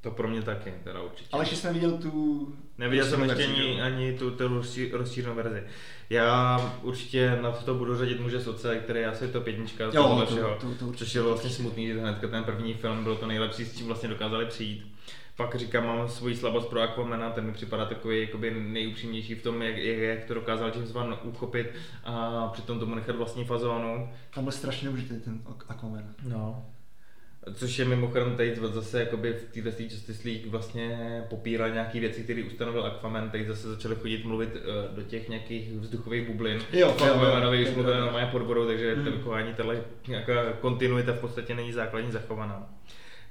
To 0.00 0.10
pro 0.10 0.28
mě 0.28 0.42
taky, 0.42 0.74
teda 0.84 1.02
určitě. 1.02 1.28
Ale 1.32 1.42
ještě 1.42 1.56
jsem 1.56 1.68
neviděl 1.74 1.98
tu... 1.98 2.54
Neviděl 2.78 3.06
jsem 3.06 3.22
ještě 3.22 3.44
ani, 3.44 3.82
ani 3.82 4.12
tu, 4.18 4.30
tu 4.30 4.48
rozší- 4.48 4.90
rozšířenou 4.92 5.34
verzi. 5.34 5.62
Já 6.10 6.60
určitě 6.82 7.38
na 7.42 7.52
to 7.52 7.74
budu 7.74 7.96
řadit 7.98 8.20
muže 8.20 8.40
soce, 8.40 8.76
který 8.78 9.00
je 9.00 9.06
asi 9.06 9.28
to 9.28 9.40
pětnička 9.40 9.90
z 9.90 9.94
Jo, 9.94 10.02
toho 10.02 10.20
to- 10.20 10.32
všeho, 10.32 10.56
to- 10.60 10.74
to 10.74 10.86
určitě. 10.86 11.04
což 11.04 11.14
je 11.14 11.22
vlastně 11.22 11.50
smutný, 11.50 11.86
že 11.86 12.00
hnedka 12.00 12.28
ten 12.28 12.44
první 12.44 12.74
film 12.74 13.04
byl 13.04 13.16
to 13.16 13.26
nejlepší, 13.26 13.64
s 13.64 13.76
čím 13.76 13.86
vlastně 13.86 14.08
dokázali 14.08 14.46
přijít. 14.46 14.86
Pak 15.38 15.54
říkám, 15.54 15.86
mám 15.86 16.08
svoji 16.08 16.36
slabost 16.36 16.68
pro 16.70 16.80
Aquamana, 16.80 17.30
ten 17.30 17.44
mi 17.44 17.52
připadá 17.52 17.84
takový 17.84 18.20
jakoby 18.20 18.50
nejupřímnější 18.50 19.34
v 19.34 19.42
tom, 19.42 19.62
jak, 19.62 19.76
jak, 19.76 19.98
jak 19.98 20.24
to 20.24 20.34
dokázal 20.34 20.72
James 20.74 20.92
Wan 20.92 21.18
uchopit 21.22 21.70
a 22.04 22.46
přitom 22.52 22.78
tomu 22.78 22.94
nechat 22.94 23.16
vlastní 23.16 23.44
fazónu. 23.44 24.08
Tam 24.34 24.44
byl 24.44 24.52
strašně 24.52 24.88
užitý 24.90 25.20
ten 25.20 25.40
Aquaman. 25.68 26.04
No. 26.28 26.66
Což 27.54 27.78
je 27.78 27.84
mimochodem 27.84 28.36
tady 28.36 28.56
zase 28.56 29.00
jakoby 29.00 29.32
v 29.32 29.62
této 29.62 29.82
Justice 29.82 30.28
League 30.28 30.46
vlastně 30.46 30.98
popíral 31.30 31.70
nějaké 31.70 32.00
věci, 32.00 32.24
které 32.24 32.42
ustanovil 32.44 32.84
Aquaman, 32.86 33.30
teď 33.30 33.46
zase 33.46 33.68
začali 33.68 33.94
chodit 33.96 34.24
mluvit 34.24 34.56
eh, 34.56 34.94
do 34.96 35.02
těch 35.02 35.28
nějakých 35.28 35.72
vzduchových 35.72 36.28
bublin. 36.28 36.56
Jo, 36.56 36.64
jo, 36.72 36.78
jo. 36.78 36.90
Aquamanovi 37.14 37.62
už 37.62 37.68
Jo, 37.68 37.74
mluvili 37.74 37.96
jo. 37.96 38.02
normálně 38.04 38.26
pod 38.30 38.42
vodou, 38.42 38.66
takže 38.66 38.94
Hmm. 38.94 39.04
to 39.04 39.10
vychování 39.10 39.54
tahle 39.54 39.80
nějaká 40.08 40.52
kontinuita 40.52 41.12
v 41.12 41.18
podstatě 41.20 41.54
není 41.54 41.72
základní 41.72 42.10
zachovaná. 42.12 42.70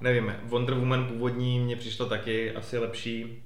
Nevím, 0.01 0.35
Wonder 0.43 0.75
Woman 0.75 1.07
původní 1.07 1.59
mě 1.59 1.75
přišlo 1.75 2.05
taky 2.05 2.51
asi 2.55 2.77
lepší, 2.77 3.43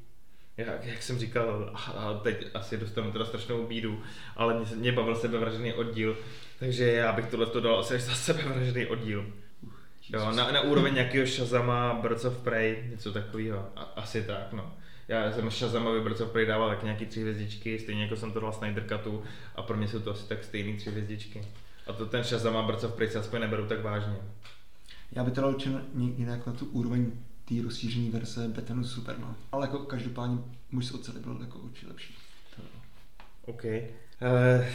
jak, 0.58 0.86
jak 0.86 1.02
jsem 1.04 1.20
říkal, 1.20 1.72
a- 1.74 2.20
teď 2.24 2.48
asi 2.54 2.78
dostanu 2.78 3.12
teda 3.12 3.26
strašnou 3.26 3.68
bídu, 3.68 4.02
ale 4.36 4.54
mě, 4.60 4.66
mě 4.76 4.92
bavil 4.92 5.16
sebevražený 5.16 5.74
oddíl, 5.74 6.18
takže 6.60 6.92
já 6.92 7.12
bych 7.12 7.26
tohle 7.28 7.46
to 7.46 7.60
dal 7.62 7.80
asi 7.80 8.00
za 8.00 8.14
sebevražený 8.14 8.86
oddíl. 8.86 9.26
Jo, 10.14 10.32
na, 10.32 10.52
na 10.52 10.62
úroveň 10.62 10.94
nějakého 10.94 11.26
Shazama, 11.28 11.94
Birds 11.94 12.26
of 12.26 12.38
Prey, 12.38 12.84
něco 12.90 13.12
takového. 13.14 13.70
A, 13.76 13.82
asi 13.82 14.24
tak, 14.24 14.54
no. 14.54 14.74
Já 15.08 15.32
jsem 15.32 15.50
Shazamovi 15.52 16.02
Birds 16.02 16.22
of 16.22 16.32
Prey 16.32 16.46
dával 16.46 16.70
tak 16.70 16.84
nějaký 16.84 17.06
tři 17.06 17.22
hvězdičky, 17.22 17.80
stejně 17.80 18.04
jako 18.04 18.16
jsem 18.16 18.32
to 18.32 18.40
dal 18.40 18.54
Snyder 18.54 18.84
Cutu 18.88 19.24
a 19.56 19.62
pro 19.62 19.78
mě 19.78 19.88
jsou 19.88 20.00
to 20.00 20.12
asi 20.12 20.30
tak 20.30 20.44
stejný 20.44 20.78
tři 20.78 20.90
hvězdičky. 20.90 21.42
A 21.88 21.94
to 21.94 22.06
ten 22.06 22.24
Shazam 22.24 22.58
a 22.58 22.62
Birds 22.64 22.84
of 22.84 22.94
Prey 22.94 23.10
se 23.10 23.20
aspoň 23.20 23.40
neberu 23.42 23.66
tak 23.66 23.82
vážně. 23.84 24.16
Já 25.12 25.24
bych 25.24 25.34
to 25.34 25.42
dal 25.42 25.56
jinak 25.96 26.48
na 26.48 26.54
tu 26.54 26.66
úroveň 26.66 27.12
té 27.46 27.56
rozšířené 27.64 28.12
verze 28.12 28.48
Batmanu 28.48 28.84
Superman. 28.84 29.36
Ale 29.52 29.68
jako 29.68 29.80
každopádně 29.80 30.38
muž 30.72 30.86
z 30.86 30.92
oceli 30.92 31.20
byl 31.20 31.38
jako 31.42 31.60
určitě 31.60 31.88
lepší. 31.88 32.16
OK. 33.46 33.66
Eh, 33.66 34.70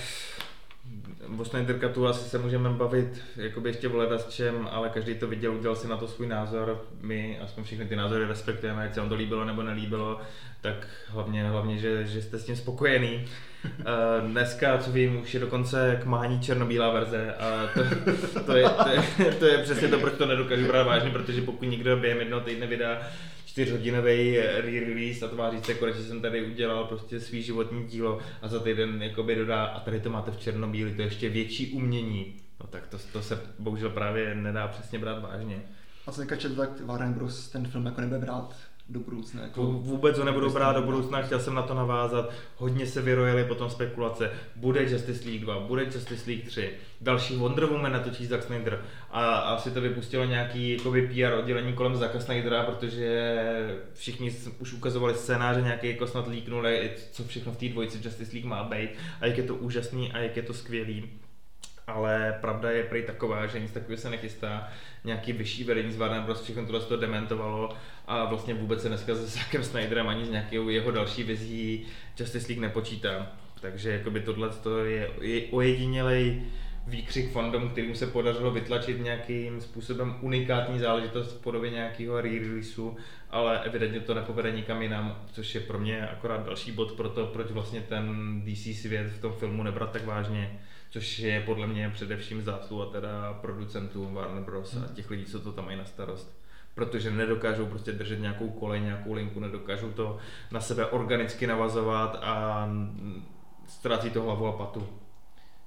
o 1.39 1.45
Snyder 1.45 1.81
Cutu 1.81 2.07
asi 2.07 2.29
se 2.29 2.39
můžeme 2.39 2.71
bavit 2.71 3.23
jakoby 3.37 3.69
ještě 3.69 3.89
o 3.89 4.19
s 4.19 4.29
čem, 4.29 4.69
ale 4.71 4.89
každý 4.89 5.15
to 5.15 5.27
viděl, 5.27 5.55
udělal 5.55 5.77
si 5.77 5.89
na 5.89 5.97
to 5.97 6.09
svůj 6.09 6.27
názor. 6.27 6.87
My 7.01 7.39
aspoň 7.39 7.65
všechny 7.65 7.87
ty 7.87 7.97
názory 7.97 8.27
respektujeme, 8.27 8.83
jak 8.83 8.95
se 8.95 9.01
vám 9.01 9.09
to 9.09 9.15
líbilo 9.15 9.45
nebo 9.45 9.63
nelíbilo, 9.63 10.21
tak 10.61 10.89
hlavně, 11.09 11.49
hlavně 11.49 11.79
že, 11.79 12.07
že 12.07 12.23
jste 12.23 12.39
s 12.39 12.45
tím 12.45 12.57
spokojený. 12.57 13.25
Eh, 13.81 14.29
Dneska, 14.29 14.79
co 14.79 14.93
vím, 14.93 15.21
už 15.23 15.35
je 15.35 15.41
dokonce 15.41 15.99
k 16.03 16.05
mání 16.05 16.41
černobílá 16.41 16.91
verze 16.93 17.35
a 17.35 17.69
to, 17.75 18.41
to, 18.41 18.57
je, 18.57 18.69
to, 18.69 18.89
je, 19.23 19.33
to 19.33 19.47
je 19.47 19.59
přesně 19.59 19.89
to, 19.89 19.99
proč 19.99 20.15
to 20.19 20.27
nedokážu 20.27 20.67
brát 20.67 20.83
vážně, 20.83 21.11
protože 21.11 21.43
pokud 21.43 21.65
někdo 21.65 21.97
během 21.97 22.19
jednoho 22.19 22.43
týdne 22.43 22.67
vydá 22.67 22.99
čtyřhodinový 23.47 24.39
re-release 24.39 25.25
a 25.25 25.29
tváří 25.29 25.59
se, 25.63 25.75
konečně 25.75 26.03
jsem 26.03 26.21
tady 26.21 26.47
udělal 26.47 26.85
prostě 26.85 27.21
svý 27.21 27.43
životní 27.43 27.85
dílo 27.85 28.19
a 28.43 28.49
za 28.49 28.61
týden 28.61 29.03
jakoby 29.03 29.35
dodá 29.35 29.65
a 29.65 29.81
tady 29.81 30.01
to 30.01 30.11
máte 30.11 30.31
v 30.31 30.37
černobíli, 30.37 30.95
to 30.95 31.03
je 31.03 31.07
ještě 31.07 31.29
větší 31.29 31.73
umění. 31.73 32.35
No 32.61 32.67
tak 32.67 32.87
to, 32.87 32.99
to 33.13 33.23
se 33.23 33.41
bohužel 33.59 33.91
právě 33.91 34.35
nedá 34.35 34.69
přesně 34.69 34.99
brát 34.99 35.23
vážně. 35.23 35.63
A 36.07 36.13
co 36.13 36.21
teďka 36.21 36.37
četl, 36.37 36.55
tak 36.55 36.81
Warner 36.81 37.09
Bros. 37.09 37.49
ten 37.49 37.67
film 37.67 37.87
jako 37.87 38.01
nebude 38.01 38.19
brát 38.21 38.57
do 38.89 39.01
budoucna. 39.01 39.43
Jako, 39.43 39.63
Vů- 39.63 39.81
Vůbec 39.81 40.19
ho 40.19 40.25
nebudu 40.25 40.51
brát 40.51 40.77
do 40.77 40.83
budoucna, 40.83 41.23
chtěl 41.23 41.41
jsem 41.41 41.55
na 41.55 41.63
to 41.63 41.75
navázat. 41.75 42.31
Hodně 42.57 42.87
se 42.87 43.03
vyrojily 43.03 43.45
potom 43.45 43.71
spekulace. 43.71 44.31
Bude 44.57 44.83
Justice 44.83 45.25
League 45.29 45.41
2, 45.41 45.61
bude 45.61 45.85
Justice 45.85 46.31
League 46.31 46.45
3, 46.47 46.71
další 47.01 47.37
Wonder 47.37 47.65
Woman 47.65 47.93
natočí 47.93 48.27
Zack 48.27 48.43
Snyder. 48.43 48.85
A 49.11 49.25
asi 49.37 49.71
to 49.71 49.81
vypustilo 49.81 50.25
nějaký 50.25 50.71
jakoby, 50.73 51.03
PR 51.09 51.33
oddělení 51.39 51.73
kolem 51.73 51.97
Zacka 51.97 52.21
Snydera, 52.21 52.63
protože 52.63 53.35
všichni 53.95 54.31
už 54.59 54.73
ukazovali 54.73 55.15
scénáře, 55.15 55.63
nějaký 55.63 55.89
jako 55.89 56.07
snad 56.07 56.29
líknuli, 56.29 56.91
co 57.13 57.25
všechno 57.25 57.53
v 57.53 57.57
té 57.57 57.69
dvojici 57.69 57.99
Justice 58.05 58.33
League 58.33 58.47
má 58.49 58.65
být 58.65 58.91
a 59.21 59.27
jak 59.27 59.37
je 59.37 59.43
to 59.45 59.55
úžasný 59.55 60.13
a 60.13 60.19
jak 60.19 60.37
je 60.37 60.43
to 60.43 60.55
skvělý. 60.55 61.11
Ale 61.87 62.39
pravda 62.41 62.71
je 62.71 62.83
prý 62.83 63.03
taková, 63.03 63.47
že 63.47 63.61
nic 63.61 63.73
takového 63.73 64.01
se 64.01 64.11
nechystá. 64.11 64.69
Nějaký 65.05 65.33
vyšší 65.33 65.65
vedení 65.65 65.93
z 65.93 65.97
Warner 65.97 66.23
Bros. 66.23 66.43
všechno 66.43 66.67
tohle 66.67 66.81
to 66.81 66.97
dementovalo 66.97 67.77
a 68.07 68.25
vlastně 68.25 68.55
vůbec 68.55 68.83
se 68.83 68.89
dneska 68.89 69.15
se 69.15 69.27
Zackem 69.27 69.65
Snyderem 69.65 70.09
ani 70.09 70.27
s 70.27 70.31
nějakou 70.31 70.69
jeho 70.69 70.91
další 70.91 71.23
vizí 71.23 71.87
Justice 72.21 72.47
League 72.49 72.63
nepočítá. 72.63 73.33
Takže 73.61 73.91
jakoby 73.93 74.21
tohle 74.21 74.51
to 74.51 74.85
je, 74.85 75.11
je 75.21 75.43
ojedinělej 75.51 76.43
výkřik 76.87 77.33
fandom, 77.33 77.69
kterým 77.69 77.95
se 77.95 78.07
podařilo 78.07 78.51
vytlačit 78.51 79.01
nějakým 79.01 79.61
způsobem 79.61 80.17
unikátní 80.21 80.79
záležitost 80.79 81.33
v 81.33 81.43
podobě 81.43 81.71
nějakého 81.71 82.21
re-releaseu, 82.21 82.97
ale 83.31 83.65
evidentně 83.65 84.01
to 84.01 84.15
nepovede 84.15 84.53
nikam 84.53 84.83
jinam, 84.83 85.23
což 85.33 85.55
je 85.55 85.61
pro 85.61 85.79
mě 85.79 86.09
akorát 86.09 86.47
další 86.47 86.73
bod 86.73 86.93
pro 86.93 87.09
to, 87.09 87.27
proč 87.27 87.51
vlastně 87.51 87.81
ten 87.81 88.41
DC 88.45 88.81
svět 88.81 89.07
v 89.07 89.21
tom 89.21 89.33
filmu 89.33 89.63
nebrat 89.63 89.93
tak 89.93 90.05
vážně, 90.05 90.61
což 90.91 91.19
je 91.19 91.41
podle 91.41 91.67
mě 91.67 91.91
především 91.91 92.43
zásluha 92.43 92.87
teda 92.87 93.33
producentů 93.33 94.15
Warner 94.15 94.43
Bros. 94.43 94.77
a 94.77 94.95
těch 94.95 95.11
lidí, 95.11 95.25
co 95.25 95.41
to 95.41 95.53
tam 95.53 95.65
mají 95.65 95.79
na 95.79 95.85
starost 95.85 96.47
protože 96.77 97.11
nedokážou 97.11 97.67
prostě 97.67 97.93
držet 97.93 98.21
nějakou 98.21 98.51
kolej, 98.51 98.81
nějakou 98.81 99.13
linku, 99.13 99.41
nedokážou 99.41 99.93
to 99.93 100.19
na 100.51 100.61
sebe 100.61 100.87
organicky 100.87 101.47
navazovat 101.47 102.19
a 102.23 102.69
ztrácí 103.67 104.11
to 104.11 104.23
hlavu 104.23 104.47
a 104.47 104.53
patu. 104.53 104.89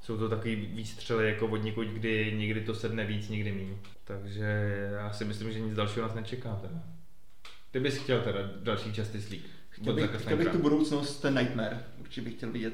Jsou 0.01 0.17
to 0.17 0.29
takový 0.29 0.55
výstřely 0.55 1.29
jako 1.29 1.47
od 1.47 1.57
někud, 1.57 1.87
kdy 1.87 2.33
někdy 2.37 2.61
to 2.61 2.75
sedne 2.75 3.05
víc, 3.05 3.29
někdy 3.29 3.51
méně. 3.51 3.75
Takže 4.03 4.43
já 4.91 5.13
si 5.13 5.25
myslím, 5.25 5.51
že 5.51 5.59
nic 5.59 5.75
dalšího 5.75 6.07
nás 6.07 6.15
nečeká 6.15 6.55
teda. 6.55 6.83
Ty 7.71 7.79
bys 7.79 7.97
chtěl 7.97 8.21
teda 8.21 8.39
další 8.63 8.89
Justice 8.97 9.29
League. 9.29 9.49
Chtěl 9.69 9.93
bych, 9.93 10.21
chtěl 10.21 10.37
bych 10.37 10.49
tu 10.49 10.57
budoucnost, 10.57 11.21
ten 11.21 11.37
Nightmare, 11.37 11.83
určitě 11.99 12.21
bych 12.21 12.33
chtěl 12.33 12.51
vidět, 12.51 12.73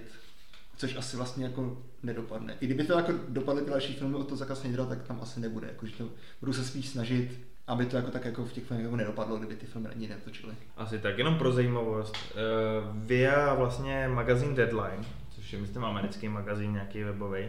což 0.78 0.96
asi 0.96 1.18
vlastně 1.18 1.46
jako 1.46 1.78
nedopadne. 2.04 2.58
I 2.62 2.66
kdyby 2.66 2.84
to 2.84 2.98
jako 2.98 3.14
dopadly 3.30 3.62
ty 3.62 3.70
další 3.70 3.94
filmy 3.94 4.16
od 4.16 4.28
toho 4.28 4.38
Zaka 4.38 4.56
Snydera, 4.56 4.86
tak 4.86 5.04
tam 5.04 5.20
asi 5.22 5.40
nebude. 5.40 5.68
Jako, 5.68 5.86
to 5.98 6.10
budu 6.42 6.54
se 6.54 6.66
spíš 6.66 6.90
snažit 6.90 7.40
aby 7.68 7.86
to 7.86 7.98
jako 7.98 8.12
tak 8.12 8.26
jako 8.26 8.46
v 8.46 8.54
těch 8.54 8.64
filmech 8.64 8.84
jako 8.84 8.96
nedopadlo, 8.96 9.38
kdyby 9.38 9.56
ty 9.56 9.66
filmy 9.66 9.90
ani 9.90 10.08
netočili. 10.08 10.54
Asi 10.78 11.00
tak, 11.00 11.18
jenom 11.18 11.38
pro 11.38 11.52
zajímavost. 11.52 12.16
Uh, 12.16 13.06
via 13.06 13.54
vlastně 13.54 14.08
magazín 14.08 14.56
Deadline, 14.56 15.06
což 15.36 15.54
je 15.54 15.60
myslím 15.60 15.86
americký 15.86 16.30
magazín 16.30 16.74
nějaký 16.74 17.04
webový, 17.04 17.48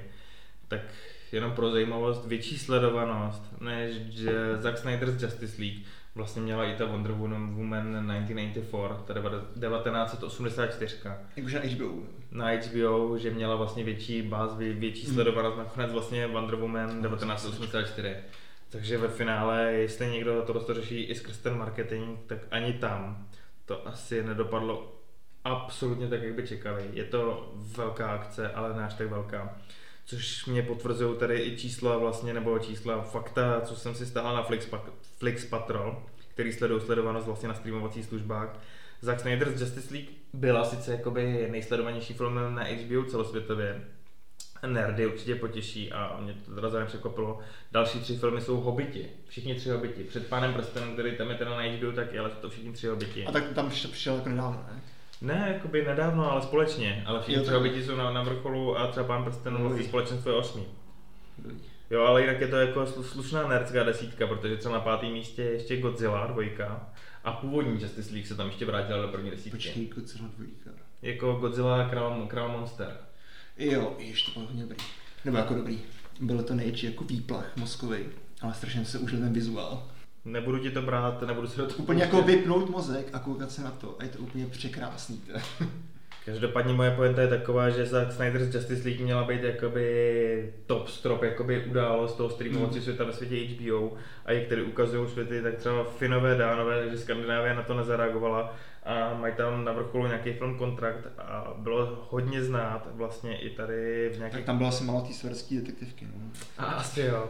tak 0.68 0.80
jenom 1.32 1.52
pro 1.52 1.70
zajímavost, 1.70 2.26
větší 2.26 2.58
sledovanost 2.58 3.42
než 3.60 3.96
Zack 4.60 4.78
Snyder's 4.78 5.22
Justice 5.22 5.62
League 5.62 5.82
vlastně 6.16 6.42
měla 6.42 6.64
i 6.64 6.76
ta 6.76 6.84
Wonder 6.84 7.12
Woman 7.12 7.84
1994, 7.84 8.94
ta 9.06 9.14
1984. 9.14 10.96
Jakože 11.36 11.58
na 11.58 11.64
HBO. 11.64 12.02
Na 12.30 12.50
HBO, 12.50 13.18
že 13.18 13.30
měla 13.30 13.56
vlastně 13.56 13.84
větší 13.84 14.22
báz, 14.22 14.56
větší 14.56 15.06
hmm. 15.06 15.14
sledovanost, 15.14 15.58
nakonec 15.58 15.92
vlastně 15.92 16.26
Wonder 16.26 16.56
Woman 16.56 16.88
1984. 17.02 18.16
Takže 18.68 18.98
ve 18.98 19.08
finále, 19.08 19.72
jestli 19.72 20.06
někdo 20.06 20.42
to 20.42 20.74
řeší 20.74 21.04
i 21.04 21.14
skrz 21.14 21.38
ten 21.38 21.58
marketing, 21.58 22.18
tak 22.26 22.38
ani 22.50 22.72
tam 22.72 23.26
to 23.64 23.88
asi 23.88 24.22
nedopadlo 24.22 24.92
absolutně 25.44 26.08
tak, 26.08 26.22
jak 26.22 26.34
by 26.34 26.46
čekali. 26.46 26.90
Je 26.92 27.04
to 27.04 27.52
velká 27.56 28.10
akce, 28.10 28.52
ale 28.52 28.76
ne 28.76 28.84
až 28.84 28.94
tak 28.94 29.10
velká. 29.10 29.56
Což 30.06 30.46
mě 30.46 30.62
potvrzují 30.62 31.16
tady 31.16 31.42
i 31.42 31.56
čísla 31.56 31.98
vlastně, 31.98 32.34
nebo 32.34 32.58
čísla 32.58 33.02
fakta, 33.02 33.60
co 33.60 33.76
jsem 33.76 33.94
si 33.94 34.06
stáhl 34.06 34.34
na 34.34 34.42
Flix, 34.42 34.68
Flix 35.18 35.44
Patrol, 35.44 36.02
který 36.28 36.52
sledují 36.52 36.80
sledovanost 36.80 37.26
vlastně 37.26 37.48
na 37.48 37.54
streamovacích 37.54 38.04
službách. 38.04 38.58
Zack 39.00 39.20
Snyder's 39.20 39.60
Justice 39.60 39.94
League 39.94 40.08
byla 40.32 40.64
sice 40.64 40.92
jakoby 40.92 41.48
nejsledovanější 41.50 42.14
film 42.14 42.34
na 42.34 42.64
HBO 42.64 43.04
celosvětově, 43.04 43.84
nerdy 44.66 45.06
určitě 45.06 45.34
potěší 45.34 45.92
a 45.92 46.20
mě 46.20 46.32
to 46.32 46.54
teda 46.54 46.68
zároveň 46.68 46.88
překvapilo. 46.88 47.38
Další 47.72 48.00
tři 48.00 48.16
filmy 48.16 48.40
jsou 48.40 48.56
Hobiti, 48.56 49.10
všichni 49.28 49.54
tři 49.54 49.70
Hobiti. 49.70 50.04
Před 50.04 50.26
Pánem 50.26 50.54
prstenem, 50.54 50.92
který 50.92 51.16
tam 51.16 51.30
je 51.30 51.36
teda 51.36 51.50
na 51.50 51.62
HBO 51.62 51.92
taky, 51.92 52.18
ale 52.18 52.30
to 52.30 52.50
všichni 52.50 52.72
tři 52.72 52.86
Hobiti. 52.86 53.26
A 53.26 53.32
tak 53.32 53.52
tam 53.54 53.70
přišel 53.70 54.14
jako 54.14 54.28
nedávno, 54.28 54.64
ne? 54.72 54.80
Ne, 55.20 55.50
jakoby 55.54 55.84
nedávno, 55.84 56.30
ale 56.30 56.42
společně. 56.42 57.02
Ale 57.06 57.22
všichni 57.22 57.42
tři 57.42 57.52
Hobiti 57.52 57.84
jsou 57.84 57.96
na, 57.96 58.12
na 58.12 58.22
vrcholu 58.22 58.78
a 58.78 58.86
třeba 58.86 59.06
Pán 59.06 59.24
prstenů 59.24 59.68
vlastně 59.68 59.84
společenstvo 59.84 60.30
je 60.30 60.36
osmý. 60.36 60.64
Jo, 61.90 62.04
ale 62.04 62.20
jinak 62.20 62.40
je 62.40 62.48
to 62.48 62.56
jako 62.56 62.86
slušná 62.86 63.48
nerdská 63.48 63.82
desítka, 63.82 64.26
protože 64.26 64.56
třeba 64.56 64.74
na 64.74 64.80
pátém 64.80 65.12
místě 65.12 65.42
je 65.42 65.52
ještě 65.52 65.80
Godzilla 65.80 66.26
dvojka 66.26 66.90
a 67.24 67.32
původní 67.32 67.82
Justice 67.82 68.12
League 68.12 68.26
se 68.26 68.34
tam 68.34 68.46
ještě 68.46 68.64
vrátila 68.64 69.02
do 69.02 69.08
první 69.08 69.30
desítky. 69.30 69.50
Počkej, 69.50 69.86
Godzilla 69.86 70.28
dvojka. 70.36 70.70
Jako 71.02 71.32
Godzilla 71.32 71.88
Král, 71.88 72.26
Král 72.26 72.48
Monster. 72.48 72.96
Jo, 73.58 73.96
ještě 73.98 74.32
to 74.32 74.40
bylo 74.40 74.46
hodně 74.46 74.62
dobrý. 74.62 74.76
Nebo 75.24 75.36
jako 75.36 75.54
dobrý. 75.54 75.80
Bylo 76.20 76.42
to 76.42 76.54
nejčí 76.54 76.86
jako 76.86 77.04
výplach 77.04 77.56
mozkový, 77.56 77.98
ale 78.40 78.54
strašně 78.54 78.84
se 78.84 78.98
užil 78.98 79.18
ten 79.18 79.32
vizuál. 79.32 79.88
Nebudu 80.26 80.58
ti 80.58 80.70
to 80.70 80.82
brát, 80.82 81.22
nebudu 81.22 81.46
si 81.48 81.56
to 81.56 81.64
Úplně 81.76 82.02
jako 82.02 82.22
vypnout 82.22 82.70
mozek 82.70 83.06
a 83.12 83.18
koukat 83.18 83.50
se 83.50 83.62
na 83.62 83.70
to 83.70 83.96
a 83.98 84.04
je 84.04 84.08
to 84.08 84.18
úplně 84.18 84.46
překrásný. 84.46 85.20
Každopádně 86.24 86.74
moje 86.74 86.90
pointa 86.90 87.22
je 87.22 87.28
taková, 87.28 87.70
že 87.70 87.86
za 87.86 88.10
Snyder's 88.10 88.54
Justice 88.54 88.88
League 88.88 89.00
měla 89.00 89.24
být 89.24 89.42
jakoby 89.42 90.52
top 90.66 90.88
strop, 90.88 91.22
jakoby 91.22 91.64
událost 91.64 92.16
toho 92.16 92.30
streamovacího 92.30 92.76
mm. 92.76 92.82
světa 92.82 93.04
ve 93.04 93.12
světě 93.12 93.54
HBO 93.54 93.92
a 94.24 94.32
jak 94.32 94.44
který 94.44 94.62
ukazují 94.62 95.10
světy, 95.10 95.42
tak 95.42 95.54
třeba 95.56 95.84
Finové, 95.84 96.34
Dánové, 96.34 96.80
takže 96.80 96.98
Skandinávie 96.98 97.54
na 97.54 97.62
to 97.62 97.74
nezareagovala 97.74 98.56
a 98.84 99.14
mají 99.14 99.34
tam 99.34 99.64
na 99.64 99.72
vrcholu 99.72 100.06
nějaký 100.06 100.32
film 100.32 100.58
kontrakt 100.58 101.06
a 101.18 101.54
bylo 101.58 102.06
hodně 102.10 102.42
znát 102.44 102.88
vlastně 102.92 103.38
i 103.38 103.50
tady 103.50 104.10
v 104.14 104.18
nějaké... 104.18 104.36
Tak 104.36 104.44
tam 104.44 104.56
byla 104.58 104.68
asi 104.68 104.84
malá 104.84 105.04
severský 105.12 105.56
detektivky. 105.56 106.06
No. 106.14 106.30
A 106.58 106.64
asi 106.64 107.00
jo. 107.00 107.28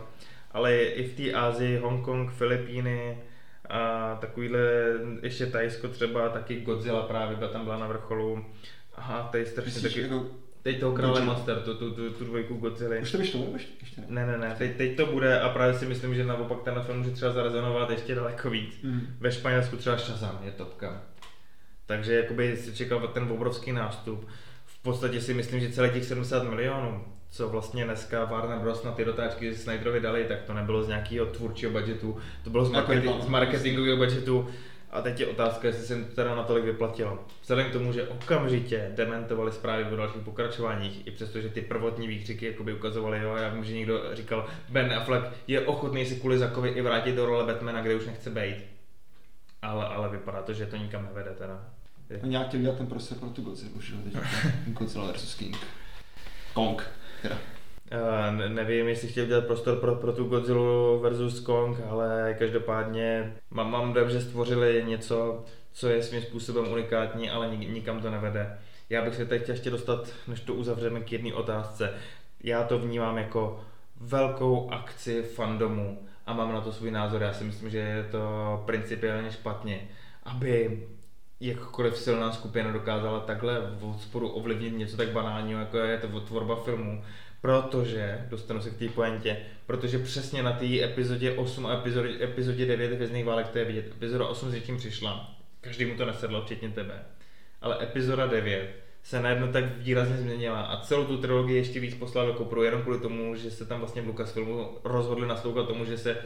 Ale 0.53 0.77
i 0.77 1.09
v 1.09 1.17
té 1.17 1.33
Ázii, 1.33 1.79
Hongkong, 1.79 2.33
Filipíny, 2.33 3.19
a 3.69 4.15
takovýhle 4.21 4.61
ještě 5.23 5.47
Tajsko 5.47 5.89
třeba, 5.89 6.29
taky 6.29 6.61
Godzilla 6.61 7.03
právě 7.03 7.37
byla 7.37 7.51
tam 7.51 7.65
byla 7.65 7.79
na 7.79 7.87
vrcholu. 7.87 8.45
Aha, 8.95 9.29
tady 9.33 9.47
strašně 9.47 9.81
taky... 9.81 10.01
Jako... 10.01 10.27
Teď 10.63 10.81
toho 10.81 10.93
krále 10.93 11.21
Monster, 11.21 11.61
tu, 11.61 11.75
tu, 11.75 11.91
tu, 11.91 12.11
tu 12.11 12.25
dvojku 12.25 12.55
Godzilla. 12.55 12.97
Už 13.03 13.13
to 13.13 13.19
vyšlo, 13.19 13.47
ještě, 13.53 13.73
ještě 13.81 14.01
ne? 14.09 14.27
Ne, 14.27 14.39
ne, 14.39 14.55
Teď, 14.59 14.77
teď, 14.77 14.97
to 14.97 15.07
bude 15.07 15.41
a 15.41 15.49
právě 15.49 15.75
si 15.75 15.87
myslím, 15.87 16.15
že 16.15 16.25
naopak 16.25 16.63
ten 16.63 16.83
film 16.83 16.99
může 16.99 17.11
třeba 17.11 17.33
zarezonovat 17.33 17.91
ještě 17.91 18.15
daleko 18.15 18.51
víc. 18.51 18.79
Mm. 18.83 19.01
Ve 19.21 19.33
Španělsku 19.33 19.77
třeba 19.77 19.97
Shazam 19.97 20.41
je 20.45 20.51
topka. 20.51 21.03
Takže 21.87 22.15
jakoby 22.15 22.57
si 22.57 22.77
čekal 22.77 23.09
ten 23.09 23.33
obrovský 23.33 23.73
nástup. 23.73 24.29
V 24.65 24.83
podstatě 24.83 25.21
si 25.21 25.35
myslím, 25.35 25.61
že 25.61 25.73
celých 25.73 25.93
těch 25.93 26.05
70 26.05 26.43
milionů, 26.43 27.05
co 27.37 27.49
vlastně 27.49 27.85
dneska 27.85 28.25
Warner 28.25 28.59
Bros. 28.59 28.83
na 28.83 28.93
ty 28.93 29.05
dotáčky 29.05 29.55
Snyderovi 29.55 30.01
dali, 30.01 30.25
tak 30.25 30.43
to 30.43 30.55
nebylo 30.55 30.83
z 30.83 30.89
nějakého 30.89 31.27
tvůrčího 31.27 31.73
budgetu, 31.73 32.17
to 32.45 32.51
bylo 32.51 32.65
z, 32.65 32.73
marketi- 32.73 33.21
z 33.21 33.29
marketingového 33.29 33.97
budgetu. 33.97 34.49
A 34.91 35.03
teď 35.03 35.21
je 35.21 35.27
otázka, 35.27 35.67
jestli 35.67 35.85
se 35.85 36.05
to 36.05 36.15
teda 36.15 36.35
natolik 36.35 36.65
vyplatilo. 36.65 37.25
Vzhledem 37.43 37.71
k 37.71 37.73
tomu, 37.73 37.93
že 37.93 38.09
okamžitě 38.09 38.93
dementovali 38.95 39.53
zprávy 39.53 39.85
o 39.85 39.97
dalších 39.97 40.23
pokračováních, 40.23 41.07
i 41.07 41.11
přesto, 41.11 41.41
že 41.41 41.49
ty 41.49 41.61
prvotní 41.61 42.09
výkřiky 42.09 42.47
jakoby 42.47 42.75
ukazovali, 42.75 43.19
jo, 43.23 43.37
já 43.37 43.49
vím, 43.49 43.65
že 43.65 43.75
někdo 43.75 44.03
říkal, 44.13 44.47
Ben 44.69 44.93
Affleck 44.93 45.27
je 45.47 45.61
ochotný 45.61 46.07
si 46.07 46.17
kvůli 46.17 46.39
Zakovi 46.39 46.69
i 46.69 46.83
vrátit 46.83 47.15
do 47.15 47.27
role 47.27 47.45
Batmana, 47.45 47.81
kde 47.81 47.95
už 47.95 48.07
nechce 48.07 48.31
být. 48.31 48.57
Ale, 49.63 49.87
ale 49.87 50.09
vypadá 50.09 50.43
to, 50.43 50.53
že 50.53 50.67
to 50.67 50.77
nikam 50.77 51.05
nevede 51.05 51.31
teda. 51.31 51.65
Je. 52.11 52.21
A 52.23 52.27
nějak 52.27 52.49
chtěl 52.49 52.61
dělat 52.61 52.77
ten 52.79 52.87
prostor 52.87 53.19
pro 53.19 53.29
tu 53.29 53.43
Godzilla, 53.43 53.73
už 53.77 53.91
jo, 53.91 53.97
teď 54.05 54.15
Godzilla 54.67 55.13
vs. 55.13 55.35
King. 55.35 55.57
Kong, 56.55 56.83
teda. 57.23 57.39
Uh, 57.93 58.49
nevím, 58.49 58.89
jestli 58.89 59.09
chtěl 59.09 59.27
dělat 59.27 59.47
prostor 59.47 59.77
pro, 59.77 59.95
pro 59.95 60.13
tu 60.13 60.25
Godzilla 60.25 60.99
versus 61.03 61.41
Kong, 61.41 61.79
ale 61.89 62.37
každopádně 62.39 63.37
mám, 63.51 63.71
mám 63.71 63.95
že 64.09 64.21
stvořili 64.21 64.85
něco, 64.87 65.45
co 65.73 65.89
je 65.89 66.03
svým 66.03 66.23
způsobem 66.23 66.73
unikátní, 66.73 67.31
ale 67.31 67.57
nik, 67.57 67.69
nikam 67.69 68.03
to 68.03 68.11
nevede. 68.11 68.59
Já 68.91 69.05
bych 69.05 69.15
se 69.15 69.27
teď 69.27 69.43
chtěl 69.43 69.55
ještě 69.55 69.71
dostat, 69.71 70.09
než 70.29 70.41
to 70.41 70.55
uzavřeme 70.55 71.01
k 71.01 71.13
jedné 71.13 71.35
otázce. 71.35 71.95
Já 72.45 72.65
to 72.65 72.79
vnímám 72.79 73.19
jako 73.19 73.61
velkou 74.01 74.71
akci 74.71 75.23
fandomu 75.23 76.07
a 76.27 76.35
mám 76.35 76.53
na 76.53 76.61
to 76.61 76.73
svůj 76.73 76.91
názor. 76.91 77.23
Já 77.23 77.33
si 77.33 77.45
myslím, 77.45 77.71
že 77.71 77.79
je 77.79 78.05
to 78.11 78.63
principiálně 78.67 79.31
špatně, 79.31 79.89
aby 80.25 80.83
jakkoliv 81.41 81.99
silná 81.99 82.33
skupina 82.33 82.73
dokázala 82.73 83.21
takhle 83.21 83.61
v 83.61 83.97
sporu 84.01 84.29
ovlivnit 84.29 84.79
něco 84.79 84.97
tak 84.97 85.09
banálního, 85.09 85.61
jako 85.61 85.79
je 85.79 85.99
to 85.99 86.21
tvorba 86.21 86.57
filmu, 86.57 87.05
protože, 87.41 88.27
dostanu 88.29 88.61
se 88.61 88.71
k 88.71 88.79
té 88.79 88.89
pointě, 88.89 89.37
protože 89.67 89.99
přesně 89.99 90.43
na 90.43 90.53
té 90.53 90.85
epizodě 90.85 91.33
8 91.33 91.67
a 91.67 91.75
epizodě, 91.75 92.25
epizodě 92.25 92.67
9 92.67 92.93
Hvězdných 92.93 93.25
válek 93.25 93.49
to 93.49 93.59
je 93.59 93.65
vidět. 93.65 93.87
Epizoda 93.87 94.27
8 94.27 94.51
s 94.51 94.55
něčím 94.55 94.77
přišla, 94.77 95.35
každý 95.61 95.85
mu 95.85 95.97
to 95.97 96.05
nesedlo, 96.05 96.43
včetně 96.43 96.69
tebe. 96.69 97.03
Ale 97.63 97.83
epizoda 97.83 98.27
9 98.27 98.87
se 99.03 99.23
najednou 99.23 99.53
tak 99.53 99.65
výrazně 99.79 100.17
změnila 100.17 100.61
a 100.61 100.81
celou 100.81 101.05
tu 101.05 101.19
trilogii 101.19 101.57
ještě 101.57 101.81
víc 101.81 101.95
poslal 101.95 102.27
do 102.27 102.35
kopru, 102.35 102.63
jenom 102.63 102.83
kvůli 102.83 102.99
tomu, 102.99 103.37
že 103.37 103.51
se 103.51 103.67
tam 103.67 103.79
vlastně 103.79 104.03
v 104.03 104.07
Lucasfilmu 104.07 104.79
rozhodli 104.85 105.29
naslouchat 105.29 105.69
tomu, 105.69 105.85
že 105.85 105.99
se 105.99 106.17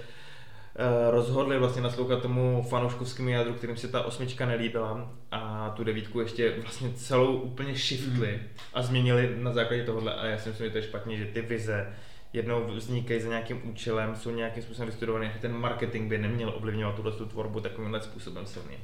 rozhodli 1.11 1.59
vlastně 1.59 1.83
naslouchat 1.83 2.23
tomu 2.23 2.66
fanouškovskému 2.68 3.29
jádru, 3.29 3.55
kterým 3.55 3.77
se 3.77 3.89
ta 3.89 4.03
osmička 4.03 4.47
nelíbila 4.47 5.11
a 5.31 5.71
tu 5.77 5.85
devítku 5.85 6.21
ještě 6.21 6.55
vlastně 6.62 6.93
celou 6.95 7.37
úplně 7.37 7.75
shiftli 7.75 8.33
mm. 8.33 8.49
a 8.75 8.83
změnili 8.83 9.37
na 9.39 9.53
základě 9.53 9.85
tohohle 9.85 10.14
a 10.14 10.27
já 10.27 10.39
si 10.39 10.49
myslím, 10.49 10.66
že 10.66 10.71
to 10.71 10.79
je 10.79 10.85
špatně, 10.85 11.16
že 11.16 11.27
ty 11.27 11.41
vize 11.41 11.95
jednou 12.33 12.66
vznikají 12.66 13.21
za 13.21 13.29
nějakým 13.29 13.71
účelem, 13.71 14.16
jsou 14.16 14.31
nějakým 14.31 14.62
způsobem 14.62 14.89
vystudované, 14.89 15.39
ten 15.41 15.53
marketing 15.53 16.09
by 16.09 16.18
neměl 16.18 16.53
ovlivňovat 16.57 16.97
tuhle 16.97 17.12
tu 17.12 17.27
tvorbu 17.27 17.61
takovýmhle 17.61 18.01
způsobem 18.01 18.47
silně. 18.47 18.79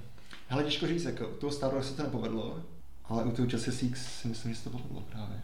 Ale 0.50 0.64
těžko 0.64 0.86
říct, 0.86 1.04
jako 1.04 1.28
u 1.28 1.36
toho 1.36 1.52
Star 1.52 1.74
Wars 1.74 1.88
se 1.88 1.96
to 1.96 2.02
nepovedlo, 2.02 2.62
ale 3.04 3.24
u 3.24 3.30
toho 3.30 3.48
Justice 3.50 3.84
League 3.84 3.96
si 3.96 4.28
myslím, 4.28 4.52
že 4.52 4.58
se 4.58 4.70
to 4.70 4.78
povedlo 4.78 5.02
právě. 5.12 5.40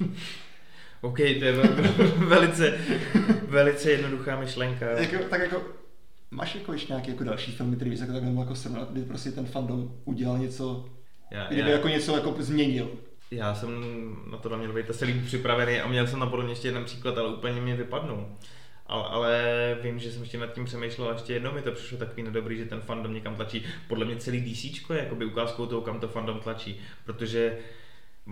OK, 1.06 1.16
to 1.16 1.44
je 1.44 1.52
velice, 2.16 2.78
velice 3.48 3.90
jednoduchá 3.90 4.40
myšlenka. 4.40 4.86
Jako, 4.90 5.24
tak 5.30 5.40
jako, 5.40 5.62
máš 6.30 6.54
jako 6.54 6.72
ještě 6.72 6.92
nějaký 6.92 7.10
jako 7.10 7.24
další 7.24 7.52
filmy, 7.52 7.76
který 7.76 7.90
bys 7.90 8.00
jako 8.00 8.12
takhle 8.12 8.30
mohl 8.30 8.42
jako 8.42 8.54
srovnat, 8.54 8.92
kdy 8.92 9.02
prostě 9.02 9.30
ten 9.30 9.46
fandom 9.46 9.92
udělal 10.04 10.38
něco, 10.38 10.84
Já, 11.30 11.46
kdyby 11.46 11.60
já, 11.70 11.76
jako 11.76 11.88
něco 11.88 12.14
jako 12.14 12.34
změnil. 12.38 12.88
já 13.30 13.54
jsem 13.54 13.70
na 14.30 14.38
to 14.38 14.58
měl 14.58 14.72
být 14.72 14.90
asi 14.90 15.04
líp 15.04 15.24
připravený 15.26 15.80
a 15.80 15.88
měl 15.88 16.06
jsem 16.06 16.18
na 16.18 16.26
podobně 16.26 16.52
ještě 16.52 16.68
jeden 16.68 16.84
příklad, 16.84 17.18
ale 17.18 17.28
úplně 17.34 17.60
mě 17.60 17.76
vypadnul. 17.76 18.26
Ale, 18.86 19.04
ale 19.04 19.78
vím, 19.82 19.98
že 19.98 20.12
jsem 20.12 20.22
ještě 20.22 20.38
nad 20.38 20.52
tím 20.52 20.64
přemýšlel 20.64 21.08
a 21.08 21.12
ještě 21.12 21.32
jednou 21.32 21.52
mi 21.52 21.62
to 21.62 21.72
přišlo 21.72 21.98
takový 21.98 22.22
nedobrý, 22.22 22.58
že 22.58 22.64
ten 22.64 22.80
fandom 22.80 23.14
někam 23.14 23.34
tlačí. 23.36 23.64
Podle 23.88 24.04
mě 24.04 24.16
celý 24.16 24.40
DC 24.40 24.64
je 24.64 24.98
jakoby 24.98 25.24
ukázkou 25.24 25.66
toho, 25.66 25.80
kam 25.80 26.00
to 26.00 26.08
fandom 26.08 26.40
tlačí, 26.40 26.80
protože 27.04 27.58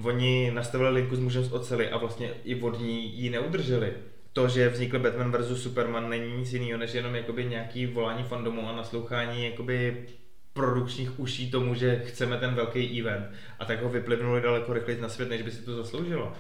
oni 0.03 0.51
nastavili 0.55 0.91
linku 0.91 1.17
s 1.17 1.19
mužem 1.19 1.45
z 1.45 1.53
oceli 1.53 1.89
a 1.89 1.97
vlastně 1.97 2.31
i 2.45 2.61
od 2.61 2.81
ní 2.81 3.19
ji 3.19 3.31
neudrželi. 3.31 3.93
To, 4.33 4.49
že 4.49 4.69
vznikl 4.69 4.99
Batman 4.99 5.33
vs. 5.33 5.63
Superman 5.63 6.11
není 6.11 6.37
nic 6.37 6.53
jiného, 6.53 6.79
než 6.79 6.95
jenom 6.95 7.15
jakoby 7.15 7.45
nějaký 7.45 7.87
volání 7.87 8.23
fandomu 8.23 8.69
a 8.69 8.77
naslouchání 8.77 9.45
jakoby 9.45 10.07
produkčních 10.53 11.21
uší 11.21 11.51
tomu, 11.51 11.75
že 11.75 12.03
chceme 12.07 12.37
ten 12.39 12.55
velký 12.55 13.01
event. 13.01 13.27
A 13.59 13.65
tak 13.65 13.83
ho 13.83 13.89
vyplivnuli 13.89 14.41
daleko 14.41 14.73
rychleji 14.73 15.01
na 15.01 15.09
svět, 15.09 15.29
než 15.29 15.43
by 15.43 15.51
si 15.51 15.63
to 15.63 15.77
zasloužilo. 15.77 16.33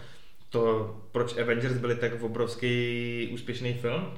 To, 0.50 0.94
proč 1.12 1.38
Avengers 1.38 1.74
byli 1.74 1.96
tak 1.96 2.22
obrovský 2.22 3.28
úspěšný 3.32 3.74
film, 3.74 4.14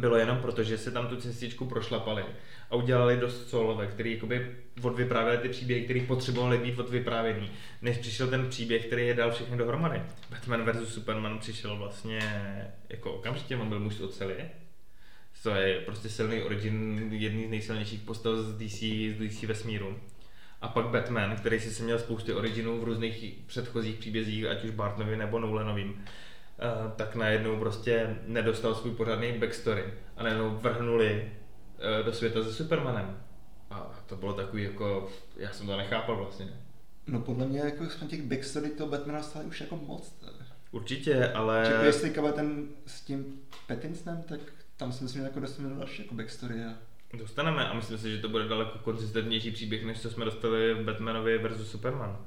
bylo 0.00 0.16
jenom 0.16 0.38
proto, 0.38 0.62
že 0.62 0.78
se 0.78 0.90
tam 0.90 1.06
tu 1.06 1.16
cestičku 1.16 1.64
prošlapali 1.64 2.24
a 2.70 2.74
udělali 2.74 3.16
dost 3.16 3.50
solovek, 3.50 3.90
který 3.90 4.14
jakoby 4.14 4.56
odvyprávěli 4.82 5.38
ty 5.38 5.48
příběhy, 5.48 5.84
které 5.84 6.00
potřebovaly 6.00 6.58
být 6.58 6.78
odvyprávěný, 6.78 7.50
než 7.82 7.98
přišel 7.98 8.28
ten 8.28 8.48
příběh, 8.48 8.86
který 8.86 9.06
je 9.06 9.14
dal 9.14 9.30
všechny 9.30 9.56
dohromady. 9.56 10.02
Batman 10.30 10.72
vs. 10.72 10.94
Superman 10.94 11.38
přišel 11.38 11.76
vlastně 11.76 12.20
jako 12.88 13.12
okamžitě, 13.12 13.56
on 13.56 13.68
byl 13.68 13.80
muž 13.80 13.94
z 13.94 14.00
oceli, 14.00 14.34
to 15.46 15.54
je 15.54 15.80
prostě 15.80 16.08
silný 16.08 16.42
origin 16.42 17.08
jedný 17.12 17.46
z 17.46 17.50
nejsilnějších 17.50 18.00
postav 18.00 18.34
z 18.36 18.52
DC, 18.52 18.78
z 18.78 19.28
DC 19.28 19.42
vesmíru. 19.42 19.96
A 20.60 20.68
pak 20.68 20.86
Batman, 20.86 21.36
který 21.36 21.60
si 21.60 21.82
měl 21.82 21.98
spousty 21.98 22.32
originů 22.32 22.80
v 22.80 22.84
různých 22.84 23.34
předchozích 23.46 23.96
příbězích, 23.96 24.46
ať 24.46 24.64
už 24.64 24.70
Bartnovi 24.70 25.16
nebo 25.16 25.38
Nolanovým, 25.38 26.04
eh, 26.58 26.92
tak 26.96 27.14
najednou 27.14 27.58
prostě 27.58 28.16
nedostal 28.26 28.74
svůj 28.74 28.94
pořádný 28.94 29.32
backstory 29.32 29.84
a 30.16 30.22
najednou 30.22 30.50
vrhnuli 30.50 31.32
eh, 31.78 32.02
do 32.02 32.12
světa 32.12 32.44
se 32.44 32.52
Supermanem. 32.52 33.22
A 33.70 33.94
to 34.06 34.16
bylo 34.16 34.32
takový 34.32 34.62
jako, 34.62 35.08
já 35.36 35.52
jsem 35.52 35.66
to 35.66 35.76
nechápal 35.76 36.16
vlastně. 36.16 36.48
No 37.06 37.20
podle 37.20 37.46
mě 37.46 37.60
jako 37.60 37.84
jsme 37.84 38.06
těch 38.06 38.22
backstory 38.22 38.68
toho 38.68 38.90
Batmana 38.90 39.22
stali 39.22 39.44
už 39.44 39.60
jako 39.60 39.76
moc. 39.76 40.14
ne? 40.22 40.46
Určitě, 40.70 41.28
ale... 41.28 41.64
Že 41.66 41.86
jestli 41.86 42.10
ten 42.10 42.68
s 42.86 43.00
tím 43.00 43.40
Pattinsonem, 43.66 44.22
tak 44.22 44.40
tam 44.76 44.92
si 44.92 45.04
myslím, 45.04 45.22
že 45.22 45.28
jako 45.28 45.40
dostaneme 45.40 45.76
další 45.76 46.02
jako 46.02 46.14
backstory 46.14 46.64
a 46.64 46.74
Dostaneme 47.14 47.68
a 47.68 47.74
myslím 47.74 47.98
si, 47.98 48.10
že 48.10 48.22
to 48.22 48.28
bude 48.28 48.48
daleko 48.48 48.78
konzistentnější 48.78 49.50
příběh, 49.50 49.84
než 49.84 50.00
co 50.00 50.10
jsme 50.10 50.24
dostali 50.24 50.74
v 50.74 50.84
Batmanovi 50.84 51.38
versus 51.38 51.70
Superman. 51.70 52.18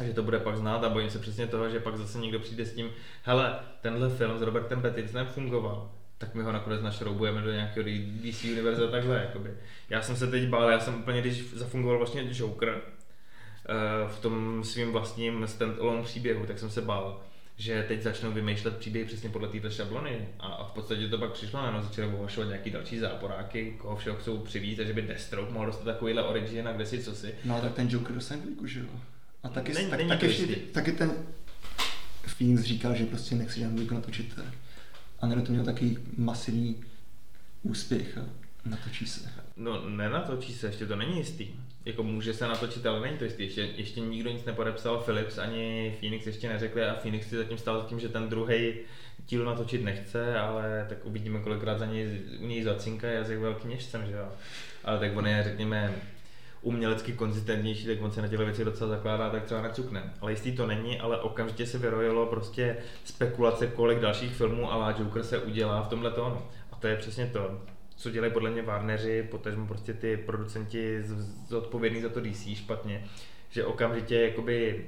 A 0.00 0.04
že 0.04 0.12
to 0.12 0.22
bude 0.22 0.38
pak 0.38 0.56
znát 0.56 0.84
a 0.84 0.88
bojím 0.88 1.10
se 1.10 1.18
přesně 1.18 1.46
toho, 1.46 1.70
že 1.70 1.80
pak 1.80 1.96
zase 1.96 2.18
někdo 2.18 2.40
přijde 2.40 2.64
s 2.64 2.74
tím, 2.74 2.90
hele, 3.22 3.58
tenhle 3.80 4.10
film 4.10 4.38
s 4.38 4.42
Robertem 4.42 4.82
Pattinsonem 4.82 5.26
fungoval, 5.26 5.90
tak 6.18 6.34
my 6.34 6.42
ho 6.42 6.52
nakonec 6.52 6.82
našroubujeme 6.82 7.40
do 7.40 7.52
nějakého 7.52 7.86
DC 8.22 8.44
univerza 8.44 8.90
takhle, 8.90 9.16
jakoby. 9.16 9.50
Já 9.90 10.02
jsem 10.02 10.16
se 10.16 10.26
teď 10.26 10.48
bál, 10.48 10.70
já 10.70 10.80
jsem 10.80 10.94
úplně, 10.94 11.20
když 11.20 11.54
zafungoval 11.54 11.98
vlastně 11.98 12.28
Joker 12.30 12.80
eh, 12.80 14.08
v 14.08 14.20
tom 14.20 14.64
svým 14.64 14.92
vlastním 14.92 15.44
stand-alone 15.44 16.02
příběhu, 16.02 16.46
tak 16.46 16.58
jsem 16.58 16.70
se 16.70 16.80
bál, 16.80 17.20
že 17.56 17.84
teď 17.88 18.02
začnou 18.02 18.32
vymýšlet 18.32 18.76
příběhy 18.76 19.06
přesně 19.06 19.30
podle 19.30 19.48
této 19.48 19.70
šablony 19.70 20.28
a, 20.38 20.46
a, 20.46 20.64
v 20.64 20.72
podstatě 20.72 21.08
to 21.08 21.18
pak 21.18 21.32
přišlo, 21.32 21.72
no, 21.72 21.82
začali 21.82 22.14
ohlašovat 22.14 22.48
nějaký 22.48 22.70
další 22.70 22.98
záporáky, 22.98 23.76
koho 23.78 23.96
všeho 23.96 24.16
chcou 24.16 24.38
přivít, 24.38 24.80
a 24.80 24.84
že 24.84 24.92
by 24.92 25.02
Deathstroke 25.02 25.52
mohl 25.52 25.66
dostat 25.66 25.84
takovýhle 25.84 26.22
origin 26.22 26.68
a 26.68 26.72
kde 26.72 26.86
si 26.86 27.02
co 27.02 27.14
si. 27.14 27.34
No 27.44 27.60
tak 27.60 27.74
ten 27.74 27.88
Joker 27.90 28.16
že 28.64 28.80
jo? 28.80 28.86
A 29.42 29.48
taky, 29.48 29.72
Není- 29.72 29.90
tak, 29.90 29.98
není 29.98 30.08
tak 30.08 30.20
to 30.20 30.26
ještě, 30.26 30.46
taky 30.56 30.92
ten 30.92 31.12
Phoenix 32.26 32.62
říkal, 32.62 32.94
že 32.94 33.06
prostě 33.06 33.34
nechce 33.34 33.60
žádnou 33.60 33.74
dvojku 33.76 33.94
natočit. 33.94 34.38
A 35.20 35.26
ne 35.26 35.42
to 35.42 35.52
měl 35.52 35.64
taky 35.64 35.98
masivní 36.16 36.84
úspěch 37.62 38.18
a 38.18 38.22
natočí 38.64 39.06
se. 39.06 39.30
No 39.56 39.88
nenatočí 39.88 40.52
se, 40.52 40.66
ještě 40.66 40.86
to 40.86 40.96
není 40.96 41.16
jistý. 41.18 41.48
Jako 41.84 42.02
může 42.02 42.34
se 42.34 42.48
natočit, 42.48 42.86
ale 42.86 43.00
není 43.00 43.18
to 43.18 43.24
jistý. 43.24 43.42
Ještě, 43.42 43.60
ještě 43.60 44.00
nikdo 44.00 44.30
nic 44.30 44.44
nepodepsal, 44.44 44.98
Philips 44.98 45.38
ani 45.38 45.96
Phoenix 45.98 46.26
ještě 46.26 46.48
neřekli 46.48 46.84
a 46.84 46.94
Phoenix 46.94 47.28
si 47.28 47.36
zatím 47.36 47.58
stál 47.58 47.80
za 47.80 47.86
tím, 47.88 48.00
že 48.00 48.08
ten 48.08 48.28
druhý 48.28 48.74
díl 49.28 49.44
natočit 49.44 49.84
nechce, 49.84 50.38
ale 50.38 50.86
tak 50.88 50.98
uvidíme, 51.04 51.40
kolikrát 51.40 51.78
za 51.78 51.86
něj, 51.86 52.20
u 52.40 52.46
něj 52.46 52.62
zacinká 52.62 53.06
jazyk 53.06 53.38
velkým 53.38 53.70
měšcem, 53.70 54.06
že 54.06 54.12
jo. 54.12 54.28
Ale 54.84 54.98
tak 54.98 55.16
on 55.16 55.26
je, 55.26 55.42
řekněme, 55.44 55.94
umělecky 56.62 57.12
konzistentnější, 57.12 57.86
tak 57.86 58.02
on 58.02 58.10
se 58.10 58.22
na 58.22 58.28
těchto 58.28 58.44
věci 58.44 58.64
docela 58.64 58.90
zakládá, 58.90 59.30
tak 59.30 59.44
třeba 59.44 59.62
necukne. 59.62 60.14
Ale 60.20 60.32
jistý 60.32 60.52
to 60.52 60.66
není, 60.66 61.00
ale 61.00 61.20
okamžitě 61.20 61.66
se 61.66 61.78
vyrojilo 61.78 62.26
prostě 62.26 62.76
spekulace, 63.04 63.66
kolik 63.66 63.98
dalších 63.98 64.34
filmů 64.34 64.72
a 64.72 64.94
Joker 64.98 65.22
se 65.22 65.38
udělá 65.38 65.82
v 65.82 65.88
tomhle 65.88 66.10
tónu. 66.10 66.42
A 66.72 66.76
to 66.76 66.86
je 66.86 66.96
přesně 66.96 67.26
to, 67.26 67.60
co 67.96 68.10
dělají 68.10 68.32
podle 68.32 68.50
mě 68.50 68.62
Warneri, 68.62 69.22
potažmo 69.22 69.66
prostě 69.66 69.94
ty 69.94 70.16
producenti 70.16 71.02
zodpovědní 71.48 72.02
za 72.02 72.08
to 72.08 72.20
DC 72.20 72.56
špatně, 72.56 73.04
že 73.50 73.64
okamžitě 73.64 74.20
jakoby 74.20 74.86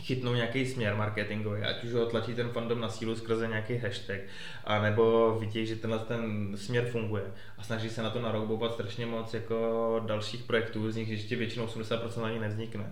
chytnou 0.00 0.34
nějaký 0.34 0.66
směr 0.66 0.94
marketingový, 0.96 1.62
ať 1.62 1.84
už 1.84 1.92
ho 1.92 2.06
tlačí 2.06 2.34
ten 2.34 2.48
fandom 2.50 2.80
na 2.80 2.88
sílu 2.88 3.16
skrze 3.16 3.48
nějaký 3.48 3.76
hashtag, 3.78 4.20
anebo 4.64 5.36
vidí, 5.40 5.66
že 5.66 5.76
tenhle 5.76 5.98
ten 5.98 6.52
směr 6.56 6.86
funguje 6.90 7.22
a 7.58 7.62
snaží 7.62 7.90
se 7.90 8.02
na 8.02 8.10
to 8.10 8.20
naroubovat 8.20 8.72
strašně 8.74 9.06
moc 9.06 9.34
jako 9.34 10.02
dalších 10.06 10.42
projektů, 10.42 10.90
z 10.92 10.96
nich 10.96 11.08
ještě 11.08 11.36
většinou 11.36 11.66
80% 11.66 12.24
ani 12.24 12.38
nevznikne. 12.38 12.90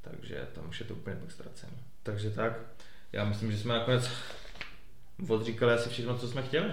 Takže 0.00 0.46
tam 0.54 0.68
už 0.68 0.80
je 0.80 0.86
to 0.86 0.94
úplně 0.94 1.16
pak 1.16 1.30
ztracené. 1.30 1.72
Takže 2.02 2.30
tak, 2.30 2.52
já 3.12 3.24
myslím, 3.24 3.52
že 3.52 3.58
jsme 3.58 3.74
nakonec 3.74 4.10
odříkali 5.28 5.72
asi 5.72 5.88
všechno, 5.90 6.18
co 6.18 6.28
jsme 6.28 6.42
chtěli. 6.42 6.70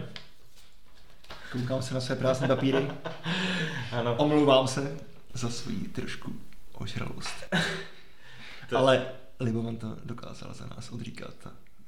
Koukám 1.52 1.82
se 1.82 1.94
na 1.94 2.02
své 2.02 2.16
prázdné 2.16 2.48
papíry. 2.48 2.88
Ano. 3.92 4.16
Omlouvám 4.16 4.68
se 4.68 4.98
za 5.34 5.50
svoji 5.50 5.78
trošku 5.78 6.34
ožralost. 6.74 7.46
To- 8.70 8.78
Ale 8.78 9.06
Libovan 9.40 9.78
to 9.78 9.98
dokázal 10.06 10.54
za 10.54 10.66
nás 10.66 10.92
odříkat 10.92 11.34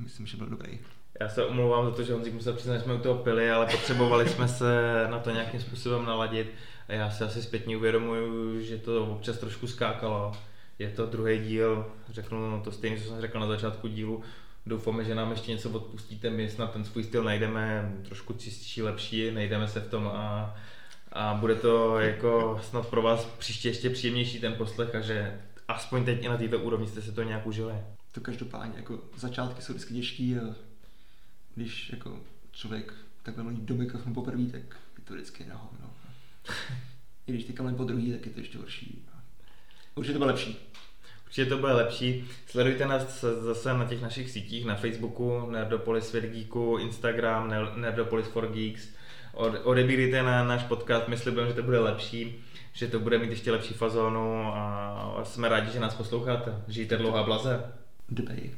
myslím, 0.04 0.26
že 0.26 0.38
byl 0.38 0.48
dobrý. 0.48 0.80
Já 1.20 1.30
se 1.30 1.46
omlouvám 1.46 1.86
za 1.86 1.92
to, 1.92 2.04
že 2.04 2.14
Honzík 2.14 2.34
musel 2.34 2.54
přiznat, 2.54 2.78
že 2.78 2.84
jsme 2.84 2.94
u 2.94 3.00
toho 3.00 3.16
pili, 3.16 3.52
ale 3.52 3.66
potřebovali 3.66 4.30
jsme 4.30 4.48
se 4.48 5.06
na 5.10 5.20
to 5.20 5.32
nějakým 5.32 5.62
způsobem 5.62 6.06
naladit. 6.06 6.52
A 6.88 6.94
já 6.94 7.12
si 7.12 7.24
asi 7.24 7.42
zpětně 7.42 7.78
uvědomuju, 7.78 8.62
že 8.62 8.78
to 8.78 9.06
občas 9.06 9.38
trošku 9.38 9.68
skákalo. 9.68 10.32
Je 10.80 10.90
to 10.90 11.06
druhý 11.06 11.40
díl, 11.40 11.86
řeknu 12.10 12.62
to 12.64 12.72
stejné, 12.72 13.00
co 13.00 13.10
jsem 13.10 13.22
řekl 13.22 13.40
na 13.40 13.48
začátku 13.48 13.88
dílu. 13.88 14.24
Doufáme, 14.66 15.04
že 15.04 15.16
nám 15.16 15.32
ještě 15.32 15.52
něco 15.52 15.70
odpustíte, 15.70 16.30
my 16.30 16.50
snad 16.50 16.74
ten 16.74 16.86
svůj 16.86 17.04
styl 17.04 17.24
najdeme 17.24 17.94
trošku 18.06 18.34
čistší, 18.34 18.82
lepší, 18.82 19.32
najdeme 19.32 19.68
se 19.68 19.80
v 19.80 19.90
tom 19.90 20.08
a, 20.08 20.56
a 21.12 21.34
bude 21.34 21.56
to 21.56 22.00
jako 22.00 22.60
snad 22.64 22.88
pro 22.88 23.02
vás 23.02 23.26
příště 23.26 23.70
ještě 23.70 23.90
příjemnější 23.90 24.40
ten 24.40 24.54
poslech 24.54 24.96
a 24.96 25.02
že 25.02 25.42
aspoň 25.72 26.06
teď 26.06 26.24
i 26.24 26.28
na 26.28 26.38
této 26.38 26.60
úrovni 26.60 26.88
jste 26.88 27.02
se 27.02 27.12
to 27.12 27.24
nějak 27.24 27.48
užili. 27.48 27.74
To 28.12 28.22
každopádně, 28.22 28.74
jako 28.78 29.00
začátky 29.18 29.62
jsou 29.62 29.74
vždycky 29.74 29.94
těžký 29.94 30.38
a 30.38 30.56
když 31.56 31.90
jako 31.90 32.20
člověk 32.52 32.94
takhle 33.24 33.44
mluví 33.44 33.62
do 33.62 33.76
mikrofonu 33.76 34.16
poprvé, 34.16 34.46
tak 34.46 34.62
je 34.98 35.04
to 35.04 35.14
vždycky 35.14 35.46
na 35.46 35.56
hovno. 35.56 35.90
I 37.28 37.32
když 37.32 37.44
teďka 37.44 37.74
po 37.78 37.84
druhý, 37.84 38.12
tak 38.12 38.26
je 38.26 38.32
to 38.32 38.40
ještě 38.40 38.58
horší. 38.58 39.06
Určitě 39.96 40.14
to 40.14 40.20
bylo 40.20 40.32
lepší. 40.32 40.58
Určitě 41.26 41.46
to 41.46 41.58
bude 41.58 41.74
lepší. 41.74 42.26
Sledujte 42.48 42.86
nás 42.86 43.22
zase 43.22 43.74
na 43.74 43.86
těch 43.86 44.02
našich 44.02 44.32
sítích, 44.32 44.66
na 44.66 44.76
Facebooku, 44.76 45.52
Nerdopolis 45.52 46.08
Svět 46.08 46.26
Geeku, 46.26 46.78
Instagram, 46.78 47.50
Ner- 47.50 47.78
Nerdopolis 47.78 48.28
for 48.28 48.48
Geeks. 48.48 48.88
Od- 49.34 49.62
Odebírejte 49.64 50.24
na 50.24 50.44
náš 50.44 50.64
podcast, 50.64 51.08
my 51.08 51.18
slibujeme, 51.18 51.50
že 51.50 51.56
to 51.56 51.64
bude 51.64 51.80
lepší, 51.80 52.44
že 52.74 52.88
to 52.88 53.00
bude 53.00 53.18
mít 53.18 53.30
ještě 53.30 53.52
lepší 53.52 53.74
fazónu 53.74 54.48
a 54.56 55.20
jsme 55.24 55.50
rádi, 55.50 55.72
že 55.72 55.80
nás 55.80 55.96
posloucháte. 55.96 56.56
Žijte 56.68 56.98
dlouho 56.98 57.18
a 57.18 57.24
blaze. 57.24 57.64
Dbej. 58.10 58.52